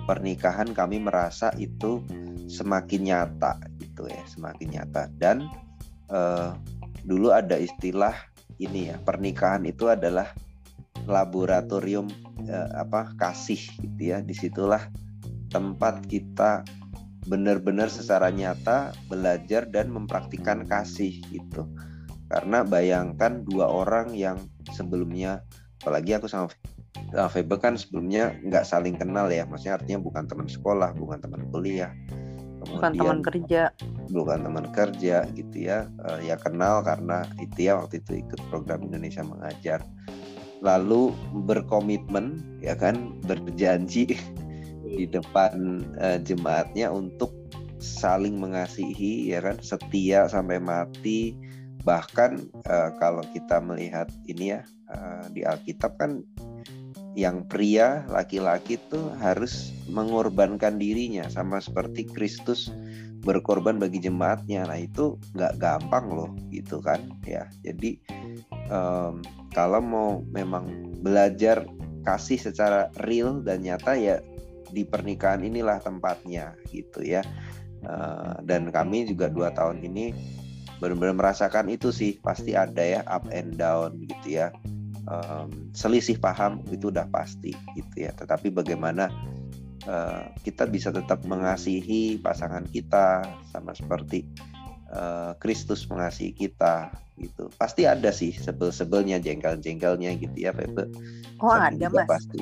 pernikahan 0.05 0.75
kami 0.75 0.99
merasa 0.99 1.53
itu 1.55 2.03
semakin 2.51 3.01
nyata 3.07 3.57
gitu 3.79 4.07
ya, 4.11 4.21
semakin 4.27 4.67
nyata. 4.75 5.07
Dan 5.15 5.47
uh, 6.11 6.51
dulu 7.07 7.31
ada 7.31 7.55
istilah 7.55 8.13
ini 8.59 8.91
ya, 8.91 8.99
pernikahan 8.99 9.63
itu 9.63 9.87
adalah 9.87 10.27
laboratorium 11.07 12.11
uh, 12.51 12.69
apa 12.75 13.15
kasih 13.15 13.61
gitu 13.79 14.11
ya. 14.11 14.19
Di 14.19 14.35
situlah 14.35 14.91
tempat 15.47 16.03
kita 16.07 16.67
benar-benar 17.29 17.91
secara 17.91 18.33
nyata 18.33 18.95
belajar 19.05 19.69
dan 19.69 19.93
mempraktikkan 19.93 20.65
kasih 20.65 21.21
gitu. 21.29 21.69
Karena 22.31 22.63
bayangkan 22.63 23.43
dua 23.43 23.67
orang 23.67 24.15
yang 24.15 24.39
sebelumnya 24.71 25.43
apalagi 25.83 26.15
aku 26.15 26.31
sama 26.31 26.47
Febe 27.11 27.59
kan 27.59 27.75
sebelumnya 27.75 28.31
nggak 28.47 28.63
saling 28.63 28.95
kenal 28.95 29.27
ya. 29.27 29.43
Maksudnya 29.43 29.75
artinya 29.77 29.99
bukan 29.99 30.23
teman 30.31 30.47
sekolah 30.47 30.95
bukan 30.95 31.19
teman 31.19 31.43
kuliah. 31.51 31.91
Kemudian, 32.61 32.77
bukan 32.77 32.91
teman 32.93 33.19
kerja. 33.25 33.61
Bukan 34.13 34.39
teman 34.45 34.65
kerja 34.71 35.17
gitu 35.33 35.57
ya. 35.59 35.89
Uh, 36.07 36.21
ya 36.23 36.39
kenal 36.39 36.85
karena 36.85 37.25
itu 37.41 37.67
ya 37.67 37.81
waktu 37.81 37.99
itu 37.99 38.21
ikut 38.23 38.39
program 38.47 38.85
Indonesia 38.85 39.25
mengajar. 39.25 39.83
Lalu 40.61 41.11
berkomitmen 41.49 42.39
ya 42.61 42.77
kan 42.77 43.17
berjanji 43.25 44.13
di 44.91 45.05
depan 45.07 45.83
uh, 45.97 46.19
jemaatnya 46.21 46.91
untuk 46.91 47.31
saling 47.81 48.37
mengasihi 48.37 49.31
ya 49.31 49.41
kan? 49.41 49.57
Setia 49.59 50.27
sampai 50.27 50.61
mati. 50.61 51.33
Bahkan 51.81 52.31
uh, 52.69 52.89
kalau 53.01 53.25
kita 53.33 53.57
melihat 53.57 54.05
ini 54.29 54.53
ya 54.53 54.61
uh, 54.93 55.25
di 55.33 55.41
Alkitab 55.41 55.97
kan 55.97 56.21
yang 57.17 57.43
pria 57.43 58.07
laki-laki 58.07 58.79
tuh 58.87 59.11
harus 59.19 59.75
mengorbankan 59.91 60.79
dirinya 60.79 61.27
sama 61.27 61.59
seperti 61.59 62.07
Kristus 62.07 62.71
berkorban 63.21 63.77
bagi 63.77 63.99
jemaatnya. 63.99 64.69
Nah 64.69 64.79
itu 64.79 65.17
nggak 65.35 65.57
gampang 65.59 66.05
loh 66.13 66.31
gitu 66.53 66.79
kan? 66.79 67.01
Ya 67.27 67.49
jadi 67.65 67.97
um, 68.71 69.25
kalau 69.51 69.81
mau 69.83 70.09
memang 70.31 70.95
belajar 71.03 71.67
kasih 72.01 72.39
secara 72.41 72.89
real 73.05 73.45
dan 73.45 73.61
nyata 73.61 73.93
ya 73.93 74.17
di 74.71 74.87
pernikahan 74.87 75.43
inilah 75.43 75.83
tempatnya 75.83 76.55
gitu 76.71 77.03
ya. 77.03 77.21
Uh, 77.81 78.37
dan 78.45 78.69
kami 78.69 79.05
juga 79.09 79.27
dua 79.29 79.51
tahun 79.51 79.83
ini 79.85 80.13
benar-benar 80.81 81.13
merasakan 81.13 81.69
itu 81.69 81.93
sih 81.93 82.17
pasti 82.23 82.57
ada 82.57 82.81
ya 82.81 83.01
up 83.05 83.29
and 83.29 83.59
down 83.59 84.01
gitu 84.07 84.41
ya. 84.41 84.49
Selisih 85.75 86.21
paham 86.23 86.63
itu 86.71 86.87
udah 86.87 87.09
pasti 87.11 87.51
gitu 87.75 87.95
ya. 88.07 88.15
Tetapi 88.15 88.53
bagaimana 88.53 89.11
uh, 89.89 90.31
kita 90.45 90.69
bisa 90.69 90.93
tetap 90.93 91.25
mengasihi 91.27 92.21
pasangan 92.21 92.63
kita 92.69 93.25
sama 93.51 93.75
seperti 93.75 94.23
uh, 94.91 95.31
Kristus 95.39 95.87
mengasihi 95.87 96.35
kita 96.35 96.91
gitu. 97.19 97.47
Pasti 97.57 97.85
ada 97.85 98.09
sih 98.09 98.33
sebel-sebelnya 98.33 99.21
jengkel-jengkelnya 99.21 100.17
gitu 100.19 100.37
ya 100.37 100.51
Pepe. 100.51 100.89
Oh 101.41 101.49
ada 101.49 101.89
mas. 101.89 102.05
pasti 102.05 102.41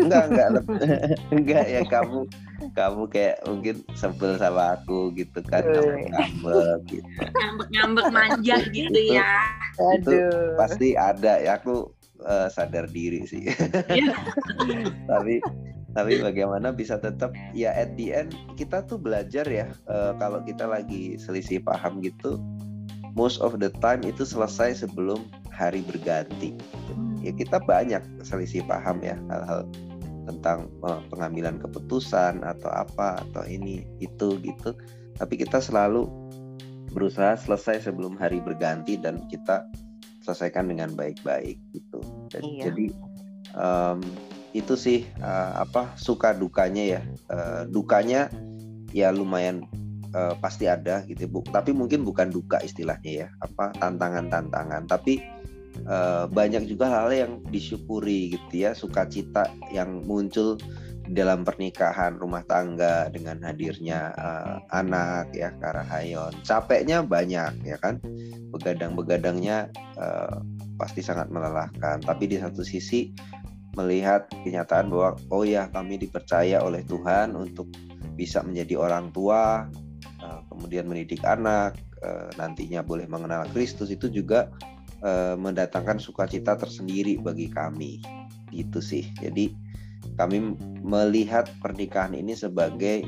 enggak 0.00 0.32
enggak 0.32 0.48
enggak 1.36 1.64
ya 1.68 1.82
kamu 1.84 2.24
kamu 2.72 3.02
kayak 3.12 3.36
mungkin 3.44 3.76
sebel 3.92 4.40
sama 4.40 4.80
aku 4.80 5.12
gitu 5.12 5.44
kan 5.44 5.60
ngambek 5.68 6.80
gitu. 6.88 7.08
Ngambek-ngambek 7.20 8.06
manja 8.12 8.56
gitu 8.72 9.00
ya. 9.12 9.28
itu 9.98 10.20
pasti 10.56 10.94
ada 10.96 11.40
ya 11.40 11.60
aku 11.60 11.92
uh, 12.24 12.48
sadar 12.48 12.88
diri 12.88 13.24
sih. 13.28 13.50
Iya. 13.92 14.16
tapi 15.10 15.42
tapi 15.92 16.24
bagaimana 16.24 16.72
bisa 16.72 16.96
tetap 16.96 17.36
ya 17.52 17.72
at 17.76 17.92
the 18.00 18.12
end 18.16 18.32
kita 18.56 18.80
tuh 18.88 18.96
belajar 18.96 19.44
ya 19.44 19.68
uh, 19.88 20.16
kalau 20.16 20.40
kita 20.44 20.64
lagi 20.64 21.20
selisih 21.20 21.60
paham 21.60 22.00
gitu 22.00 22.40
most 23.12 23.40
of 23.44 23.60
the 23.60 23.68
time 23.80 24.00
itu 24.04 24.24
selesai 24.24 24.84
sebelum 24.84 25.28
hari 25.52 25.84
berganti. 25.84 26.56
Ya 27.22 27.30
kita 27.30 27.62
banyak 27.62 28.02
selisih 28.24 28.66
paham 28.66 28.98
ya 29.04 29.14
hal-hal 29.30 29.68
tentang 30.26 30.70
uh, 30.82 31.02
pengambilan 31.12 31.60
keputusan 31.60 32.42
atau 32.42 32.70
apa 32.72 33.22
atau 33.28 33.44
ini 33.46 33.84
itu 34.00 34.40
gitu. 34.42 34.74
Tapi 35.20 35.34
kita 35.38 35.60
selalu 35.60 36.08
berusaha 36.92 37.36
selesai 37.38 37.88
sebelum 37.88 38.18
hari 38.18 38.40
berganti 38.42 38.98
dan 38.98 39.22
kita 39.28 39.64
selesaikan 40.24 40.70
dengan 40.70 40.92
baik-baik 40.94 41.58
gitu. 41.74 42.00
Jadi, 42.32 42.48
iya. 42.48 42.62
jadi 42.70 42.86
um, 43.58 44.00
itu 44.52 44.76
sih 44.76 45.08
uh, 45.20 45.64
apa 45.64 45.96
suka 45.96 46.36
dukanya 46.36 46.84
ya. 46.84 47.00
Uh, 47.28 47.62
dukanya 47.68 48.28
ya 48.92 49.08
lumayan 49.08 49.64
uh, 50.12 50.36
pasti 50.38 50.68
ada 50.68 51.04
gitu 51.08 51.28
bu. 51.28 51.40
Tapi 51.48 51.72
mungkin 51.72 52.04
bukan 52.04 52.28
duka 52.28 52.60
istilahnya 52.60 53.26
ya 53.26 53.28
apa 53.40 53.72
tantangan-tantangan. 53.80 54.88
Tapi 54.88 55.24
uh, 55.88 56.28
banyak 56.28 56.68
juga 56.68 56.88
hal 56.88 57.12
yang 57.12 57.32
disyukuri 57.48 58.36
gitu 58.36 58.68
ya 58.68 58.76
sukacita 58.76 59.48
yang 59.72 60.04
muncul 60.04 60.60
dalam 61.02 61.42
pernikahan 61.42 62.14
rumah 62.14 62.46
tangga 62.46 63.10
dengan 63.10 63.42
hadirnya 63.42 64.14
uh, 64.14 64.62
anak 64.70 65.34
ya 65.34 65.50
Karahayon 65.58 66.30
capeknya 66.44 67.00
banyak 67.02 67.56
ya 67.64 67.80
kan. 67.80 67.98
Begadang-begadangnya 68.52 69.72
uh, 69.96 70.44
pasti 70.76 71.00
sangat 71.00 71.32
melelahkan. 71.32 72.04
Tapi 72.04 72.28
di 72.28 72.36
satu 72.36 72.60
sisi 72.60 73.08
melihat 73.72 74.28
kenyataan 74.44 74.92
bahwa 74.92 75.16
oh 75.32 75.44
ya 75.48 75.68
kami 75.72 75.96
dipercaya 75.96 76.60
oleh 76.60 76.84
Tuhan 76.84 77.32
untuk 77.32 77.72
bisa 78.14 78.44
menjadi 78.44 78.76
orang 78.76 79.08
tua, 79.10 79.66
eh, 80.20 80.40
kemudian 80.52 80.84
mendidik 80.84 81.24
anak, 81.24 81.80
eh, 82.04 82.28
nantinya 82.36 82.84
boleh 82.84 83.08
mengenal 83.08 83.48
Kristus 83.50 83.88
itu 83.88 84.12
juga 84.12 84.52
eh, 85.02 85.34
mendatangkan 85.34 85.98
sukacita 85.98 86.54
tersendiri 86.54 87.18
bagi 87.18 87.50
kami. 87.50 87.98
Gitu 88.54 88.78
sih. 88.78 89.10
Jadi 89.18 89.50
kami 90.14 90.54
melihat 90.84 91.50
pernikahan 91.58 92.14
ini 92.14 92.38
sebagai 92.38 93.06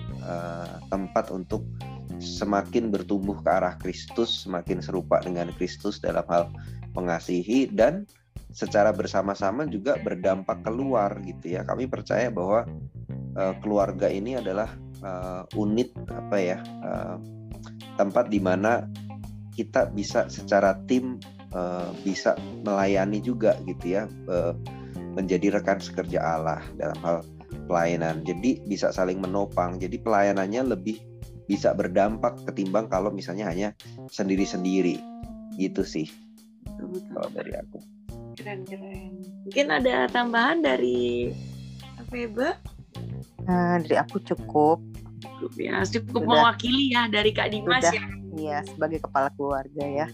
tempat 0.89 1.29
untuk 1.31 1.67
semakin 2.19 2.91
bertumbuh 2.91 3.39
ke 3.43 3.51
arah 3.51 3.79
Kristus, 3.79 4.47
semakin 4.47 4.83
serupa 4.83 5.23
dengan 5.23 5.51
Kristus 5.55 6.03
dalam 6.03 6.25
hal 6.27 6.51
mengasihi 6.95 7.71
dan 7.71 8.07
secara 8.55 8.95
bersama-sama 8.95 9.67
juga 9.67 9.99
berdampak 9.99 10.63
keluar 10.63 11.19
gitu 11.27 11.59
ya. 11.59 11.67
Kami 11.67 11.91
percaya 11.91 12.31
bahwa 12.31 12.63
uh, 13.35 13.55
keluarga 13.59 14.07
ini 14.07 14.39
adalah 14.39 14.71
uh, 15.03 15.43
unit 15.59 15.91
apa 16.11 16.37
ya 16.39 16.59
uh, 16.87 17.19
tempat 17.99 18.31
di 18.31 18.39
mana 18.39 18.87
kita 19.55 19.91
bisa 19.91 20.27
secara 20.31 20.79
tim 20.87 21.19
uh, 21.55 21.91
bisa 22.03 22.35
melayani 22.67 23.23
juga 23.23 23.55
gitu 23.67 23.99
ya 23.99 24.03
uh, 24.31 24.55
menjadi 25.15 25.59
rekan 25.59 25.79
sekerja 25.79 26.19
Allah 26.19 26.63
dalam 26.75 26.99
hal 27.03 27.17
pelayanan. 27.71 28.27
Jadi 28.27 28.63
bisa 28.67 28.91
saling 28.91 29.23
menopang. 29.23 29.79
Jadi 29.79 30.03
pelayanannya 30.03 30.75
lebih 30.75 30.99
bisa 31.47 31.71
berdampak 31.77 32.41
ketimbang 32.49 32.91
kalau 32.91 33.15
misalnya 33.15 33.47
hanya 33.47 33.69
sendiri-sendiri 34.11 34.99
gitu 35.55 35.87
sih. 35.87 36.11
Kalau 37.15 37.31
dari 37.31 37.55
aku 37.55 37.94
keren 38.35 38.61
keren 38.67 39.13
mungkin 39.47 39.67
ada 39.71 40.11
tambahan 40.11 40.61
dari 40.61 41.31
Feba 42.11 42.59
uh, 43.47 43.77
dari 43.81 43.97
aku 43.97 44.19
cukup 44.23 44.83
cukup 45.23 45.53
ya 45.57 45.83
cukup 45.87 46.23
Sudah. 46.27 46.31
mewakili 46.31 46.93
ya 46.93 47.09
dari 47.09 47.31
Kak 47.31 47.55
Dimas 47.55 47.87
Sudah. 47.87 47.95
ya 47.95 48.05
iya 48.35 48.59
sebagai 48.67 49.01
kepala 49.03 49.31
keluarga 49.39 49.85
ya 49.87 50.07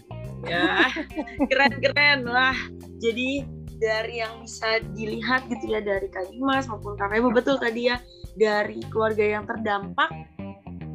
ya 0.45 0.65
keren 1.49 1.73
keren 1.81 2.19
lah 2.25 2.55
jadi 3.01 3.45
dari 3.81 4.21
yang 4.21 4.45
bisa 4.45 4.77
dilihat 4.93 5.49
gitu 5.49 5.73
ya 5.73 5.81
dari 5.81 6.05
Kak 6.09 6.29
Dimas 6.29 6.69
maupun 6.69 6.93
Kak 6.95 7.09
Feba 7.09 7.29
betul 7.33 7.57
tadi 7.57 7.89
ya 7.89 7.97
dari 8.37 8.79
keluarga 8.93 9.25
yang 9.25 9.43
terdampak 9.49 10.09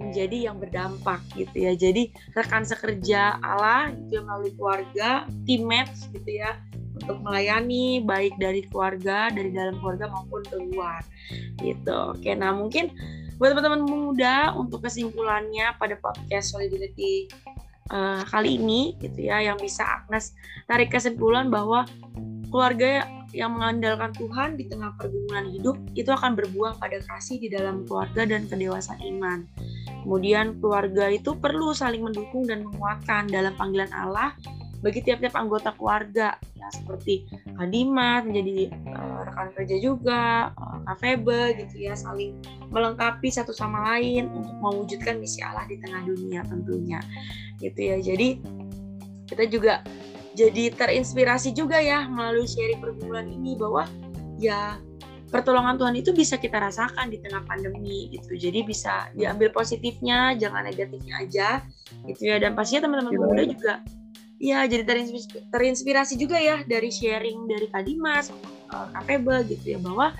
menjadi 0.06 0.48
yang 0.52 0.56
berdampak 0.62 1.18
gitu 1.34 1.66
ya. 1.66 1.72
Jadi 1.74 2.14
rekan 2.38 2.62
sekerja 2.62 3.42
Allah 3.42 3.90
gitu 3.90 4.20
ya 4.20 4.22
melalui 4.22 4.52
keluarga, 4.54 5.26
teammates 5.44 6.06
gitu 6.14 6.30
ya 6.30 6.54
untuk 6.96 7.20
melayani 7.20 8.00
baik 8.02 8.34
dari 8.40 8.64
keluarga 8.66 9.28
dari 9.28 9.52
dalam 9.52 9.76
keluarga 9.80 10.08
maupun 10.08 10.42
keluar 10.48 11.00
gitu 11.60 12.16
oke 12.16 12.30
nah 12.36 12.56
mungkin 12.56 12.92
buat 13.36 13.52
teman-teman 13.52 13.84
muda 13.84 14.56
untuk 14.56 14.88
kesimpulannya 14.88 15.76
pada 15.76 16.00
podcast 16.00 16.56
solidarity 16.56 17.28
uh, 17.92 18.24
kali 18.24 18.56
ini 18.56 18.96
gitu 18.98 19.28
ya 19.28 19.44
yang 19.44 19.60
bisa 19.60 19.84
Agnes 19.84 20.32
tarik 20.64 20.88
kesimpulan 20.88 21.52
bahwa 21.52 21.84
keluarga 22.48 23.04
yang 23.36 23.52
mengandalkan 23.52 24.16
Tuhan 24.16 24.56
di 24.56 24.64
tengah 24.64 24.96
pergumulan 24.96 25.52
hidup 25.52 25.76
itu 25.92 26.08
akan 26.08 26.32
berbuah 26.32 26.80
pada 26.80 27.04
kasih 27.04 27.36
di 27.36 27.52
dalam 27.52 27.84
keluarga 27.84 28.24
dan 28.24 28.48
kedewasaan 28.48 28.96
iman. 29.02 29.44
Kemudian 30.06 30.56
keluarga 30.62 31.12
itu 31.12 31.36
perlu 31.36 31.76
saling 31.76 32.00
mendukung 32.00 32.48
dan 32.48 32.64
menguatkan 32.64 33.28
dalam 33.28 33.52
panggilan 33.58 33.92
Allah 33.92 34.32
bagi 34.86 35.02
tiap-tiap 35.02 35.34
anggota 35.34 35.74
keluarga 35.74 36.38
ya 36.54 36.66
seperti 36.70 37.26
Kadimat 37.58 38.22
menjadi 38.22 38.70
uh, 38.94 39.26
rekan 39.26 39.50
kerja 39.58 39.76
juga 39.82 40.54
uh, 40.54 40.78
Kak 40.86 41.02
Febe 41.02 41.58
gitu 41.58 41.90
ya 41.90 41.98
saling 41.98 42.38
melengkapi 42.70 43.26
satu 43.26 43.50
sama 43.50 43.82
lain 43.90 44.30
untuk 44.30 44.54
mewujudkan 44.62 45.18
misi 45.18 45.42
Allah 45.42 45.66
di 45.66 45.82
tengah 45.82 46.06
dunia 46.06 46.46
tentunya 46.46 47.02
gitu 47.58 47.80
ya 47.82 47.98
jadi 47.98 48.38
kita 49.26 49.44
juga 49.50 49.82
jadi 50.38 50.70
terinspirasi 50.70 51.50
juga 51.50 51.82
ya 51.82 52.06
melalui 52.06 52.46
sharing 52.46 52.78
pergumulan 52.78 53.26
ini 53.26 53.58
bahwa 53.58 53.90
ya 54.38 54.78
pertolongan 55.34 55.74
Tuhan 55.74 55.94
itu 55.98 56.14
bisa 56.14 56.38
kita 56.38 56.62
rasakan 56.62 57.10
di 57.10 57.18
tengah 57.18 57.42
pandemi 57.48 58.06
gitu. 58.14 58.38
Jadi 58.38 58.62
bisa 58.62 59.10
diambil 59.18 59.50
positifnya, 59.50 60.38
jangan 60.38 60.70
negatifnya 60.70 61.14
aja 61.18 61.48
gitu 62.06 62.30
ya. 62.30 62.38
Dan 62.38 62.54
pastinya 62.54 62.86
teman-teman 62.86 63.16
muda 63.16 63.42
juga 63.42 63.72
ya 64.36 64.64
jadi 64.68 64.84
terinspirasi, 64.84 65.48
terinspirasi 65.48 66.14
juga 66.20 66.36
ya 66.36 66.60
dari 66.64 66.92
sharing 66.92 67.48
dari 67.48 67.66
Kak 67.72 67.84
Dimas, 67.88 68.32
uh, 68.72 68.86
Kak 68.92 69.02
Febe 69.08 69.36
gitu 69.48 69.76
ya 69.76 69.78
bahwa 69.80 70.12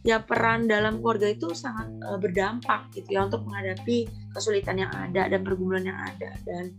ya 0.00 0.16
peran 0.16 0.64
dalam 0.64 0.98
keluarga 1.04 1.28
itu 1.28 1.52
sangat 1.52 1.86
uh, 2.08 2.16
berdampak 2.16 2.88
gitu 2.96 3.20
ya 3.20 3.28
untuk 3.28 3.44
menghadapi 3.44 4.08
kesulitan 4.32 4.80
yang 4.80 4.92
ada 4.94 5.28
dan 5.28 5.40
pergumulan 5.44 5.84
yang 5.84 5.98
ada. 5.98 6.30
Dan 6.42 6.72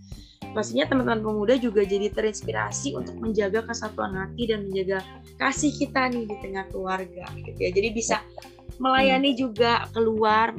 pastinya 0.52 0.90
teman-teman 0.90 1.22
pemuda 1.22 1.54
juga 1.56 1.86
jadi 1.86 2.10
terinspirasi 2.12 2.98
untuk 2.98 3.16
menjaga 3.22 3.64
kesatuan 3.64 4.18
hati 4.18 4.50
dan 4.50 4.68
menjaga 4.68 5.06
kasih 5.38 5.72
kita 5.72 6.10
nih 6.12 6.26
di 6.28 6.36
tengah 6.42 6.66
keluarga 6.74 7.24
gitu 7.38 7.60
ya. 7.62 7.72
Jadi 7.72 7.90
bisa 7.94 8.20
melayani 8.82 9.38
juga 9.38 9.86
keluar 9.94 10.52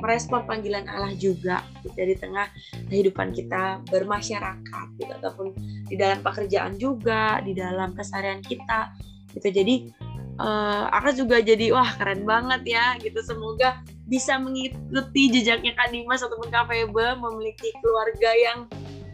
merespon 0.00 0.48
panggilan 0.48 0.88
Allah 0.88 1.12
juga 1.16 1.62
gitu, 1.84 1.94
di 1.94 2.16
tengah 2.16 2.48
kehidupan 2.88 3.36
kita 3.36 3.84
bermasyarakat 3.92 4.86
gitu 4.96 5.12
ataupun 5.20 5.52
di 5.86 5.96
dalam 6.00 6.24
pekerjaan 6.24 6.80
juga 6.80 7.38
di 7.44 7.52
dalam 7.52 7.92
keseharian 7.94 8.40
kita 8.40 8.96
gitu. 9.36 9.48
Jadi 9.52 9.92
uh, 10.40 11.12
juga 11.12 11.44
jadi 11.44 11.70
wah 11.76 11.92
keren 12.00 12.24
banget 12.24 12.64
ya 12.66 12.96
gitu. 12.98 13.20
Semoga 13.20 13.84
bisa 14.10 14.40
mengikuti 14.42 15.30
jejaknya 15.30 15.76
Kak 15.78 15.94
Dimas 15.94 16.24
ataupun 16.24 16.50
Kak 16.50 16.66
Febe 16.66 17.06
memiliki 17.20 17.70
keluarga 17.78 18.30
yang 18.34 18.58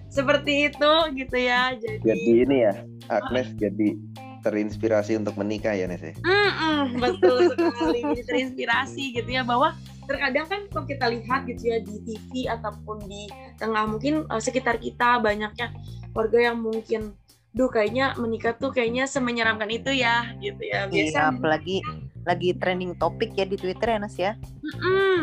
seperti 0.09 0.72
itu 0.72 0.93
gitu 1.18 1.37
ya. 1.37 1.76
Jadi 1.76 2.01
jadi 2.01 2.30
ini 2.47 2.57
ya 2.64 2.74
Agnes 3.12 3.53
jadi 3.61 3.99
terinspirasi 4.47 5.19
untuk 5.19 5.35
menikah 5.35 5.75
ya 5.75 5.91
Nes 5.91 5.99
ya? 5.99 6.15
Mm 6.23 6.51
-mm, 6.55 6.81
betul 7.03 7.51
sekali. 7.51 8.01
Terinspirasi 8.23 9.19
gitu 9.19 9.27
ya 9.27 9.43
bahwa 9.43 9.75
terkadang 10.07 10.47
kan 10.47 10.61
kalau 10.71 10.87
kita 10.87 11.07
lihat 11.11 11.51
gitu 11.51 11.63
ya 11.75 11.79
di 11.83 11.99
TV 12.07 12.47
ataupun 12.47 13.03
di 13.11 13.27
tengah 13.59 13.91
mungkin 13.91 14.23
uh, 14.31 14.39
sekitar 14.39 14.79
kita 14.79 15.19
banyaknya 15.19 15.75
keluarga 16.15 16.55
yang 16.55 16.63
mungkin 16.63 17.19
duh 17.59 17.67
kayaknya 17.67 18.15
menikah 18.21 18.55
tuh 18.55 18.71
kayaknya 18.71 19.11
semenyeramkan 19.11 19.67
itu 19.67 19.91
ya 19.91 20.31
gitu 20.39 20.63
ya. 20.63 20.87
Biasa 20.87 21.19
iya, 21.19 21.35
apalagi 21.35 21.77
lagi 22.23 22.55
trending 22.55 22.95
topik 23.03 23.35
ya 23.35 23.51
di 23.51 23.59
Twitter 23.59 23.89
ya 23.91 23.99
Nas 23.99 24.15
ya. 24.15 24.39
Mm 24.63 24.77
-mm, 24.79 25.19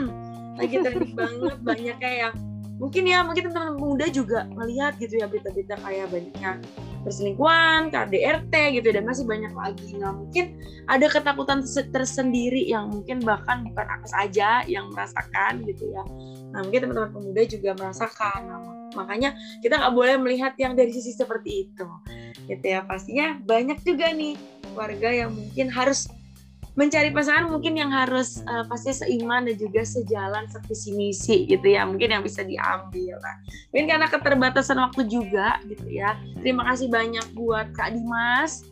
lagi 0.59 0.75
trending 0.83 1.13
banget 1.23 1.57
banyak 1.63 1.97
kayak 2.03 2.17
yang 2.27 2.35
mungkin 2.81 3.03
ya 3.07 3.23
mungkin 3.23 3.47
teman-teman 3.47 3.79
muda 3.79 4.05
juga 4.11 4.43
melihat 4.51 4.99
gitu 4.99 5.21
ya 5.21 5.25
berita-berita 5.31 5.79
kayak 5.79 6.11
banyaknya 6.11 6.51
perselingkuhan, 7.03 7.91
KDRT 7.91 8.79
gitu 8.79 8.89
dan 8.95 9.03
masih 9.03 9.27
banyak 9.27 9.53
lagi. 9.53 9.99
Nah 9.99 10.15
mungkin 10.15 10.57
ada 10.87 11.05
ketakutan 11.11 11.61
tersendiri 11.91 12.63
yang 12.65 12.89
mungkin 12.89 13.21
bahkan 13.21 13.67
bukan 13.67 13.87
aku 13.99 14.07
saja 14.07 14.63
yang 14.65 14.89
merasakan 14.91 15.67
gitu 15.67 15.91
ya. 15.91 16.03
Nah 16.55 16.63
mungkin 16.63 16.87
teman-teman 16.87 17.11
pemuda 17.11 17.41
juga 17.45 17.69
merasakan. 17.75 18.39
Nah, 18.47 18.59
makanya 18.95 19.35
kita 19.59 19.77
nggak 19.77 19.93
boleh 19.93 20.15
melihat 20.17 20.53
yang 20.55 20.73
dari 20.73 20.89
sisi 20.95 21.11
seperti 21.13 21.69
itu 21.69 21.87
gitu 22.47 22.65
ya. 22.65 22.81
Pastinya 22.87 23.37
banyak 23.43 23.83
juga 23.83 24.09
nih 24.09 24.39
warga 24.73 25.09
yang 25.11 25.31
mungkin 25.35 25.69
harus 25.69 26.09
mencari 26.73 27.13
pasangan 27.13 27.53
mungkin 27.53 27.77
yang 27.77 27.93
harus 27.93 28.41
uh, 28.49 28.65
pasti 28.65 28.93
seiman 28.93 29.45
dan 29.45 29.55
juga 29.61 29.85
sejalan 29.85 30.49
sevisi 30.49 30.89
misi 30.97 31.45
gitu 31.45 31.69
ya 31.69 31.85
mungkin 31.85 32.09
yang 32.09 32.23
bisa 32.25 32.41
diambil 32.41 33.17
lah. 33.21 33.35
Mungkin 33.69 33.87
karena 33.93 34.07
keterbatasan 34.09 34.81
waktu 34.81 35.05
juga 35.05 35.61
gitu 35.69 35.85
ya. 35.89 36.17
Terima 36.41 36.65
kasih 36.73 36.89
banyak 36.89 37.25
buat 37.37 37.69
Kak 37.77 37.93
Dimas 37.93 38.65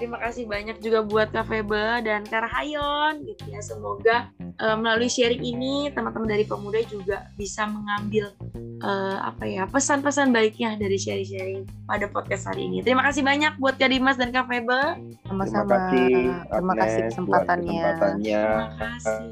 terima 0.00 0.16
kasih 0.16 0.48
banyak 0.48 0.80
juga 0.80 1.04
buat 1.04 1.28
Kak 1.28 1.44
Febe 1.52 2.00
dan 2.08 2.24
Kak 2.24 2.48
Rahayon 2.48 3.20
gitu 3.28 3.52
ya 3.52 3.60
semoga 3.60 4.32
uh, 4.56 4.76
melalui 4.80 5.12
sharing 5.12 5.44
ini 5.44 5.92
teman-teman 5.92 6.24
dari 6.24 6.48
pemuda 6.48 6.80
juga 6.88 7.28
bisa 7.36 7.68
mengambil 7.68 8.32
uh, 8.80 9.20
apa 9.20 9.44
ya 9.44 9.68
pesan-pesan 9.68 10.32
baiknya 10.32 10.80
dari 10.80 10.96
sharing-sharing 10.96 11.68
pada 11.84 12.08
podcast 12.08 12.48
hari 12.48 12.64
ini. 12.64 12.80
Terima 12.80 13.04
kasih 13.04 13.20
banyak 13.20 13.60
buat 13.60 13.76
Kak 13.76 13.92
Dimas 13.92 14.16
dan 14.16 14.32
Kak 14.32 14.48
Febe. 14.48 14.82
Sama-sama. 15.28 15.68
Terima 15.68 15.76
kasih, 15.84 16.12
Terima 16.48 16.74
kasih 16.80 17.00
kesempatannya. 17.12 17.80
kesempatannya. 17.84 18.40
Terima 18.40 18.68
kasih. 18.80 19.28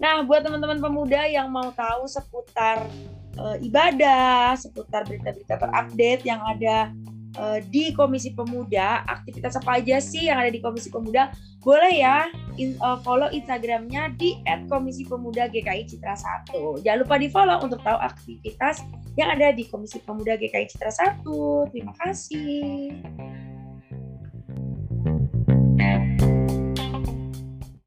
Nah, 0.00 0.24
buat 0.24 0.40
teman-teman 0.40 0.80
pemuda 0.80 1.28
yang 1.28 1.52
mau 1.52 1.68
tahu 1.76 2.08
seputar 2.08 2.88
uh, 3.36 3.56
ibadah, 3.60 4.56
seputar 4.56 5.04
berita-berita 5.04 5.60
terupdate 5.60 6.24
yang 6.24 6.40
ada 6.40 6.88
Eh, 7.38 7.58
di 7.70 7.94
Komisi 7.94 8.34
Pemuda. 8.34 9.06
Aktivitas 9.06 9.54
apa 9.54 9.78
aja 9.78 10.02
sih 10.02 10.26
yang 10.26 10.42
ada 10.42 10.50
di 10.50 10.58
Komisi 10.58 10.90
Pemuda? 10.90 11.30
Boleh 11.62 12.02
ya 12.02 12.26
in, 12.56 12.74
uh, 12.80 12.96
follow 13.04 13.28
Instagramnya 13.30 14.16
di 14.16 14.40
@komisi 14.66 15.04
pemuda 15.04 15.44
GKI 15.46 15.84
Citra 15.84 16.16
1. 16.16 16.80
Jangan 16.80 16.98
lupa 17.04 17.20
di 17.20 17.28
follow 17.28 17.60
untuk 17.60 17.84
tahu 17.84 18.00
aktivitas 18.00 18.80
yang 19.14 19.36
ada 19.36 19.52
di 19.52 19.68
Komisi 19.68 20.00
Pemuda 20.00 20.40
GKI 20.40 20.66
Citra 20.72 20.88
1. 20.88 21.68
Terima 21.70 21.92
kasih. 22.00 22.96